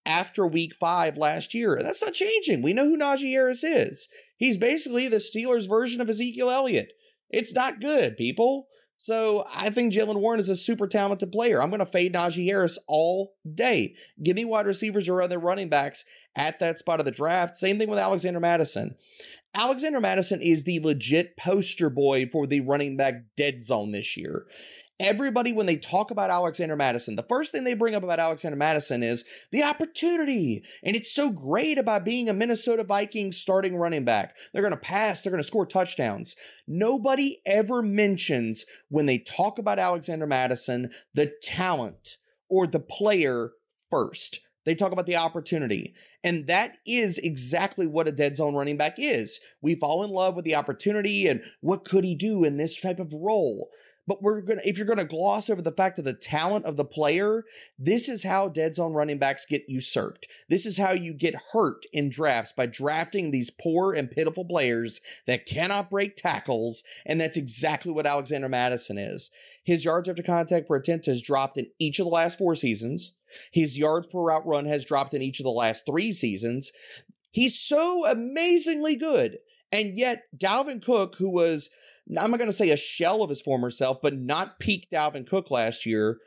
after 0.04 0.46
week 0.46 0.74
five 0.74 1.16
last 1.16 1.54
year. 1.54 1.78
That's 1.80 2.02
not 2.02 2.14
changing. 2.14 2.62
We 2.62 2.72
know 2.72 2.86
who 2.86 2.98
Najee 2.98 3.30
Harris 3.30 3.62
is. 3.62 4.08
He's 4.36 4.56
basically 4.56 5.08
the 5.08 5.16
Steelers' 5.18 5.68
version 5.68 6.00
of 6.00 6.08
Ezekiel 6.08 6.50
Elliott. 6.50 6.92
It's 7.30 7.54
not 7.54 7.80
good, 7.80 8.16
people. 8.16 8.66
So 8.96 9.44
I 9.54 9.70
think 9.70 9.92
Jaylen 9.92 10.18
Warren 10.18 10.40
is 10.40 10.48
a 10.48 10.56
super 10.56 10.88
talented 10.88 11.30
player. 11.30 11.62
I'm 11.62 11.70
going 11.70 11.78
to 11.78 11.86
fade 11.86 12.14
Najee 12.14 12.46
Harris 12.46 12.78
all 12.88 13.34
day. 13.54 13.94
Give 14.20 14.34
me 14.34 14.44
wide 14.44 14.66
receivers 14.66 15.08
or 15.08 15.22
other 15.22 15.38
running 15.38 15.68
backs 15.68 16.04
at 16.38 16.58
that 16.60 16.78
spot 16.78 17.00
of 17.00 17.04
the 17.04 17.10
draft. 17.10 17.56
Same 17.56 17.78
thing 17.78 17.90
with 17.90 17.98
Alexander 17.98 18.40
Mattison. 18.40 18.96
Alexander 19.54 20.00
Mattison 20.00 20.40
is 20.40 20.64
the 20.64 20.80
legit 20.80 21.36
poster 21.36 21.90
boy 21.90 22.26
for 22.30 22.46
the 22.46 22.60
running 22.60 22.96
back 22.96 23.14
dead 23.36 23.62
zone 23.62 23.92
this 23.92 24.16
year. 24.16 24.46
Everybody, 25.00 25.52
when 25.52 25.66
they 25.66 25.76
talk 25.76 26.10
about 26.10 26.28
Alexander 26.28 26.74
Mattison, 26.74 27.14
the 27.14 27.22
first 27.28 27.52
thing 27.52 27.62
they 27.62 27.74
bring 27.74 27.94
up 27.94 28.02
about 28.02 28.18
Alexander 28.18 28.56
Mattison 28.56 29.04
is 29.04 29.24
the 29.52 29.62
opportunity. 29.62 30.64
And 30.82 30.96
it's 30.96 31.12
so 31.12 31.30
great 31.30 31.78
about 31.78 32.04
being 32.04 32.28
a 32.28 32.32
Minnesota 32.32 32.82
Vikings 32.82 33.36
starting 33.36 33.76
running 33.76 34.04
back. 34.04 34.36
They're 34.52 34.62
going 34.62 34.74
to 34.74 34.76
pass, 34.76 35.22
they're 35.22 35.30
going 35.30 35.42
to 35.42 35.46
score 35.46 35.66
touchdowns. 35.66 36.34
Nobody 36.66 37.40
ever 37.46 37.80
mentions 37.80 38.66
when 38.88 39.06
they 39.06 39.18
talk 39.18 39.60
about 39.60 39.78
Alexander 39.78 40.26
Mattison 40.26 40.90
the 41.14 41.32
talent 41.42 42.16
or 42.48 42.66
the 42.66 42.80
player 42.80 43.52
first. 43.90 44.40
They 44.64 44.74
talk 44.74 44.92
about 44.92 45.06
the 45.06 45.16
opportunity. 45.16 45.94
And 46.24 46.46
that 46.48 46.78
is 46.86 47.18
exactly 47.18 47.86
what 47.86 48.08
a 48.08 48.12
dead 48.12 48.36
zone 48.36 48.54
running 48.54 48.76
back 48.76 48.94
is. 48.98 49.38
We 49.62 49.74
fall 49.74 50.02
in 50.02 50.10
love 50.10 50.34
with 50.34 50.44
the 50.44 50.56
opportunity 50.56 51.28
and 51.28 51.42
what 51.60 51.84
could 51.84 52.04
he 52.04 52.14
do 52.14 52.44
in 52.44 52.56
this 52.56 52.80
type 52.80 52.98
of 52.98 53.12
role. 53.12 53.70
But 54.08 54.22
we're 54.22 54.40
gonna 54.40 54.62
if 54.64 54.78
you're 54.78 54.86
gonna 54.86 55.04
gloss 55.04 55.50
over 55.50 55.60
the 55.60 55.70
fact 55.70 55.98
of 55.98 56.06
the 56.06 56.14
talent 56.14 56.64
of 56.64 56.76
the 56.76 56.84
player, 56.84 57.44
this 57.78 58.08
is 58.08 58.22
how 58.22 58.48
dead 58.48 58.74
zone 58.74 58.94
running 58.94 59.18
backs 59.18 59.44
get 59.44 59.68
usurped. 59.68 60.26
This 60.48 60.64
is 60.64 60.78
how 60.78 60.92
you 60.92 61.12
get 61.12 61.34
hurt 61.52 61.84
in 61.92 62.08
drafts 62.08 62.52
by 62.52 62.64
drafting 62.64 63.30
these 63.30 63.50
poor 63.50 63.92
and 63.92 64.10
pitiful 64.10 64.46
players 64.46 65.02
that 65.26 65.44
cannot 65.44 65.90
break 65.90 66.16
tackles, 66.16 66.82
and 67.04 67.20
that's 67.20 67.36
exactly 67.36 67.92
what 67.92 68.06
Alexander 68.06 68.48
Mattison 68.48 68.96
is. 68.96 69.30
His 69.62 69.84
yards 69.84 70.08
after 70.08 70.22
contact 70.22 70.68
per 70.68 70.76
attempt 70.76 71.04
has 71.04 71.20
dropped 71.20 71.58
in 71.58 71.66
each 71.78 71.98
of 71.98 72.06
the 72.06 72.10
last 72.10 72.38
four 72.38 72.54
seasons. 72.54 73.12
His 73.52 73.78
yards 73.78 74.06
per 74.06 74.20
route 74.20 74.46
run 74.46 74.66
has 74.66 74.84
dropped 74.84 75.14
in 75.14 75.22
each 75.22 75.40
of 75.40 75.44
the 75.44 75.50
last 75.50 75.84
three 75.86 76.12
seasons. 76.12 76.72
He's 77.30 77.58
so 77.58 78.06
amazingly 78.06 78.96
good. 78.96 79.38
And 79.70 79.96
yet, 79.96 80.22
Dalvin 80.36 80.82
Cook, 80.82 81.16
who 81.16 81.30
was 81.30 81.70
I'm 82.16 82.30
not 82.30 82.38
going 82.38 82.50
to 82.50 82.56
say 82.56 82.70
a 82.70 82.76
shell 82.76 83.22
of 83.22 83.28
his 83.28 83.42
former 83.42 83.70
self, 83.70 84.00
but 84.00 84.16
not 84.16 84.58
peak 84.58 84.88
Dalvin 84.92 85.26
Cook 85.26 85.50
last 85.50 85.84
year. 85.84 86.18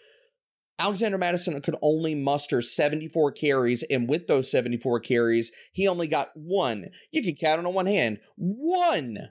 Alexander 0.78 1.18
Mattison 1.18 1.60
could 1.62 1.76
only 1.82 2.16
muster 2.16 2.62
74 2.62 3.32
carries, 3.34 3.84
and 3.84 4.10
with 4.10 4.28
those 4.28 4.50
74 4.50 5.00
carries, 5.02 5.52
he 5.72 5.88
only 5.88 6.08
got 6.08 6.30
one. 6.34 6.90
You 7.12 7.24
can 7.24 7.36
count 7.36 7.60
it 7.60 7.66
on 7.66 7.74
one 7.74 7.86
hand. 7.86 8.20
One 8.36 9.30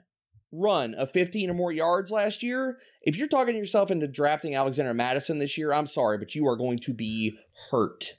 run 0.51 0.93
of 0.93 1.11
15 1.11 1.49
or 1.49 1.53
more 1.53 1.71
yards 1.71 2.11
last 2.11 2.43
year. 2.43 2.79
If 3.01 3.17
you're 3.17 3.27
talking 3.27 3.55
yourself 3.55 3.89
into 3.89 4.07
drafting 4.07 4.55
Alexander 4.55 4.93
Mattison 4.93 5.39
this 5.39 5.57
year, 5.57 5.73
I'm 5.73 5.87
sorry, 5.87 6.17
but 6.17 6.35
you 6.35 6.47
are 6.47 6.55
going 6.55 6.77
to 6.79 6.93
be 6.93 7.37
hurt. 7.71 8.13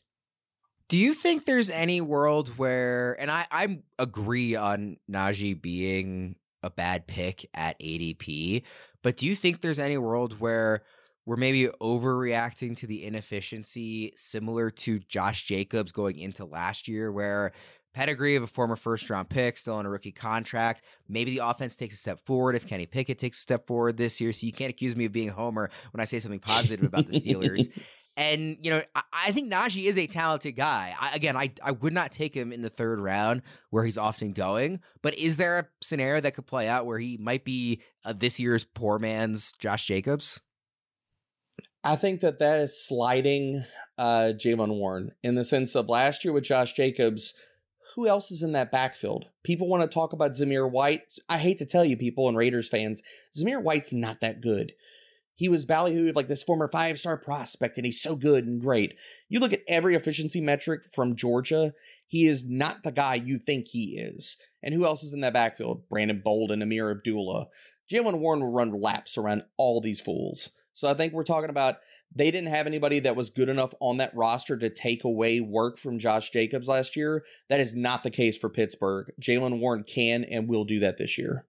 Do 0.88 0.98
you 0.98 1.14
think 1.14 1.44
there's 1.44 1.70
any 1.70 2.00
world 2.00 2.58
where, 2.58 3.16
and 3.20 3.30
I, 3.30 3.46
I 3.50 3.78
agree 3.98 4.54
on 4.56 4.98
Najee 5.10 5.60
being 5.60 6.36
a 6.62 6.70
bad 6.70 7.06
pick 7.06 7.48
at 7.54 7.78
ADP. 7.80 8.62
But 9.02 9.16
do 9.16 9.26
you 9.26 9.34
think 9.34 9.60
there's 9.60 9.78
any 9.78 9.98
world 9.98 10.40
where 10.40 10.82
we're 11.26 11.36
maybe 11.36 11.68
overreacting 11.80 12.76
to 12.76 12.86
the 12.86 13.04
inefficiency 13.04 14.12
similar 14.16 14.70
to 14.70 14.98
Josh 15.00 15.44
Jacobs 15.44 15.92
going 15.92 16.18
into 16.18 16.44
last 16.44 16.88
year, 16.88 17.12
where 17.12 17.52
pedigree 17.92 18.36
of 18.36 18.42
a 18.42 18.46
former 18.46 18.76
first 18.76 19.08
round 19.10 19.28
pick, 19.28 19.56
still 19.56 19.74
on 19.74 19.86
a 19.86 19.90
rookie 19.90 20.12
contract. 20.12 20.82
Maybe 21.08 21.32
the 21.32 21.46
offense 21.46 21.76
takes 21.76 21.94
a 21.94 21.98
step 21.98 22.20
forward 22.20 22.54
if 22.54 22.66
Kenny 22.66 22.86
Pickett 22.86 23.18
takes 23.18 23.38
a 23.38 23.42
step 23.42 23.66
forward 23.66 23.96
this 23.96 24.20
year. 24.20 24.32
So 24.32 24.46
you 24.46 24.52
can't 24.52 24.70
accuse 24.70 24.96
me 24.96 25.04
of 25.04 25.12
being 25.12 25.30
a 25.30 25.32
homer 25.32 25.70
when 25.92 26.00
I 26.00 26.04
say 26.04 26.18
something 26.20 26.40
positive 26.40 26.84
about 26.84 27.08
the 27.08 27.20
Steelers. 27.20 27.68
And, 28.16 28.58
you 28.60 28.70
know, 28.70 28.82
I, 28.94 29.02
I, 29.10 29.32
think 29.32 29.50
Najee 29.50 29.86
is 29.86 29.96
a 29.96 30.06
talented 30.06 30.54
guy. 30.54 30.94
I, 31.00 31.14
again, 31.14 31.34
I, 31.34 31.50
I 31.62 31.70
would 31.70 31.94
not 31.94 32.12
take 32.12 32.34
him 32.34 32.52
in 32.52 32.60
the 32.60 32.68
third 32.68 33.00
round 33.00 33.40
where 33.70 33.84
he's 33.84 33.96
often 33.96 34.32
going, 34.32 34.80
but 35.00 35.16
is 35.16 35.38
there 35.38 35.58
a 35.58 35.66
scenario 35.80 36.20
that 36.20 36.34
could 36.34 36.46
play 36.46 36.68
out 36.68 36.84
where 36.84 36.98
he 36.98 37.16
might 37.16 37.44
be 37.44 37.80
uh, 38.04 38.12
this 38.12 38.38
year's 38.38 38.64
poor 38.64 38.98
man's 38.98 39.52
Josh 39.52 39.86
Jacobs? 39.86 40.42
I 41.84 41.96
think 41.96 42.20
that 42.20 42.38
that 42.38 42.60
is 42.60 42.86
sliding 42.86 43.64
uh, 43.98 44.32
Jaylen 44.36 44.76
Warren 44.76 45.12
in 45.22 45.34
the 45.34 45.44
sense 45.44 45.74
of 45.74 45.88
last 45.88 46.24
year 46.24 46.32
with 46.32 46.44
Josh 46.44 46.74
Jacobs. 46.74 47.34
Who 47.94 48.06
else 48.06 48.30
is 48.30 48.42
in 48.42 48.52
that 48.52 48.72
backfield? 48.72 49.26
People 49.44 49.68
want 49.68 49.82
to 49.82 49.92
talk 49.92 50.12
about 50.12 50.32
Zamir 50.32 50.70
White. 50.70 51.18
I 51.28 51.38
hate 51.38 51.58
to 51.58 51.66
tell 51.66 51.84
you, 51.84 51.96
people 51.96 52.28
and 52.28 52.36
Raiders 52.36 52.68
fans, 52.68 53.02
Zamir 53.36 53.62
White's 53.62 53.92
not 53.92 54.20
that 54.20 54.40
good. 54.40 54.72
He 55.34 55.48
was 55.48 55.66
ballyhooed 55.66 56.14
like 56.14 56.28
this 56.28 56.42
former 56.42 56.68
five 56.68 56.98
star 56.98 57.16
prospect, 57.16 57.76
and 57.76 57.84
he's 57.84 58.00
so 58.00 58.16
good 58.16 58.46
and 58.46 58.60
great. 58.60 58.94
You 59.28 59.40
look 59.40 59.52
at 59.52 59.62
every 59.68 59.94
efficiency 59.94 60.40
metric 60.40 60.84
from 60.84 61.16
Georgia, 61.16 61.74
he 62.06 62.26
is 62.26 62.44
not 62.44 62.82
the 62.82 62.92
guy 62.92 63.14
you 63.16 63.38
think 63.38 63.68
he 63.68 63.98
is. 63.98 64.36
And 64.62 64.74
who 64.74 64.84
else 64.84 65.02
is 65.02 65.12
in 65.12 65.20
that 65.20 65.32
backfield? 65.32 65.88
Brandon 65.88 66.20
Bolden, 66.24 66.62
Ameer 66.62 66.90
Abdullah. 66.90 67.48
Jaylen 67.90 68.20
Warren 68.20 68.40
will 68.40 68.52
run 68.52 68.72
laps 68.72 69.18
around 69.18 69.44
all 69.58 69.80
these 69.80 70.00
fools. 70.00 70.50
So 70.72 70.88
I 70.88 70.94
think 70.94 71.12
we're 71.12 71.24
talking 71.24 71.50
about 71.50 71.76
they 72.14 72.30
didn't 72.30 72.48
have 72.48 72.66
anybody 72.66 73.00
that 73.00 73.16
was 73.16 73.30
good 73.30 73.48
enough 73.48 73.72
on 73.80 73.98
that 73.98 74.14
roster 74.14 74.56
to 74.56 74.70
take 74.70 75.04
away 75.04 75.40
work 75.40 75.78
from 75.78 75.98
Josh 75.98 76.30
Jacobs 76.30 76.68
last 76.68 76.96
year. 76.96 77.24
That 77.48 77.60
is 77.60 77.74
not 77.74 78.02
the 78.02 78.10
case 78.10 78.36
for 78.38 78.48
Pittsburgh. 78.48 79.12
Jaylen 79.20 79.60
Warren 79.60 79.84
can 79.84 80.24
and 80.24 80.48
will 80.48 80.64
do 80.64 80.80
that 80.80 80.98
this 80.98 81.18
year. 81.18 81.46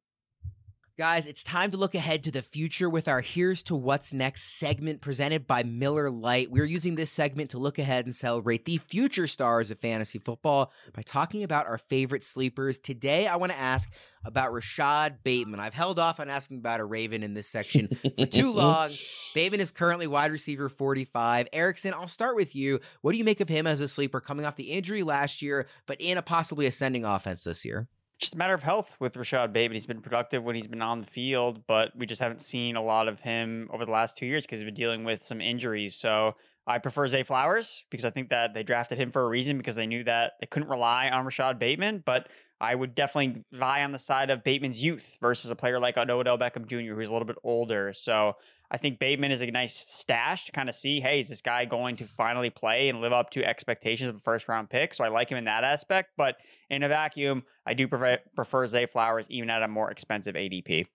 Guys, 0.96 1.26
it's 1.26 1.44
time 1.44 1.72
to 1.72 1.78
look 1.78 1.96
ahead 1.96 2.24
to 2.24 2.30
the 2.30 2.44
future 2.44 2.88
with 2.88 3.08
our 3.08 3.22
Here's 3.22 3.64
to 3.64 3.74
What's 3.76 4.14
Next 4.14 4.60
segment 4.60 5.02
presented 5.02 5.48
by 5.48 5.64
Miller 5.64 6.08
Lite. 6.12 6.52
We're 6.52 6.66
using 6.66 6.94
this 6.94 7.10
segment 7.10 7.50
to 7.50 7.58
look 7.58 7.80
ahead 7.80 8.06
and 8.06 8.16
celebrate 8.16 8.66
the 8.66 8.78
future 8.78 9.26
stars 9.26 9.72
of 9.72 9.80
fantasy 9.80 10.20
football 10.20 10.72
by 10.94 11.02
talking 11.02 11.42
about 11.42 11.66
our 11.66 11.80
favorite 11.80 12.24
sleepers. 12.24 12.78
Today, 12.78 13.26
I 13.26 13.38
want 13.38 13.52
to 13.52 13.58
ask 13.58 13.92
about 14.24 14.54
Rashad 14.54 15.24
Bateman. 15.24 15.60
I've 15.60 15.74
held 15.74 15.98
off 15.98 16.20
on 16.20 16.30
asking 16.30 16.60
about 16.60 16.80
a 16.80 16.86
Raven 16.86 17.24
in 17.24 17.34
this 17.34 17.48
section 17.48 17.88
for 17.88 18.28
too 18.28 18.52
long. 18.54 18.92
Bateman 19.34 19.62
is 19.62 19.72
currently 19.72 20.06
wide 20.06 20.32
receiver 20.32 20.70
45. 20.70 21.48
Erickson, 21.54 21.96
I'll 21.96 22.08
start 22.08 22.36
with 22.36 22.56
you. 22.56 22.80
What 23.02 23.14
do 23.14 23.18
you 23.18 23.26
make 23.26 23.42
of 23.42 23.50
him 23.50 23.66
as 23.66 23.80
a 23.80 23.88
sleeper 23.88 24.22
coming 24.22 24.46
off 24.46 24.58
the 24.58 24.70
injury 24.70 25.02
last 25.02 25.42
year, 25.42 25.66
but 25.88 26.00
in 26.00 26.20
a 26.20 26.22
possibly 26.22 26.68
ascending 26.68 27.04
offense 27.04 27.46
this 27.46 27.66
year? 27.66 27.88
Just 28.24 28.36
a 28.36 28.38
matter 28.38 28.54
of 28.54 28.64
health 28.64 28.96
with 29.00 29.16
Rashad 29.16 29.52
Bateman. 29.52 29.76
He's 29.76 29.86
been 29.86 30.02
productive 30.02 30.44
when 30.44 30.56
he's 30.56 30.68
been 30.68 30.82
on 30.82 31.02
the 31.02 31.06
field, 31.06 31.68
but 31.68 31.92
we 31.96 32.06
just 32.06 32.22
haven't 32.22 32.42
seen 32.42 32.76
a 32.78 32.82
lot 32.82 33.08
of 33.08 33.20
him 33.20 33.70
over 33.72 33.86
the 33.86 33.92
last 33.92 34.18
two 34.18 34.26
years 34.26 34.46
because 34.46 34.60
he's 34.60 34.66
been 34.66 34.74
dealing 34.74 35.04
with 35.04 35.24
some 35.24 35.42
injuries. 35.42 35.96
So 35.96 36.36
I 36.66 36.80
prefer 36.80 37.06
Zay 37.08 37.24
Flowers 37.24 37.84
because 37.90 38.06
I 38.06 38.10
think 38.10 38.30
that 38.30 38.54
they 38.54 38.64
drafted 38.64 38.98
him 38.98 39.12
for 39.12 39.24
a 39.24 39.28
reason 39.28 39.58
because 39.58 39.76
they 39.76 39.88
knew 39.88 40.06
that 40.06 40.34
they 40.40 40.48
couldn't 40.48 40.70
rely 40.70 41.10
on 41.10 41.26
Rashad 41.26 41.60
Bateman. 41.60 42.02
But 42.06 42.30
I 42.62 42.74
would 42.74 42.96
definitely 42.96 43.44
lie 43.52 43.84
on 43.84 43.92
the 43.92 44.00
side 44.00 44.30
of 44.30 44.42
Bateman's 44.42 44.82
youth 44.82 45.18
versus 45.20 45.52
a 45.52 45.56
player 45.56 45.80
like 45.80 45.98
Odell 45.98 46.38
Beckham 46.38 46.66
Jr., 46.66 46.96
who's 46.96 47.10
a 47.10 47.12
little 47.12 47.28
bit 47.28 47.38
older. 47.44 47.92
So 47.92 48.38
I 48.74 48.78
think 48.78 48.98
Bateman 48.98 49.32
is 49.32 49.44
a 49.44 49.52
nice 49.52 49.86
stash 49.88 50.46
to 50.46 50.52
kind 50.52 50.68
of 50.68 50.74
see, 50.74 51.00
hey, 51.00 51.20
is 51.20 51.30
this 51.30 51.42
guy 51.42 51.64
going 51.66 51.96
to 51.98 52.08
finally 52.08 52.50
play 52.50 52.90
and 52.90 53.02
live 53.02 53.14
up 53.14 53.30
to 53.32 53.46
expectations 53.46 54.10
of 54.10 54.16
a 54.16 54.20
first 54.20 54.48
round 54.48 54.72
pick? 54.72 54.96
So 54.96 55.04
I 55.04 55.10
like 55.10 55.30
him 55.30 55.38
in 55.38 55.46
that 55.46 55.64
aspect. 55.64 56.14
But 56.18 56.38
in 56.72 56.82
a 56.82 56.88
vacuum, 56.88 57.44
I 57.68 57.76
do 57.76 57.88
prefer, 57.88 58.18
prefer 58.36 58.66
Zay 58.66 58.88
Flowers 58.88 59.28
even 59.30 59.52
at 59.52 59.62
a 59.62 59.68
more 59.68 59.92
expensive 59.92 60.34
ADP. 60.34 60.88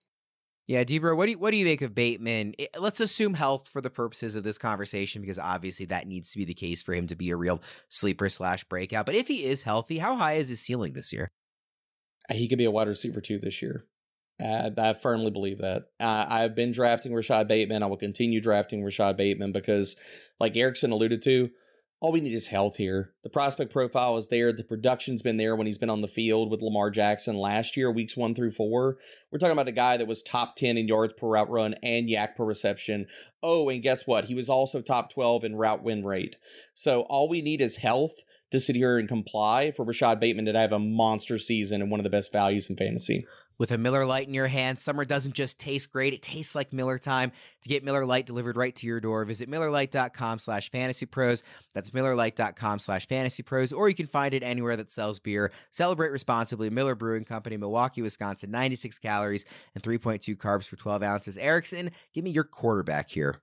Yeah, 0.67 0.83
Debro, 0.83 1.15
what 1.15 1.27
do 1.27 1.31
you, 1.31 1.39
what 1.39 1.51
do 1.51 1.57
you 1.57 1.65
make 1.65 1.81
of 1.81 1.95
Bateman? 1.95 2.53
let's 2.77 2.99
assume 2.99 3.33
health 3.33 3.69
for 3.69 3.79
the 3.79 3.89
purposes 3.89 4.35
of 4.35 4.43
this 4.43 4.57
conversation, 4.57 5.21
because 5.21 5.39
obviously 5.39 5.85
that 5.87 6.05
needs 6.05 6.31
to 6.33 6.37
be 6.37 6.45
the 6.45 6.53
case 6.53 6.83
for 6.83 6.93
him 6.93 7.07
to 7.07 7.15
be 7.15 7.29
a 7.31 7.37
real 7.37 7.61
sleeper 7.87 8.27
slash 8.27 8.65
breakout. 8.65 9.05
But 9.05 9.15
if 9.15 9.29
he 9.29 9.45
is 9.45 9.63
healthy, 9.63 9.99
how 9.99 10.17
high 10.17 10.33
is 10.33 10.49
his 10.49 10.59
ceiling 10.59 10.93
this 10.93 11.13
year? 11.13 11.31
Uh, 12.29 12.33
he 12.33 12.49
could 12.49 12.57
be 12.57 12.65
a 12.65 12.71
wide 12.71 12.89
receiver 12.89 13.21
too 13.21 13.39
this 13.39 13.61
year. 13.61 13.85
I, 14.39 14.71
I 14.77 14.93
firmly 14.93 15.31
believe 15.31 15.59
that. 15.59 15.83
Uh, 15.99 16.25
I've 16.29 16.55
been 16.55 16.71
drafting 16.71 17.11
Rashad 17.11 17.47
Bateman. 17.47 17.83
I 17.83 17.87
will 17.87 17.97
continue 17.97 18.41
drafting 18.41 18.81
Rashad 18.81 19.17
Bateman 19.17 19.51
because, 19.51 19.95
like 20.39 20.55
Erickson 20.55 20.91
alluded 20.91 21.21
to, 21.23 21.49
all 22.01 22.13
we 22.13 22.21
need 22.21 22.33
is 22.33 22.47
health 22.47 22.77
here. 22.77 23.11
The 23.23 23.29
prospect 23.29 23.73
profile 23.73 24.15
is 24.15 24.29
there. 24.29 24.53
The 24.53 24.63
production's 24.63 25.21
been 25.21 25.35
there 25.35 25.55
when 25.55 25.67
he's 25.67 25.77
been 25.77 25.89
on 25.89 25.99
the 25.99 26.07
field 26.07 26.49
with 26.49 26.61
Lamar 26.61 26.89
Jackson 26.89 27.35
last 27.35 27.75
year, 27.75 27.91
weeks 27.91 28.15
one 28.15 28.33
through 28.33 28.51
four. 28.51 28.97
We're 29.31 29.39
talking 29.39 29.51
about 29.51 29.67
a 29.67 29.73
guy 29.73 29.97
that 29.97 30.07
was 30.07 30.23
top 30.23 30.55
10 30.55 30.77
in 30.77 30.87
yards 30.87 31.13
per 31.13 31.27
route 31.27 31.49
run 31.49 31.75
and 31.83 32.07
YAC 32.07 32.35
per 32.35 32.45
reception. 32.45 33.07
Oh, 33.43 33.67
and 33.67 33.83
guess 33.83 34.07
what? 34.07 34.25
He 34.25 34.35
was 34.35 34.47
also 34.47 34.81
top 34.81 35.11
12 35.11 35.43
in 35.43 35.55
route 35.57 35.83
win 35.83 36.05
rate. 36.05 36.37
So 36.73 37.01
all 37.01 37.27
we 37.27 37.41
need 37.41 37.61
is 37.61 37.77
health 37.77 38.15
to 38.51 38.61
sit 38.61 38.77
here 38.77 38.97
and 38.97 39.07
comply 39.07 39.71
for 39.71 39.85
Rashad 39.85 40.21
Bateman 40.21 40.45
to 40.45 40.57
have 40.57 40.71
a 40.71 40.79
monster 40.79 41.37
season 41.37 41.81
and 41.81 41.91
one 41.91 41.99
of 41.99 42.05
the 42.05 42.09
best 42.09 42.31
values 42.31 42.69
in 42.69 42.77
fantasy. 42.77 43.19
With 43.59 43.71
a 43.71 43.77
Miller 43.77 44.05
Lite 44.05 44.29
in 44.29 44.33
your 44.33 44.47
hand, 44.47 44.79
summer 44.79 45.03
doesn't 45.03 45.35
just 45.35 45.59
taste 45.59 45.91
great, 45.91 46.13
it 46.13 46.21
tastes 46.21 46.55
like 46.55 46.71
Miller 46.71 46.97
time. 46.97 47.33
To 47.63 47.69
get 47.69 47.83
Miller 47.83 48.05
Lite 48.05 48.25
delivered 48.25 48.55
right 48.55 48.73
to 48.77 48.87
your 48.87 49.01
door, 49.01 49.25
visit 49.25 49.51
MillerLite.com 49.51 50.39
slash 50.39 50.71
fantasypros. 50.71 51.43
That's 51.73 51.89
MillerLite.com 51.89 52.79
slash 52.79 53.05
fantasypros, 53.05 53.75
or 53.75 53.89
you 53.89 53.95
can 53.95 54.07
find 54.07 54.33
it 54.33 54.43
anywhere 54.43 54.77
that 54.77 54.89
sells 54.89 55.19
beer. 55.19 55.51
Celebrate 55.71 56.13
responsibly. 56.13 56.69
Miller 56.69 56.95
Brewing 56.95 57.25
Company, 57.25 57.57
Milwaukee, 57.57 58.01
Wisconsin, 58.01 58.49
96 58.49 58.97
calories 58.99 59.45
and 59.75 59.83
3.2 59.83 60.37
carbs 60.37 60.69
per 60.69 60.77
12 60.77 61.03
ounces. 61.03 61.37
Erickson, 61.37 61.91
give 62.13 62.23
me 62.23 62.31
your 62.31 62.45
quarterback 62.45 63.09
here. 63.09 63.41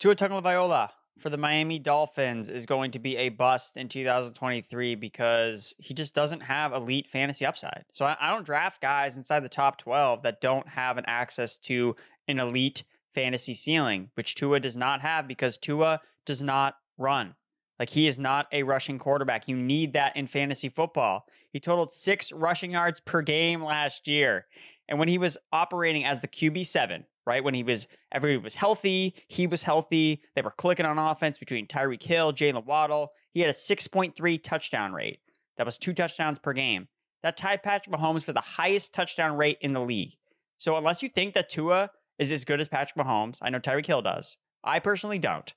Tua 0.00 0.16
Tagovailoa 0.16 0.90
for 1.18 1.30
the 1.30 1.36
Miami 1.36 1.78
Dolphins 1.78 2.48
is 2.48 2.66
going 2.66 2.92
to 2.92 2.98
be 2.98 3.16
a 3.16 3.28
bust 3.28 3.76
in 3.76 3.88
2023 3.88 4.94
because 4.94 5.74
he 5.78 5.92
just 5.94 6.14
doesn't 6.14 6.40
have 6.40 6.72
elite 6.72 7.08
fantasy 7.08 7.44
upside. 7.44 7.84
So 7.92 8.04
I, 8.04 8.16
I, 8.20 8.30
don't 8.30 8.46
draft 8.46 8.80
guys 8.80 9.16
inside 9.16 9.40
the 9.40 9.48
top 9.48 9.78
12 9.78 10.22
that 10.22 10.40
don't 10.40 10.68
have 10.68 10.96
an 10.96 11.04
access 11.06 11.56
to 11.58 11.96
an 12.28 12.38
elite 12.38 12.84
fantasy 13.14 13.54
ceiling, 13.54 14.10
which 14.14 14.34
Tua 14.34 14.60
does 14.60 14.76
not 14.76 15.00
have 15.00 15.26
because 15.26 15.58
Tua 15.58 16.00
does 16.24 16.42
not 16.42 16.76
run. 16.96 17.34
Like 17.78 17.90
he 17.90 18.06
is 18.06 18.18
not 18.18 18.46
a 18.52 18.62
rushing 18.62 18.98
quarterback. 18.98 19.48
You 19.48 19.56
need 19.56 19.92
that 19.92 20.16
in 20.16 20.26
fantasy 20.26 20.68
football. 20.68 21.26
He 21.50 21.60
totaled 21.60 21.92
six 21.92 22.32
rushing 22.32 22.72
yards 22.72 23.00
per 23.00 23.22
game 23.22 23.62
last 23.62 24.08
year. 24.08 24.46
And 24.88 24.98
when 24.98 25.08
he 25.08 25.18
was 25.18 25.38
operating 25.52 26.04
as 26.04 26.20
the 26.20 26.28
QB7, 26.28 27.04
right? 27.28 27.44
When 27.44 27.54
he 27.54 27.62
was 27.62 27.86
everybody 28.10 28.42
was 28.42 28.56
healthy, 28.56 29.14
he 29.28 29.46
was 29.46 29.62
healthy. 29.62 30.22
They 30.34 30.42
were 30.42 30.50
clicking 30.50 30.86
on 30.86 30.98
offense 30.98 31.38
between 31.38 31.68
Tyreek 31.68 32.02
Hill, 32.02 32.32
Jaylen 32.32 32.66
Waddle. 32.66 33.12
He 33.32 33.40
had 33.40 33.50
a 33.50 33.52
6.3 33.52 34.42
touchdown 34.42 34.92
rate. 34.92 35.20
That 35.56 35.66
was 35.66 35.78
two 35.78 35.94
touchdowns 35.94 36.40
per 36.40 36.52
game. 36.52 36.88
That 37.22 37.36
tied 37.36 37.62
Patrick 37.62 37.94
Mahomes 37.94 38.24
for 38.24 38.32
the 38.32 38.40
highest 38.40 38.94
touchdown 38.94 39.36
rate 39.36 39.58
in 39.60 39.72
the 39.72 39.80
league. 39.80 40.16
So 40.56 40.76
unless 40.76 41.02
you 41.02 41.08
think 41.08 41.34
that 41.34 41.48
Tua 41.48 41.90
is 42.18 42.32
as 42.32 42.44
good 42.44 42.60
as 42.60 42.68
Patrick 42.68 43.06
Mahomes. 43.06 43.38
I 43.40 43.50
know 43.50 43.60
Tyreek 43.60 43.86
Hill 43.86 44.02
does. 44.02 44.36
I 44.64 44.80
personally 44.80 45.18
don't. 45.18 45.54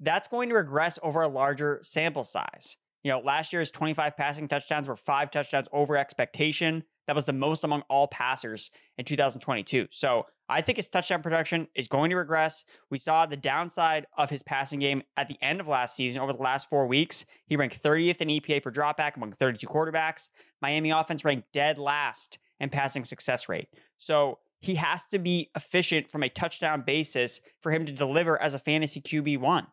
That's 0.00 0.28
going 0.28 0.48
to 0.48 0.54
regress 0.54 0.98
over 1.02 1.20
a 1.20 1.28
larger 1.28 1.80
sample 1.82 2.24
size. 2.24 2.76
You 3.02 3.10
know, 3.10 3.18
last 3.18 3.52
year's 3.52 3.70
25 3.70 4.16
passing 4.16 4.48
touchdowns 4.48 4.88
were 4.88 4.96
five 4.96 5.30
touchdowns 5.30 5.68
over 5.72 5.96
expectation. 5.96 6.84
That 7.06 7.16
was 7.16 7.26
the 7.26 7.32
most 7.32 7.64
among 7.64 7.82
all 7.88 8.06
passers 8.06 8.70
in 8.96 9.04
2022. 9.04 9.88
So 9.90 10.26
I 10.48 10.60
think 10.60 10.76
his 10.76 10.88
touchdown 10.88 11.22
production 11.22 11.66
is 11.74 11.88
going 11.88 12.10
to 12.10 12.16
regress. 12.16 12.64
We 12.90 12.98
saw 12.98 13.26
the 13.26 13.36
downside 13.36 14.06
of 14.16 14.30
his 14.30 14.42
passing 14.42 14.78
game 14.78 15.02
at 15.16 15.28
the 15.28 15.36
end 15.42 15.60
of 15.60 15.66
last 15.66 15.96
season. 15.96 16.20
Over 16.20 16.32
the 16.32 16.42
last 16.42 16.68
four 16.68 16.86
weeks, 16.86 17.24
he 17.46 17.56
ranked 17.56 17.82
30th 17.82 18.20
in 18.20 18.28
EPA 18.28 18.62
per 18.62 18.70
dropback 18.70 19.16
among 19.16 19.32
32 19.32 19.66
quarterbacks. 19.66 20.28
Miami 20.60 20.90
offense 20.90 21.24
ranked 21.24 21.52
dead 21.52 21.78
last 21.78 22.38
in 22.60 22.70
passing 22.70 23.04
success 23.04 23.48
rate. 23.48 23.68
So 23.98 24.38
he 24.60 24.76
has 24.76 25.04
to 25.06 25.18
be 25.18 25.50
efficient 25.56 26.10
from 26.10 26.22
a 26.22 26.28
touchdown 26.28 26.82
basis 26.82 27.40
for 27.60 27.72
him 27.72 27.84
to 27.84 27.92
deliver 27.92 28.40
as 28.40 28.54
a 28.54 28.60
fantasy 28.60 29.00
QB1. 29.00 29.66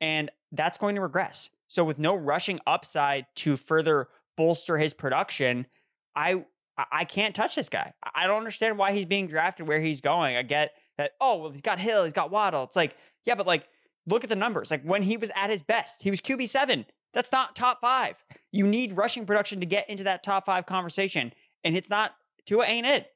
And 0.00 0.30
that's 0.52 0.78
going 0.78 0.94
to 0.94 1.00
regress. 1.00 1.50
So 1.68 1.84
with 1.84 1.98
no 1.98 2.14
rushing 2.14 2.60
upside 2.66 3.26
to 3.36 3.56
further 3.56 4.08
bolster 4.36 4.78
his 4.78 4.94
production, 4.94 5.66
I 6.14 6.44
I 6.92 7.04
can't 7.04 7.34
touch 7.34 7.54
this 7.54 7.68
guy. 7.68 7.94
I 8.14 8.26
don't 8.26 8.36
understand 8.36 8.76
why 8.76 8.92
he's 8.92 9.06
being 9.06 9.28
drafted 9.28 9.66
where 9.66 9.80
he's 9.80 10.00
going. 10.02 10.36
I 10.36 10.42
get 10.42 10.72
that, 10.98 11.12
oh, 11.20 11.38
well, 11.38 11.50
he's 11.50 11.62
got 11.62 11.78
Hill, 11.78 12.04
he's 12.04 12.12
got 12.12 12.30
Waddle. 12.30 12.64
It's 12.64 12.76
like, 12.76 12.96
yeah, 13.24 13.34
but 13.34 13.46
like, 13.46 13.66
look 14.06 14.24
at 14.24 14.30
the 14.30 14.36
numbers. 14.36 14.70
Like 14.70 14.82
when 14.82 15.02
he 15.02 15.16
was 15.16 15.30
at 15.34 15.50
his 15.50 15.62
best, 15.62 16.02
he 16.02 16.10
was 16.10 16.20
QB7. 16.20 16.84
That's 17.14 17.32
not 17.32 17.56
top 17.56 17.80
five. 17.80 18.22
You 18.52 18.66
need 18.66 18.96
rushing 18.96 19.24
production 19.24 19.60
to 19.60 19.66
get 19.66 19.88
into 19.88 20.04
that 20.04 20.22
top 20.22 20.44
five 20.44 20.66
conversation. 20.66 21.32
And 21.64 21.76
it's 21.76 21.88
not, 21.88 22.12
Tua 22.44 22.66
ain't 22.66 22.86
it. 22.86 23.06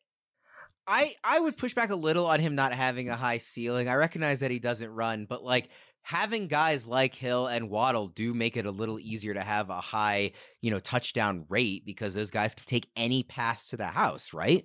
I, 0.87 1.15
I 1.23 1.39
would 1.39 1.57
push 1.57 1.75
back 1.75 1.91
a 1.91 1.95
little 1.95 2.27
on 2.27 2.41
him 2.41 2.55
not 2.55 2.73
having 2.73 3.11
a 3.11 3.17
high 3.17 3.39
ceiling. 3.39 3.89
I 3.89 3.95
recognize 3.95 4.41
that 4.41 4.51
he 4.51 4.59
doesn't 4.59 4.91
run, 4.91 5.27
but 5.27 5.45
like 5.45 5.69
having 6.03 6.47
guys 6.47 6.87
like 6.87 7.15
Hill 7.15 7.47
and 7.47 7.71
Waddle 7.71 8.09
do 8.09 8.35
make 8.35 8.57
it 8.57 8.67
a 8.67 8.71
little 8.71 8.99
easier 8.99 9.35
to 9.35 9.41
have 9.41 9.71
a 9.71 9.81
high, 9.81 10.33
you 10.61 10.71
know, 10.71 10.81
touchdown 10.81 11.47
rate 11.49 11.85
because 11.85 12.15
those 12.15 12.31
guys 12.31 12.55
can 12.55 12.67
take 12.67 12.89
any 12.97 13.23
pass 13.23 13.69
to 13.69 13.77
the 13.77 13.87
house, 13.87 14.33
right? 14.33 14.65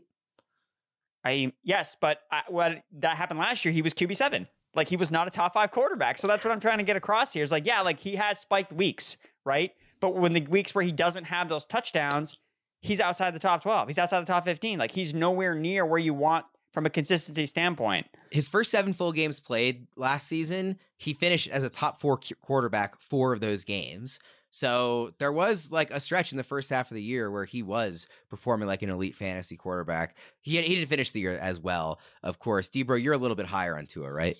I 1.23 1.51
yes, 1.63 1.97
but 1.99 2.19
I, 2.31 2.43
what 2.47 2.83
that 2.99 3.17
happened 3.17 3.39
last 3.39 3.65
year, 3.65 3.73
he 3.73 3.81
was 3.81 3.93
QB 3.93 4.15
seven. 4.15 4.47
Like 4.75 4.89
he 4.89 4.97
was 4.97 5.11
not 5.11 5.27
a 5.27 5.31
top 5.31 5.53
five 5.53 5.71
quarterback. 5.71 6.17
So 6.17 6.27
that's 6.27 6.43
what 6.43 6.51
I'm 6.51 6.59
trying 6.59 6.77
to 6.79 6.83
get 6.83 6.97
across 6.97 7.33
here. 7.33 7.43
Is 7.43 7.51
like, 7.51 7.65
yeah, 7.65 7.81
like 7.81 7.99
he 7.99 8.15
has 8.15 8.39
spiked 8.39 8.71
weeks, 8.71 9.17
right? 9.45 9.71
But 10.01 10.15
when 10.15 10.33
the 10.33 10.41
weeks 10.41 10.75
where 10.75 10.83
he 10.83 10.91
doesn't 10.91 11.23
have 11.25 11.49
those 11.49 11.65
touchdowns, 11.65 12.37
he's 12.81 12.99
outside 12.99 13.33
the 13.33 13.39
top 13.39 13.63
12. 13.63 13.87
He's 13.87 13.97
outside 13.97 14.19
the 14.19 14.25
top 14.25 14.45
15. 14.45 14.77
Like 14.77 14.91
he's 14.91 15.13
nowhere 15.13 15.55
near 15.55 15.85
where 15.85 15.99
you 15.99 16.13
want 16.13 16.45
from 16.75 16.85
a 16.85 16.89
consistency 16.89 17.45
standpoint. 17.45 18.05
His 18.29 18.49
first 18.49 18.69
seven 18.69 18.91
full 18.91 19.13
games 19.13 19.39
played 19.39 19.87
last 19.95 20.27
season, 20.27 20.77
he 20.97 21.13
finished 21.13 21.47
as 21.47 21.63
a 21.63 21.69
top 21.69 22.01
four 22.01 22.19
quarterback 22.41 22.99
four 22.99 23.31
of 23.31 23.39
those 23.39 23.63
games. 23.63 24.19
So 24.51 25.13
there 25.17 25.31
was 25.31 25.71
like 25.71 25.89
a 25.89 26.01
stretch 26.01 26.31
in 26.31 26.37
the 26.37 26.43
first 26.43 26.69
half 26.69 26.91
of 26.91 26.95
the 26.95 27.01
year 27.01 27.31
where 27.31 27.45
he 27.45 27.63
was 27.63 28.07
performing 28.29 28.67
like 28.67 28.81
an 28.81 28.89
elite 28.89 29.15
fantasy 29.15 29.55
quarterback. 29.55 30.17
He 30.41 30.61
he 30.61 30.75
didn't 30.75 30.89
finish 30.89 31.11
the 31.11 31.21
year 31.21 31.37
as 31.37 31.61
well, 31.61 31.99
of 32.21 32.39
course. 32.39 32.69
Debro, 32.69 33.01
you're 33.01 33.13
a 33.13 33.17
little 33.17 33.35
bit 33.35 33.47
higher 33.47 33.77
on 33.77 33.85
Tua, 33.85 34.11
right? 34.11 34.37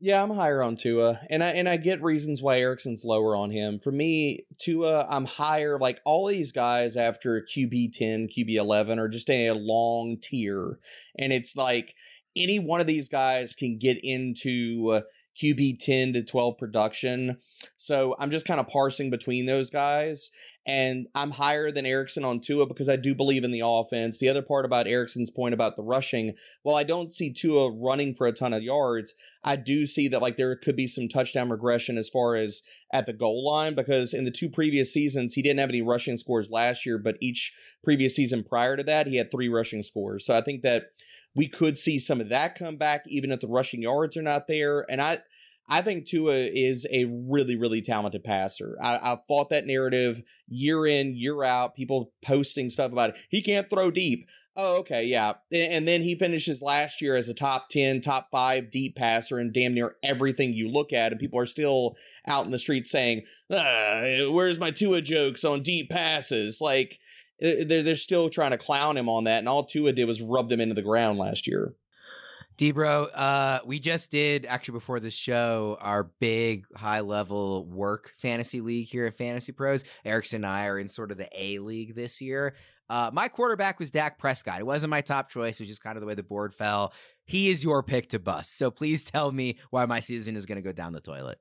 Yeah, 0.00 0.22
I'm 0.22 0.30
higher 0.30 0.62
on 0.62 0.76
Tua, 0.76 1.20
and 1.28 1.42
I 1.42 1.48
and 1.50 1.68
I 1.68 1.76
get 1.76 2.00
reasons 2.02 2.40
why 2.40 2.60
Erickson's 2.60 3.04
lower 3.04 3.34
on 3.34 3.50
him. 3.50 3.80
For 3.80 3.90
me, 3.90 4.46
Tua, 4.58 5.04
I'm 5.10 5.24
higher. 5.24 5.76
Like 5.76 6.00
all 6.04 6.26
these 6.26 6.52
guys 6.52 6.96
after 6.96 7.42
QB 7.42 7.94
ten, 7.94 8.28
QB 8.28 8.54
eleven 8.54 9.00
are 9.00 9.08
just 9.08 9.28
in 9.28 9.50
a 9.50 9.54
long 9.54 10.18
tier, 10.22 10.78
and 11.18 11.32
it's 11.32 11.56
like 11.56 11.94
any 12.36 12.60
one 12.60 12.80
of 12.80 12.86
these 12.86 13.08
guys 13.08 13.56
can 13.56 13.76
get 13.76 13.98
into 14.04 14.92
uh, 14.94 15.00
QB 15.40 15.78
10 15.78 16.12
to 16.14 16.22
12 16.22 16.58
production. 16.58 17.38
So 17.76 18.16
I'm 18.18 18.30
just 18.30 18.46
kind 18.46 18.60
of 18.60 18.68
parsing 18.68 19.10
between 19.10 19.46
those 19.46 19.70
guys. 19.70 20.30
And 20.66 21.06
I'm 21.14 21.30
higher 21.30 21.70
than 21.70 21.86
Erickson 21.86 22.24
on 22.24 22.40
Tua 22.40 22.66
because 22.66 22.90
I 22.90 22.96
do 22.96 23.14
believe 23.14 23.42
in 23.42 23.52
the 23.52 23.62
offense. 23.64 24.18
The 24.18 24.28
other 24.28 24.42
part 24.42 24.66
about 24.66 24.86
Erickson's 24.86 25.30
point 25.30 25.54
about 25.54 25.76
the 25.76 25.82
rushing, 25.82 26.34
while 26.62 26.76
I 26.76 26.84
don't 26.84 27.12
see 27.12 27.32
Tua 27.32 27.70
running 27.72 28.14
for 28.14 28.26
a 28.26 28.32
ton 28.32 28.52
of 28.52 28.62
yards, 28.62 29.14
I 29.42 29.56
do 29.56 29.86
see 29.86 30.08
that 30.08 30.20
like 30.20 30.36
there 30.36 30.54
could 30.56 30.76
be 30.76 30.86
some 30.86 31.08
touchdown 31.08 31.48
regression 31.48 31.96
as 31.96 32.10
far 32.10 32.36
as 32.36 32.62
at 32.92 33.06
the 33.06 33.14
goal 33.14 33.46
line 33.46 33.74
because 33.74 34.12
in 34.12 34.24
the 34.24 34.30
two 34.30 34.50
previous 34.50 34.92
seasons, 34.92 35.34
he 35.34 35.42
didn't 35.42 35.60
have 35.60 35.70
any 35.70 35.80
rushing 35.80 36.18
scores 36.18 36.50
last 36.50 36.84
year, 36.84 36.98
but 36.98 37.16
each 37.20 37.54
previous 37.82 38.14
season 38.14 38.44
prior 38.44 38.76
to 38.76 38.82
that, 38.82 39.06
he 39.06 39.16
had 39.16 39.30
three 39.30 39.48
rushing 39.48 39.82
scores. 39.82 40.26
So 40.26 40.36
I 40.36 40.42
think 40.42 40.60
that 40.62 40.90
we 41.34 41.48
could 41.48 41.78
see 41.78 41.98
some 41.98 42.20
of 42.20 42.28
that 42.30 42.58
come 42.58 42.76
back, 42.76 43.04
even 43.06 43.30
if 43.30 43.40
the 43.40 43.46
rushing 43.46 43.82
yards 43.82 44.16
are 44.16 44.22
not 44.22 44.48
there. 44.48 44.84
And 44.90 45.00
I, 45.00 45.20
I 45.68 45.82
think 45.82 46.06
Tua 46.06 46.34
is 46.34 46.86
a 46.90 47.04
really, 47.04 47.56
really 47.56 47.82
talented 47.82 48.24
passer. 48.24 48.76
I, 48.80 48.98
have 49.10 49.26
fought 49.28 49.50
that 49.50 49.66
narrative 49.66 50.22
year 50.48 50.86
in, 50.86 51.14
year 51.14 51.44
out. 51.44 51.74
People 51.74 52.12
posting 52.22 52.70
stuff 52.70 52.90
about 52.90 53.10
it. 53.10 53.18
He 53.28 53.42
can't 53.42 53.68
throw 53.68 53.90
deep. 53.90 54.26
Oh, 54.56 54.78
okay, 54.78 55.04
yeah. 55.04 55.34
And 55.52 55.86
then 55.86 56.02
he 56.02 56.16
finishes 56.16 56.62
last 56.62 57.00
year 57.00 57.14
as 57.14 57.28
a 57.28 57.34
top 57.34 57.68
10, 57.68 58.00
top 58.00 58.28
five 58.32 58.70
deep 58.70 58.96
passer 58.96 59.38
in 59.38 59.52
damn 59.52 59.74
near 59.74 59.96
everything 60.02 60.52
you 60.52 60.68
look 60.68 60.92
at. 60.92 61.12
And 61.12 61.20
people 61.20 61.38
are 61.38 61.46
still 61.46 61.96
out 62.26 62.44
in 62.44 62.50
the 62.50 62.58
streets 62.58 62.90
saying, 62.90 63.22
ah, 63.52 64.26
where's 64.30 64.58
my 64.58 64.70
Tua 64.70 65.00
jokes 65.00 65.44
on 65.44 65.62
deep 65.62 65.90
passes? 65.90 66.60
Like, 66.60 66.98
uh, 67.40 67.62
they're, 67.66 67.84
they're 67.84 67.94
still 67.94 68.30
trying 68.30 68.50
to 68.50 68.58
clown 68.58 68.96
him 68.96 69.08
on 69.08 69.24
that. 69.24 69.38
And 69.38 69.48
all 69.48 69.64
Tua 69.64 69.92
did 69.92 70.06
was 70.06 70.22
rub 70.22 70.48
them 70.48 70.60
into 70.60 70.74
the 70.74 70.82
ground 70.82 71.18
last 71.18 71.46
year. 71.46 71.74
Debro, 72.58 73.08
uh, 73.14 73.60
we 73.64 73.78
just 73.78 74.10
did 74.10 74.44
actually 74.44 74.72
before 74.72 74.98
the 74.98 75.12
show 75.12 75.78
our 75.80 76.10
big 76.18 76.66
high 76.74 77.00
level 77.00 77.64
work 77.64 78.12
fantasy 78.18 78.60
league 78.60 78.88
here 78.88 79.06
at 79.06 79.14
Fantasy 79.14 79.52
Pros. 79.52 79.84
Erickson 80.04 80.38
and 80.38 80.46
I 80.46 80.66
are 80.66 80.76
in 80.76 80.88
sort 80.88 81.12
of 81.12 81.18
the 81.18 81.28
A 81.32 81.60
league 81.60 81.94
this 81.94 82.20
year. 82.20 82.56
Uh, 82.90 83.10
my 83.12 83.28
quarterback 83.28 83.78
was 83.78 83.92
Dak 83.92 84.18
Prescott. 84.18 84.58
It 84.58 84.66
wasn't 84.66 84.90
my 84.90 85.02
top 85.02 85.30
choice. 85.30 85.60
It 85.60 85.62
was 85.62 85.68
just 85.68 85.84
kind 85.84 85.96
of 85.96 86.00
the 86.00 86.06
way 86.08 86.14
the 86.14 86.24
board 86.24 86.52
fell. 86.52 86.92
He 87.24 87.48
is 87.48 87.62
your 87.62 87.84
pick 87.84 88.08
to 88.08 88.18
bust. 88.18 88.58
So 88.58 88.72
please 88.72 89.04
tell 89.04 89.30
me 89.30 89.58
why 89.70 89.86
my 89.86 90.00
season 90.00 90.34
is 90.34 90.44
going 90.44 90.56
to 90.56 90.62
go 90.62 90.72
down 90.72 90.92
the 90.92 91.00
toilet. 91.00 91.38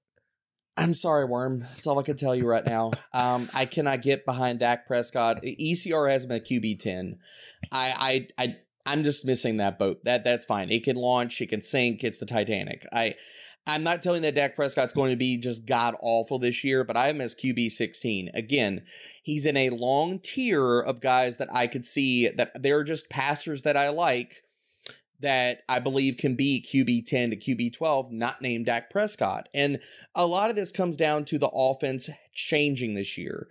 I'm 0.78 0.94
sorry, 0.94 1.26
Worm. 1.26 1.62
That's 1.62 1.88
all 1.88 1.98
I 1.98 2.04
can 2.04 2.18
tell 2.18 2.36
you 2.36 2.48
right 2.48 2.66
now. 2.66 2.92
Um, 3.14 3.50
I 3.56 3.66
cannot 3.66 4.04
get 4.04 4.26
behind 4.26 4.60
Dak 4.60 4.86
Prescott. 4.86 5.42
ECR 5.42 6.12
has 6.12 6.24
him 6.24 6.32
at 6.34 6.46
QB 6.46 6.78
ten. 6.78 7.18
I, 7.72 8.28
I, 8.38 8.44
I, 8.44 8.56
I'm 8.88 9.04
just 9.04 9.26
missing 9.26 9.58
that 9.58 9.78
boat. 9.78 10.04
That 10.06 10.24
that's 10.24 10.46
fine. 10.46 10.72
It 10.72 10.84
can 10.84 10.96
launch. 10.96 11.42
It 11.42 11.48
can 11.48 11.62
sink. 11.62 12.04
It's 12.04 12.20
the 12.20 12.26
Titanic. 12.26 12.86
I, 12.92 13.16
I'm 13.68 13.84
not 13.84 14.02
telling 14.02 14.22
that 14.22 14.36
Dak 14.36 14.56
Prescott's 14.56 14.94
going 14.94 15.12
to 15.12 15.18
be 15.18 15.38
just 15.38 15.66
god 15.66 15.96
awful 16.02 16.40
this 16.40 16.64
year, 16.64 16.86
but 16.86 16.96
I 16.96 17.10
am 17.10 17.20
as 17.20 17.36
QB 17.36 17.72
16. 17.72 18.32
Again, 18.34 18.84
he's 19.22 19.46
in 19.46 19.58
a 19.58 19.72
long 19.72 20.20
tier 20.20 20.80
of 20.80 21.02
guys 21.02 21.38
that 21.38 21.50
I 21.54 21.68
could 21.68 21.86
see 21.86 22.30
that 22.30 22.64
they're 22.64 22.86
just 22.86 23.10
passers 23.10 23.64
that 23.64 23.76
I 23.76 23.90
like 23.90 24.44
that 25.20 25.64
I 25.68 25.80
believe 25.80 26.18
can 26.18 26.36
be 26.36 26.64
QB 26.66 27.08
10 27.08 27.32
to 27.32 27.36
QB 27.36 27.74
12, 27.74 28.12
not 28.12 28.42
named 28.42 28.68
Dak 28.68 28.90
Prescott. 28.90 29.50
And 29.54 29.80
a 30.16 30.26
lot 30.26 30.50
of 30.50 30.56
this 30.56 30.72
comes 30.72 30.96
down 30.96 31.26
to 31.26 31.38
the 31.38 31.50
offense 31.50 32.10
changing 32.34 32.94
this 32.94 33.18
year. 33.18 33.48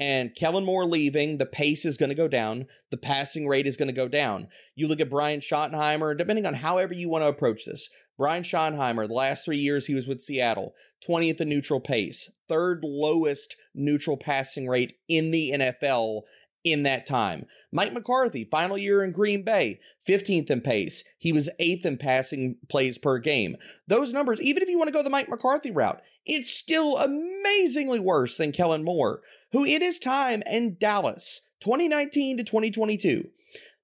And 0.00 0.34
Kellen 0.34 0.64
Moore 0.64 0.86
leaving, 0.86 1.36
the 1.36 1.44
pace 1.44 1.84
is 1.84 1.98
going 1.98 2.08
to 2.08 2.14
go 2.14 2.26
down. 2.26 2.66
The 2.90 2.96
passing 2.96 3.46
rate 3.46 3.66
is 3.66 3.76
going 3.76 3.88
to 3.88 3.92
go 3.92 4.08
down. 4.08 4.48
You 4.74 4.88
look 4.88 4.98
at 4.98 5.10
Brian 5.10 5.40
Schottenheimer, 5.40 6.16
depending 6.16 6.46
on 6.46 6.54
however 6.54 6.94
you 6.94 7.10
want 7.10 7.22
to 7.22 7.28
approach 7.28 7.66
this. 7.66 7.90
Brian 8.16 8.42
Schottenheimer, 8.42 9.06
the 9.06 9.14
last 9.14 9.44
three 9.44 9.58
years 9.58 9.86
he 9.86 9.94
was 9.94 10.06
with 10.06 10.20
Seattle, 10.20 10.74
20th 11.06 11.42
in 11.42 11.50
neutral 11.50 11.80
pace, 11.80 12.30
third 12.48 12.80
lowest 12.82 13.56
neutral 13.74 14.16
passing 14.16 14.66
rate 14.66 14.94
in 15.06 15.30
the 15.30 15.52
NFL 15.54 16.22
in 16.64 16.82
that 16.82 17.06
time. 17.06 17.46
Mike 17.72 17.92
McCarthy, 17.92 18.44
final 18.44 18.76
year 18.76 19.02
in 19.02 19.12
Green 19.12 19.42
Bay, 19.42 19.80
15th 20.06 20.50
in 20.50 20.60
pace. 20.60 21.04
He 21.18 21.32
was 21.32 21.48
eighth 21.58 21.86
in 21.86 21.96
passing 21.96 22.56
plays 22.68 22.98
per 22.98 23.18
game. 23.18 23.56
Those 23.86 24.12
numbers, 24.12 24.40
even 24.40 24.62
if 24.62 24.68
you 24.68 24.78
want 24.78 24.88
to 24.88 24.92
go 24.92 25.02
the 25.02 25.10
Mike 25.10 25.28
McCarthy 25.28 25.70
route, 25.70 26.00
it's 26.26 26.50
still 26.50 26.98
amazingly 26.98 28.00
worse 28.00 28.36
than 28.36 28.52
Kellen 28.52 28.84
Moore, 28.84 29.20
who 29.52 29.64
in 29.64 29.80
his 29.80 29.98
time 29.98 30.42
in 30.46 30.76
Dallas, 30.78 31.42
2019 31.60 32.36
to 32.38 32.44
2022, 32.44 33.28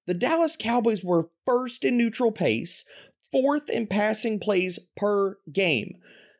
the 0.05 0.13
Dallas 0.13 0.55
Cowboys 0.57 1.03
were 1.03 1.29
first 1.45 1.83
in 1.83 1.97
neutral 1.97 2.31
pace, 2.31 2.85
fourth 3.31 3.69
in 3.69 3.87
passing 3.87 4.39
plays 4.39 4.79
per 4.95 5.37
game 5.51 5.95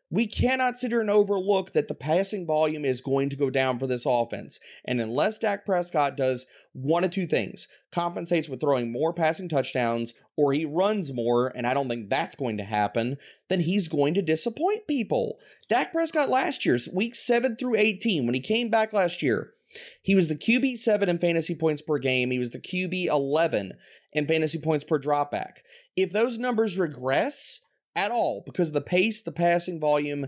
we 0.10 0.26
cannot 0.26 0.78
sit 0.78 0.92
here 0.92 1.02
and 1.02 1.10
overlook 1.10 1.74
that 1.74 1.90
the 1.90 1.94
passing 1.94 2.46
volume 2.46 2.86
is 2.86 3.02
going 3.02 3.30
to 3.30 3.36
go 3.36 3.50
down 3.50 3.78
for 3.78 3.88
this 3.88 4.06
offense. 4.06 4.60
And 4.86 5.02
unless 5.02 5.40
Dak 5.40 5.66
Prescott 5.66 6.16
does 6.16 6.46
one 6.72 7.04
of 7.04 7.12
two 7.12 7.28
things, 7.28 7.68
compensates 7.92 8.48
with 8.48 8.62
throwing 8.62 8.92
more 8.92 9.14
passing 9.14 9.50
touchdowns, 9.50 10.14
or 10.38 10.54
he 10.54 10.64
runs 10.64 11.12
more, 11.12 11.52
and 11.56 11.68
I 11.68 11.74
don't 11.74 11.90
think 11.90 12.10
that's 12.10 12.36
going 12.36 12.58
to 12.58 12.64
happen, 12.64 13.18
then 13.50 13.62
he's 13.62 13.90
going 13.90 14.14
to 14.14 14.22
disappoint 14.22 14.88
people. 14.88 15.40
Dak 15.68 15.92
Prescott 15.92 16.30
last 16.30 16.66
year, 16.66 16.78
week 16.94 17.14
7 17.14 17.58
through 17.58 17.76
18, 17.76 18.26
when 18.26 18.36
he 18.36 18.42
came 18.42 18.70
back 18.70 18.94
last 18.94 19.22
year, 19.22 19.54
He 20.02 20.16
was 20.16 20.30
the 20.30 20.36
QB 20.36 20.78
7 20.78 21.10
in 21.10 21.20
fantasy 21.20 21.56
points 21.56 21.82
per 21.82 21.98
game. 21.98 22.32
He 22.32 22.40
was 22.40 22.52
the 22.52 22.60
QB 22.60 23.08
11 23.08 23.74
in 24.14 24.28
fantasy 24.28 24.60
points 24.60 24.86
per 24.86 25.00
dropback. 25.00 25.58
If 25.96 26.12
those 26.12 26.38
numbers 26.38 26.78
regress 26.78 27.62
at 27.98 28.12
all 28.12 28.44
because 28.46 28.72
the 28.72 28.80
pace, 28.80 29.22
the 29.22 29.34
passing 29.34 29.80
volume, 29.80 30.28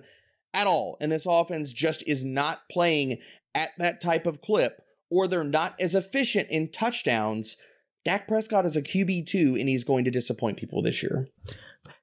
at 0.54 0.68
all, 0.68 0.98
and 1.00 1.12
this 1.12 1.28
offense 1.28 1.72
just 1.72 2.04
is 2.08 2.26
not 2.26 2.68
playing 2.70 3.20
at 3.54 3.70
that 3.78 4.02
type 4.02 4.26
of 4.26 4.42
clip, 4.42 4.82
or 5.10 5.28
they're 5.28 5.44
not 5.44 5.76
as 5.80 5.96
efficient 5.96 6.50
in 6.50 6.72
touchdowns, 6.72 7.56
Dak 8.04 8.28
Prescott 8.28 8.66
is 8.66 8.76
a 8.76 8.82
QB2 8.82 9.60
and 9.60 9.70
he's 9.70 9.84
going 9.84 10.06
to 10.06 10.12
disappoint 10.12 10.58
people 10.58 10.82
this 10.82 11.04
year. 11.04 11.28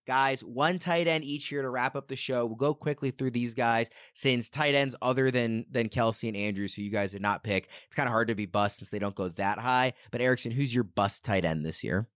Guys, 0.06 0.44
one 0.44 0.78
tight 0.78 1.08
end 1.08 1.24
each 1.24 1.48
here 1.48 1.62
to 1.62 1.68
wrap 1.68 1.96
up 1.96 2.06
the 2.06 2.14
show. 2.14 2.46
We'll 2.46 2.54
go 2.54 2.74
quickly 2.74 3.10
through 3.10 3.32
these 3.32 3.54
guys 3.54 3.90
since 4.14 4.48
tight 4.48 4.76
ends 4.76 4.94
other 5.02 5.32
than 5.32 5.66
than 5.68 5.88
Kelce 5.88 6.28
and 6.28 6.36
Andrews, 6.36 6.74
who 6.74 6.82
you 6.82 6.90
guys 6.92 7.12
did 7.12 7.22
not 7.22 7.42
pick, 7.42 7.68
it's 7.86 7.96
kind 7.96 8.06
of 8.06 8.12
hard 8.12 8.28
to 8.28 8.36
be 8.36 8.46
bust 8.46 8.78
since 8.78 8.90
they 8.90 9.00
don't 9.00 9.16
go 9.16 9.28
that 9.30 9.58
high. 9.58 9.94
But 10.12 10.20
Erickson, 10.20 10.52
who's 10.52 10.72
your 10.72 10.84
bust 10.84 11.24
tight 11.24 11.44
end 11.44 11.66
this 11.66 11.82
year? 11.82 12.08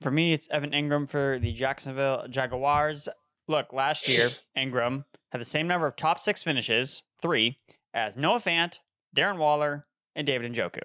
For 0.00 0.10
me, 0.10 0.32
it's 0.32 0.48
Evan 0.50 0.70
Engram 0.70 1.08
for 1.08 1.38
the 1.40 1.52
Jacksonville 1.52 2.26
Jaguars. 2.28 3.08
Look, 3.48 3.72
last 3.72 4.08
year, 4.08 4.28
Engram 4.56 5.04
had 5.32 5.40
the 5.40 5.46
same 5.46 5.66
number 5.66 5.86
of 5.86 5.96
top 5.96 6.18
six 6.18 6.42
finishes, 6.42 7.02
three, 7.20 7.58
as 7.92 8.16
Noah 8.16 8.40
Fant, 8.40 8.78
Darren 9.16 9.38
Waller, 9.38 9.86
and 10.14 10.26
David 10.26 10.52
Njoku. 10.52 10.80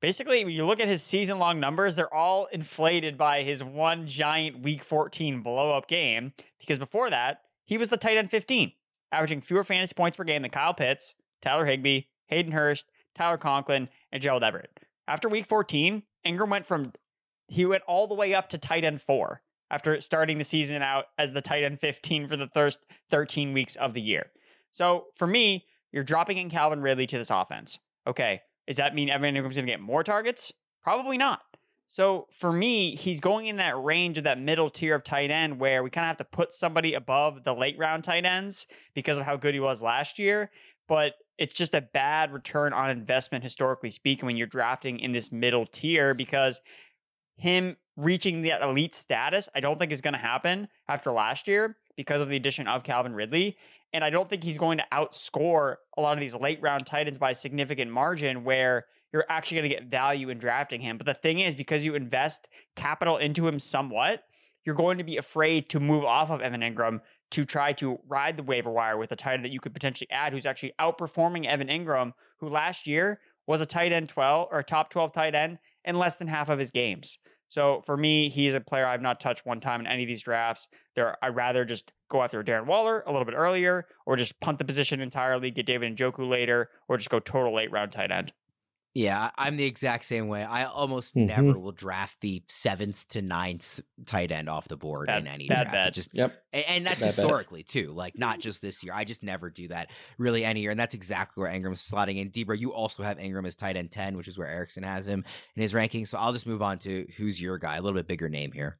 Basically, 0.00 0.44
when 0.44 0.54
you 0.54 0.66
look 0.66 0.80
at 0.80 0.88
his 0.88 1.02
season 1.02 1.38
long 1.38 1.58
numbers, 1.58 1.96
they're 1.96 2.12
all 2.12 2.46
inflated 2.52 3.16
by 3.16 3.42
his 3.42 3.64
one 3.64 4.06
giant 4.06 4.60
week 4.60 4.82
14 4.82 5.42
blow 5.42 5.76
up 5.76 5.88
game. 5.88 6.32
Because 6.60 6.78
before 6.78 7.08
that, 7.10 7.40
he 7.64 7.78
was 7.78 7.88
the 7.88 7.96
tight 7.96 8.16
end 8.16 8.30
15, 8.30 8.72
averaging 9.10 9.40
fewer 9.40 9.64
fantasy 9.64 9.94
points 9.94 10.16
per 10.16 10.24
game 10.24 10.42
than 10.42 10.50
Kyle 10.50 10.74
Pitts, 10.74 11.14
Tyler 11.40 11.64
Higbee, 11.64 12.02
Hayden 12.26 12.52
Hurst, 12.52 12.86
Tyler 13.14 13.38
Conklin, 13.38 13.88
and 14.12 14.22
Gerald 14.22 14.44
Everett. 14.44 14.78
After 15.08 15.28
week 15.28 15.46
14, 15.46 16.02
Engram 16.26 16.50
went 16.50 16.66
from, 16.66 16.92
he 17.48 17.66
went 17.66 17.82
all 17.86 18.06
the 18.06 18.14
way 18.14 18.34
up 18.34 18.48
to 18.50 18.58
tight 18.58 18.84
end 18.84 19.00
four 19.00 19.42
after 19.70 20.00
starting 20.00 20.38
the 20.38 20.44
season 20.44 20.82
out 20.82 21.06
as 21.18 21.32
the 21.32 21.42
tight 21.42 21.64
end 21.64 21.80
15 21.80 22.28
for 22.28 22.36
the 22.36 22.48
first 22.48 22.80
13 23.10 23.52
weeks 23.52 23.76
of 23.76 23.94
the 23.94 24.00
year. 24.00 24.30
So 24.70 25.06
for 25.16 25.26
me, 25.26 25.66
you're 25.92 26.04
dropping 26.04 26.38
in 26.38 26.50
Calvin 26.50 26.80
Ridley 26.80 27.06
to 27.06 27.18
this 27.18 27.30
offense. 27.30 27.78
Okay, 28.06 28.42
does 28.66 28.76
that 28.76 28.94
mean 28.94 29.08
Evan 29.08 29.34
Engram's 29.34 29.56
going 29.56 29.66
to 29.66 29.72
get 29.72 29.80
more 29.80 30.04
targets? 30.04 30.52
Probably 30.82 31.18
not. 31.18 31.40
So 31.88 32.26
for 32.32 32.52
me, 32.52 32.96
he's 32.96 33.20
going 33.20 33.46
in 33.46 33.56
that 33.56 33.80
range 33.80 34.18
of 34.18 34.24
that 34.24 34.40
middle 34.40 34.70
tier 34.70 34.96
of 34.96 35.04
tight 35.04 35.30
end 35.30 35.60
where 35.60 35.82
we 35.82 35.90
kind 35.90 36.04
of 36.04 36.08
have 36.08 36.16
to 36.18 36.24
put 36.24 36.52
somebody 36.52 36.94
above 36.94 37.44
the 37.44 37.54
late 37.54 37.78
round 37.78 38.04
tight 38.04 38.24
ends 38.24 38.66
because 38.94 39.16
of 39.16 39.24
how 39.24 39.36
good 39.36 39.54
he 39.54 39.60
was 39.60 39.82
last 39.82 40.18
year. 40.18 40.50
But 40.88 41.14
it's 41.38 41.54
just 41.54 41.74
a 41.74 41.80
bad 41.80 42.32
return 42.32 42.72
on 42.72 42.90
investment, 42.90 43.44
historically 43.44 43.90
speaking, 43.90 44.26
when 44.26 44.36
you're 44.36 44.46
drafting 44.46 44.98
in 44.98 45.12
this 45.12 45.30
middle 45.30 45.66
tier 45.66 46.14
because 46.14 46.60
him 47.36 47.76
reaching 47.96 48.42
that 48.42 48.62
elite 48.62 48.94
status, 48.94 49.48
I 49.54 49.60
don't 49.60 49.78
think 49.78 49.92
is 49.92 50.00
going 50.00 50.14
to 50.14 50.20
happen 50.20 50.68
after 50.88 51.10
last 51.10 51.48
year 51.48 51.76
because 51.96 52.20
of 52.20 52.28
the 52.28 52.36
addition 52.36 52.66
of 52.68 52.84
Calvin 52.84 53.14
Ridley. 53.14 53.56
And 53.92 54.04
I 54.04 54.10
don't 54.10 54.28
think 54.28 54.44
he's 54.44 54.58
going 54.58 54.78
to 54.78 54.84
outscore 54.92 55.76
a 55.96 56.02
lot 56.02 56.12
of 56.12 56.20
these 56.20 56.34
late 56.34 56.60
round 56.60 56.86
tight 56.86 57.06
ends 57.06 57.18
by 57.18 57.30
a 57.30 57.34
significant 57.34 57.90
margin 57.90 58.44
where 58.44 58.86
you're 59.12 59.24
actually 59.28 59.58
going 59.58 59.70
to 59.70 59.76
get 59.76 59.84
value 59.86 60.28
in 60.28 60.38
drafting 60.38 60.80
him. 60.80 60.98
But 60.98 61.06
the 61.06 61.14
thing 61.14 61.38
is, 61.38 61.54
because 61.54 61.84
you 61.84 61.94
invest 61.94 62.48
capital 62.74 63.16
into 63.16 63.46
him 63.46 63.58
somewhat, 63.58 64.24
you're 64.64 64.74
going 64.74 64.98
to 64.98 65.04
be 65.04 65.16
afraid 65.16 65.70
to 65.70 65.80
move 65.80 66.04
off 66.04 66.30
of 66.30 66.40
Evan 66.40 66.60
Engram 66.60 67.00
to 67.30 67.44
try 67.44 67.72
to 67.74 67.98
ride 68.08 68.36
the 68.36 68.42
waiver 68.42 68.70
wire 68.70 68.98
with 68.98 69.12
a 69.12 69.16
tight 69.16 69.34
end 69.34 69.44
that 69.44 69.52
you 69.52 69.60
could 69.60 69.72
potentially 69.72 70.08
add 70.10 70.32
who's 70.32 70.46
actually 70.46 70.72
outperforming 70.80 71.46
Evan 71.46 71.68
Engram, 71.68 72.12
who 72.38 72.48
last 72.48 72.86
year 72.86 73.20
was 73.46 73.60
a 73.60 73.66
tight 73.66 73.92
end 73.92 74.08
12 74.08 74.48
or 74.50 74.58
a 74.58 74.64
top 74.64 74.90
12 74.90 75.12
tight 75.12 75.34
end 75.34 75.58
in 75.86 75.98
less 75.98 76.16
than 76.16 76.28
half 76.28 76.48
of 76.48 76.58
his 76.58 76.70
games. 76.70 77.18
So 77.48 77.82
for 77.86 77.96
me, 77.96 78.28
he's 78.28 78.54
a 78.54 78.60
player 78.60 78.86
I've 78.86 79.02
not 79.02 79.20
touched 79.20 79.46
one 79.46 79.60
time 79.60 79.80
in 79.80 79.86
any 79.86 80.02
of 80.02 80.08
these 80.08 80.22
drafts. 80.22 80.66
There, 80.96 81.16
I'd 81.22 81.36
rather 81.36 81.64
just 81.64 81.92
go 82.10 82.22
after 82.22 82.42
Darren 82.42 82.66
Waller 82.66 83.04
a 83.06 83.12
little 83.12 83.24
bit 83.24 83.34
earlier, 83.34 83.86
or 84.04 84.16
just 84.16 84.38
punt 84.40 84.58
the 84.58 84.64
position 84.64 85.00
entirely, 85.00 85.50
get 85.50 85.66
David 85.66 85.96
Njoku 85.96 86.28
later, 86.28 86.70
or 86.88 86.96
just 86.96 87.10
go 87.10 87.20
total 87.20 87.54
late 87.54 87.70
round 87.70 87.92
tight 87.92 88.10
end. 88.10 88.32
Yeah, 88.96 89.28
I'm 89.36 89.58
the 89.58 89.64
exact 89.64 90.06
same 90.06 90.26
way. 90.28 90.42
I 90.42 90.64
almost 90.64 91.14
mm-hmm. 91.14 91.26
never 91.26 91.58
will 91.58 91.72
draft 91.72 92.22
the 92.22 92.42
seventh 92.48 93.06
to 93.08 93.20
ninth 93.20 93.82
tight 94.06 94.32
end 94.32 94.48
off 94.48 94.68
the 94.68 94.78
board 94.78 95.08
bad, 95.08 95.20
in 95.20 95.26
any 95.26 95.48
draft. 95.48 95.70
Bet. 95.70 95.92
Just 95.92 96.14
yep, 96.14 96.42
and, 96.50 96.64
and 96.66 96.86
that's 96.86 97.00
bad 97.00 97.08
historically 97.08 97.60
bet. 97.60 97.68
too. 97.68 97.92
Like 97.92 98.16
not 98.16 98.40
just 98.40 98.62
this 98.62 98.82
year. 98.82 98.94
I 98.94 99.04
just 99.04 99.22
never 99.22 99.50
do 99.50 99.68
that 99.68 99.90
really 100.16 100.46
any 100.46 100.62
year, 100.62 100.70
and 100.70 100.80
that's 100.80 100.94
exactly 100.94 101.42
where 101.42 101.52
Engram's 101.52 101.86
slotting 101.86 102.16
in. 102.16 102.30
Debro, 102.30 102.58
you 102.58 102.72
also 102.72 103.02
have 103.02 103.18
Engram 103.18 103.46
as 103.46 103.54
tight 103.54 103.76
end 103.76 103.90
ten, 103.90 104.16
which 104.16 104.28
is 104.28 104.38
where 104.38 104.48
Erickson 104.48 104.82
has 104.82 105.06
him 105.06 105.26
in 105.54 105.60
his 105.60 105.74
ranking. 105.74 106.06
So 106.06 106.16
I'll 106.16 106.32
just 106.32 106.46
move 106.46 106.62
on 106.62 106.78
to 106.78 107.06
who's 107.18 107.38
your 107.38 107.58
guy, 107.58 107.76
a 107.76 107.82
little 107.82 107.98
bit 107.98 108.08
bigger 108.08 108.30
name 108.30 108.52
here. 108.52 108.78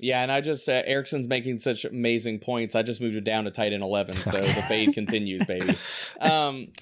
Yeah, 0.00 0.20
and 0.20 0.32
I 0.32 0.40
just 0.40 0.68
uh, 0.68 0.82
Erickson's 0.84 1.28
making 1.28 1.58
such 1.58 1.84
amazing 1.84 2.40
points. 2.40 2.74
I 2.74 2.82
just 2.82 3.00
moved 3.00 3.14
it 3.14 3.22
down 3.22 3.44
to 3.44 3.52
tight 3.52 3.72
end 3.72 3.84
eleven, 3.84 4.16
so 4.16 4.32
the 4.32 4.64
fade 4.66 4.94
continues, 4.94 5.44
baby. 5.44 5.76
Um, 6.20 6.72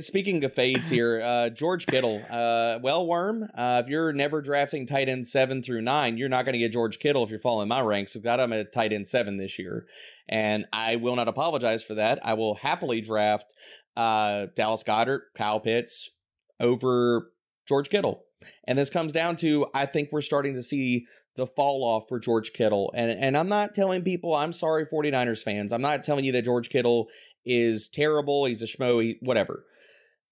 speaking 0.00 0.44
of 0.44 0.52
fades 0.52 0.88
here, 0.90 1.20
uh, 1.22 1.50
George 1.50 1.86
Kittle. 1.86 2.22
Uh, 2.30 2.78
well, 2.82 3.06
Worm, 3.06 3.48
uh, 3.54 3.82
if 3.84 3.88
you're 3.88 4.12
never 4.12 4.40
drafting 4.40 4.86
tight 4.86 5.08
end 5.08 5.26
seven 5.26 5.62
through 5.62 5.82
nine, 5.82 6.16
you're 6.16 6.28
not 6.28 6.44
going 6.44 6.52
to 6.52 6.58
get 6.58 6.72
George 6.72 6.98
Kittle 6.98 7.24
if 7.24 7.30
you're 7.30 7.38
following 7.38 7.68
my 7.68 7.80
ranks. 7.80 8.16
I've 8.16 8.22
got 8.22 8.40
him 8.40 8.52
at 8.52 8.72
tight 8.72 8.92
end 8.92 9.08
seven 9.08 9.36
this 9.36 9.58
year, 9.58 9.86
and 10.28 10.66
I 10.72 10.96
will 10.96 11.16
not 11.16 11.28
apologize 11.28 11.82
for 11.82 11.94
that. 11.94 12.18
I 12.24 12.34
will 12.34 12.56
happily 12.56 13.00
draft 13.00 13.52
uh, 13.96 14.46
Dallas 14.54 14.84
Goedert, 14.84 15.20
Kyle 15.36 15.60
Pitts 15.60 16.10
over 16.58 17.32
George 17.66 17.90
Kittle. 17.90 18.24
And 18.66 18.78
this 18.78 18.90
comes 18.90 19.12
down 19.12 19.36
to 19.36 19.66
I 19.74 19.84
think 19.86 20.10
we're 20.12 20.22
starting 20.22 20.54
to 20.54 20.62
see 20.62 21.06
the 21.36 21.46
fall 21.46 21.84
off 21.84 22.08
for 22.08 22.18
George 22.18 22.52
Kittle. 22.52 22.90
And 22.94 23.10
and 23.10 23.36
I'm 23.36 23.48
not 23.48 23.74
telling 23.74 24.02
people 24.02 24.34
I'm 24.34 24.52
sorry 24.52 24.86
49ers 24.86 25.42
fans. 25.42 25.72
I'm 25.72 25.82
not 25.82 26.02
telling 26.02 26.24
you 26.24 26.32
that 26.32 26.44
George 26.44 26.70
Kittle 26.70 27.08
is 27.50 27.88
terrible, 27.88 28.44
he's 28.44 28.62
a 28.62 28.66
schmo, 28.66 29.02
he, 29.02 29.18
whatever. 29.20 29.64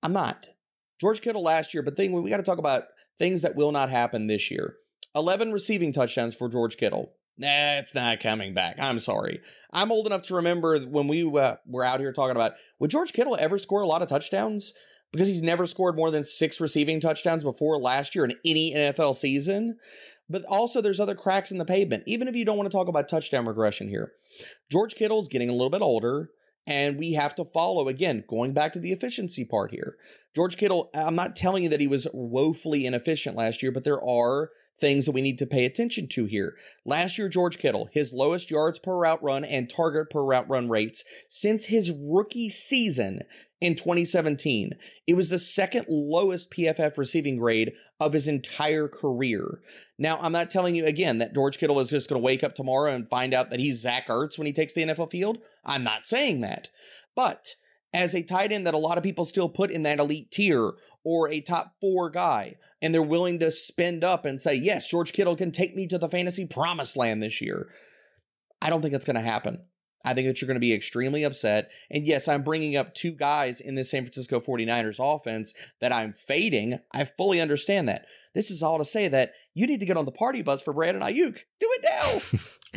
I'm 0.02 0.12
not. 0.12 0.46
George 1.00 1.20
Kittle 1.20 1.42
last 1.42 1.74
year, 1.74 1.82
but 1.82 1.96
thing 1.96 2.12
we 2.12 2.30
got 2.30 2.38
to 2.38 2.42
talk 2.42 2.58
about 2.58 2.84
things 3.18 3.42
that 3.42 3.56
will 3.56 3.72
not 3.72 3.90
happen 3.90 4.26
this 4.26 4.50
year. 4.50 4.76
11 5.14 5.52
receiving 5.52 5.92
touchdowns 5.92 6.34
for 6.34 6.48
George 6.48 6.76
Kittle. 6.76 7.12
Nah, 7.36 7.78
it's 7.78 7.94
not 7.94 8.20
coming 8.20 8.52
back. 8.52 8.76
I'm 8.80 8.98
sorry. 8.98 9.40
I'm 9.72 9.92
old 9.92 10.06
enough 10.06 10.22
to 10.22 10.36
remember 10.36 10.78
when 10.80 11.06
we 11.06 11.22
uh, 11.24 11.56
were 11.66 11.84
out 11.84 12.00
here 12.00 12.12
talking 12.12 12.34
about 12.34 12.54
would 12.80 12.90
George 12.90 13.12
Kittle 13.12 13.36
ever 13.38 13.58
score 13.58 13.80
a 13.80 13.86
lot 13.86 14.02
of 14.02 14.08
touchdowns? 14.08 14.74
Because 15.12 15.28
he's 15.28 15.42
never 15.42 15.64
scored 15.64 15.96
more 15.96 16.10
than 16.10 16.24
six 16.24 16.60
receiving 16.60 17.00
touchdowns 17.00 17.42
before 17.42 17.78
last 17.78 18.14
year 18.14 18.24
in 18.24 18.34
any 18.44 18.74
NFL 18.74 19.14
season. 19.14 19.78
But 20.28 20.44
also, 20.44 20.82
there's 20.82 21.00
other 21.00 21.14
cracks 21.14 21.50
in 21.50 21.58
the 21.58 21.64
pavement. 21.64 22.02
Even 22.06 22.28
if 22.28 22.36
you 22.36 22.44
don't 22.44 22.58
want 22.58 22.70
to 22.70 22.76
talk 22.76 22.88
about 22.88 23.08
touchdown 23.08 23.46
regression 23.46 23.88
here, 23.88 24.12
George 24.70 24.94
Kittle's 24.94 25.28
getting 25.28 25.48
a 25.48 25.52
little 25.52 25.70
bit 25.70 25.80
older 25.80 26.28
and 26.68 26.98
we 26.98 27.14
have 27.14 27.34
to 27.34 27.44
follow 27.44 27.88
again 27.88 28.22
going 28.28 28.52
back 28.52 28.72
to 28.74 28.78
the 28.78 28.92
efficiency 28.92 29.44
part 29.44 29.70
here. 29.70 29.96
George 30.36 30.56
kittle 30.56 30.90
i'm 30.94 31.16
not 31.16 31.34
telling 31.34 31.64
you 31.64 31.68
that 31.68 31.80
he 31.80 31.88
was 31.88 32.06
woefully 32.12 32.86
inefficient 32.86 33.34
last 33.34 33.62
year 33.62 33.72
but 33.72 33.82
there 33.82 34.02
are 34.04 34.50
things 34.80 35.06
that 35.06 35.12
we 35.12 35.22
need 35.22 35.38
to 35.38 35.46
pay 35.46 35.64
attention 35.64 36.06
to 36.08 36.26
here 36.26 36.56
last 36.84 37.18
year 37.18 37.28
george 37.28 37.58
kittle 37.58 37.88
his 37.92 38.12
lowest 38.12 38.50
yards 38.50 38.78
per 38.78 38.94
route 38.94 39.22
run 39.22 39.44
and 39.44 39.68
target 39.70 40.10
per 40.10 40.22
route 40.22 40.48
run 40.48 40.68
rates 40.68 41.04
since 41.28 41.66
his 41.66 41.92
rookie 41.96 42.48
season 42.48 43.22
in 43.60 43.74
2017. 43.74 44.72
It 45.06 45.14
was 45.14 45.28
the 45.28 45.38
second 45.38 45.86
lowest 45.88 46.50
PFF 46.50 46.96
receiving 46.96 47.36
grade 47.38 47.72
of 47.98 48.12
his 48.12 48.28
entire 48.28 48.88
career. 48.88 49.60
Now, 49.98 50.18
I'm 50.20 50.32
not 50.32 50.50
telling 50.50 50.76
you 50.76 50.84
again 50.86 51.18
that 51.18 51.34
George 51.34 51.58
Kittle 51.58 51.80
is 51.80 51.90
just 51.90 52.08
going 52.08 52.20
to 52.20 52.24
wake 52.24 52.44
up 52.44 52.54
tomorrow 52.54 52.92
and 52.92 53.08
find 53.08 53.34
out 53.34 53.50
that 53.50 53.60
he's 53.60 53.80
Zach 53.80 54.08
Ertz 54.08 54.38
when 54.38 54.46
he 54.46 54.52
takes 54.52 54.74
the 54.74 54.82
NFL 54.82 55.10
field. 55.10 55.38
I'm 55.64 55.82
not 55.82 56.06
saying 56.06 56.40
that. 56.42 56.68
But 57.14 57.56
as 57.92 58.14
a 58.14 58.22
tight 58.22 58.52
end 58.52 58.66
that 58.66 58.74
a 58.74 58.78
lot 58.78 58.98
of 58.98 59.04
people 59.04 59.24
still 59.24 59.48
put 59.48 59.70
in 59.70 59.82
that 59.82 59.98
elite 59.98 60.30
tier 60.30 60.72
or 61.08 61.30
a 61.30 61.40
top 61.40 61.72
four 61.80 62.10
guy, 62.10 62.56
and 62.82 62.92
they're 62.92 63.00
willing 63.00 63.38
to 63.38 63.50
spend 63.50 64.04
up 64.04 64.26
and 64.26 64.38
say, 64.38 64.54
yes, 64.54 64.86
George 64.86 65.14
Kittle 65.14 65.36
can 65.36 65.50
take 65.50 65.74
me 65.74 65.86
to 65.86 65.96
the 65.96 66.06
fantasy 66.06 66.46
promised 66.46 66.98
land 66.98 67.22
this 67.22 67.40
year. 67.40 67.70
I 68.60 68.68
don't 68.68 68.82
think 68.82 68.92
that's 68.92 69.06
going 69.06 69.16
to 69.16 69.22
happen. 69.22 69.62
I 70.04 70.12
think 70.12 70.28
that 70.28 70.42
you're 70.42 70.46
going 70.46 70.56
to 70.56 70.60
be 70.60 70.74
extremely 70.74 71.24
upset. 71.24 71.70
And 71.90 72.06
yes, 72.06 72.28
I'm 72.28 72.42
bringing 72.42 72.76
up 72.76 72.94
two 72.94 73.12
guys 73.12 73.58
in 73.58 73.74
the 73.74 73.86
San 73.86 74.02
Francisco 74.02 74.38
49ers 74.38 74.98
offense 75.00 75.54
that 75.80 75.92
I'm 75.94 76.12
fading. 76.12 76.78
I 76.92 77.04
fully 77.04 77.40
understand 77.40 77.88
that. 77.88 78.04
This 78.34 78.50
is 78.50 78.62
all 78.62 78.76
to 78.76 78.84
say 78.84 79.08
that 79.08 79.32
you 79.54 79.66
need 79.66 79.80
to 79.80 79.86
get 79.86 79.96
on 79.96 80.04
the 80.04 80.12
party 80.12 80.42
bus 80.42 80.60
for 80.60 80.74
Brandon 80.74 81.02
Aiyuk. 81.02 81.38
Do 81.58 81.68
it 81.72 81.84
now. 81.84 82.38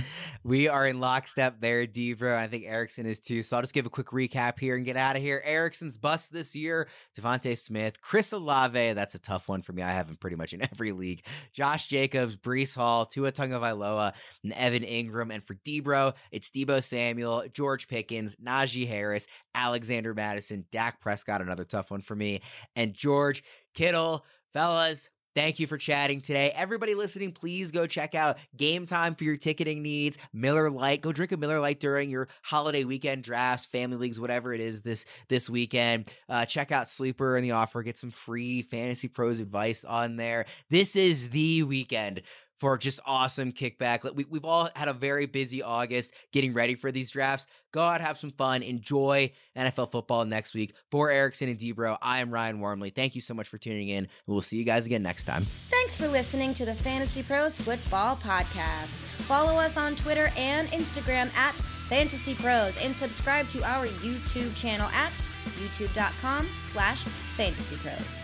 we 0.43 0.67
are 0.67 0.87
in 0.87 0.99
lockstep 0.99 1.61
there, 1.61 1.85
Debro. 1.85 2.35
I 2.35 2.47
think 2.47 2.65
Erickson 2.65 3.05
is 3.05 3.19
too. 3.19 3.43
So 3.43 3.55
I'll 3.55 3.63
just 3.63 3.73
give 3.73 3.85
a 3.85 3.89
quick 3.89 4.07
recap 4.07 4.59
here 4.59 4.75
and 4.75 4.85
get 4.85 4.97
out 4.97 5.15
of 5.15 5.21
here. 5.21 5.41
Erickson's 5.45 5.97
bust 5.97 6.31
this 6.31 6.55
year: 6.55 6.87
DeVonta 7.17 7.57
Smith, 7.57 8.01
Chris 8.01 8.31
Olave. 8.31 8.93
That's 8.93 9.15
a 9.15 9.19
tough 9.19 9.49
one 9.49 9.61
for 9.61 9.73
me. 9.73 9.83
I 9.83 9.91
have 9.91 10.09
him 10.09 10.17
pretty 10.17 10.35
much 10.35 10.53
in 10.53 10.61
every 10.71 10.91
league. 10.91 11.25
Josh 11.53 11.87
Jacobs, 11.87 12.35
Breece 12.35 12.75
Hall, 12.75 13.05
Tua 13.05 13.31
Tagovailoa, 13.31 14.13
and 14.43 14.53
Evan 14.53 14.83
Engram. 14.83 15.33
And 15.33 15.43
for 15.43 15.55
Debro, 15.55 16.13
it's 16.31 16.49
Deebo 16.49 16.83
Samuel, 16.83 17.45
George 17.53 17.87
Pickens, 17.87 18.35
Najee 18.37 18.87
Harris, 18.87 19.27
Alexander 19.55 20.13
Mattison, 20.13 20.65
Dak 20.71 21.01
Prescott. 21.01 21.41
Another 21.41 21.65
tough 21.65 21.91
one 21.91 22.01
for 22.01 22.15
me, 22.15 22.41
and 22.75 22.93
George 22.93 23.43
Kittle. 23.73 24.25
Fellas, 24.53 25.09
Thank 25.33 25.59
you 25.59 25.67
for 25.67 25.77
chatting 25.77 26.19
today. 26.19 26.51
Everybody 26.55 26.93
listening, 26.93 27.31
please 27.31 27.71
go 27.71 27.87
check 27.87 28.15
out 28.15 28.37
Gametime 28.57 29.17
for 29.17 29.23
your 29.23 29.37
ticketing 29.37 29.81
needs. 29.81 30.17
Miller 30.33 30.69
Lite. 30.69 31.01
Go 31.01 31.13
drink 31.13 31.31
a 31.31 31.37
Miller 31.37 31.59
Lite 31.59 31.79
during 31.79 32.09
your 32.09 32.27
holiday 32.43 32.83
weekend 32.83 33.23
drafts, 33.23 33.65
family 33.65 33.97
leagues, 33.97 34.19
whatever 34.19 34.53
it 34.53 34.59
is 34.59 34.81
this 34.81 35.05
this 35.29 35.49
weekend. 35.49 36.13
Uh, 36.27 36.45
check 36.45 36.71
out 36.71 36.89
Sleeper 36.89 37.37
and 37.37 37.45
the 37.45 37.51
offer. 37.51 37.81
Get 37.81 37.97
some 37.97 38.11
free 38.11 38.61
Fantasy 38.61 39.07
Pros 39.07 39.39
advice 39.39 39.85
on 39.85 40.17
there. 40.17 40.45
This 40.69 40.95
is 40.97 41.29
the 41.29 41.63
weekend 41.63 42.23
for 42.61 42.77
just 42.77 42.99
awesome 43.07 43.51
kickback. 43.51 44.03
We, 44.13 44.23
we've 44.29 44.45
all 44.45 44.69
had 44.75 44.87
a 44.87 44.93
very 44.93 45.25
busy 45.25 45.63
August 45.63 46.13
getting 46.31 46.53
ready 46.53 46.75
for 46.75 46.91
these 46.91 47.09
drafts. 47.09 47.47
Go 47.71 47.81
out, 47.81 48.01
have 48.01 48.19
some 48.19 48.29
fun, 48.29 48.61
enjoy 48.61 49.31
NFL 49.57 49.91
football 49.91 50.25
next 50.25 50.53
week. 50.53 50.75
For 50.91 51.09
Erickson 51.09 51.49
and 51.49 51.57
Debro, 51.57 51.97
I 52.03 52.19
am 52.19 52.29
Ryan 52.29 52.59
Wormeli. 52.59 52.93
Thank 52.93 53.15
you 53.15 53.21
so 53.21 53.33
much 53.33 53.47
for 53.47 53.57
tuning 53.57 53.89
in. 53.89 54.07
We'll 54.27 54.41
see 54.41 54.57
you 54.57 54.63
guys 54.63 54.85
again 54.85 55.01
next 55.01 55.25
time. 55.25 55.47
Thanks 55.69 55.97
for 55.97 56.07
listening 56.07 56.53
to 56.53 56.65
the 56.65 56.75
Fantasy 56.75 57.23
Pros 57.23 57.57
Football 57.57 58.17
Podcast. 58.17 58.99
Follow 59.25 59.55
us 59.59 59.75
on 59.75 59.95
Twitter 59.95 60.31
and 60.37 60.67
Instagram 60.67 61.35
at 61.35 61.55
Fantasy 61.89 62.35
Pros 62.35 62.77
and 62.77 62.95
subscribe 62.95 63.49
to 63.49 63.63
our 63.63 63.87
YouTube 63.87 64.55
channel 64.55 64.87
at 64.89 65.13
youtube.com 65.59 66.47
slash 66.61 67.03
fantasy 67.35 67.75
pros. 67.77 68.23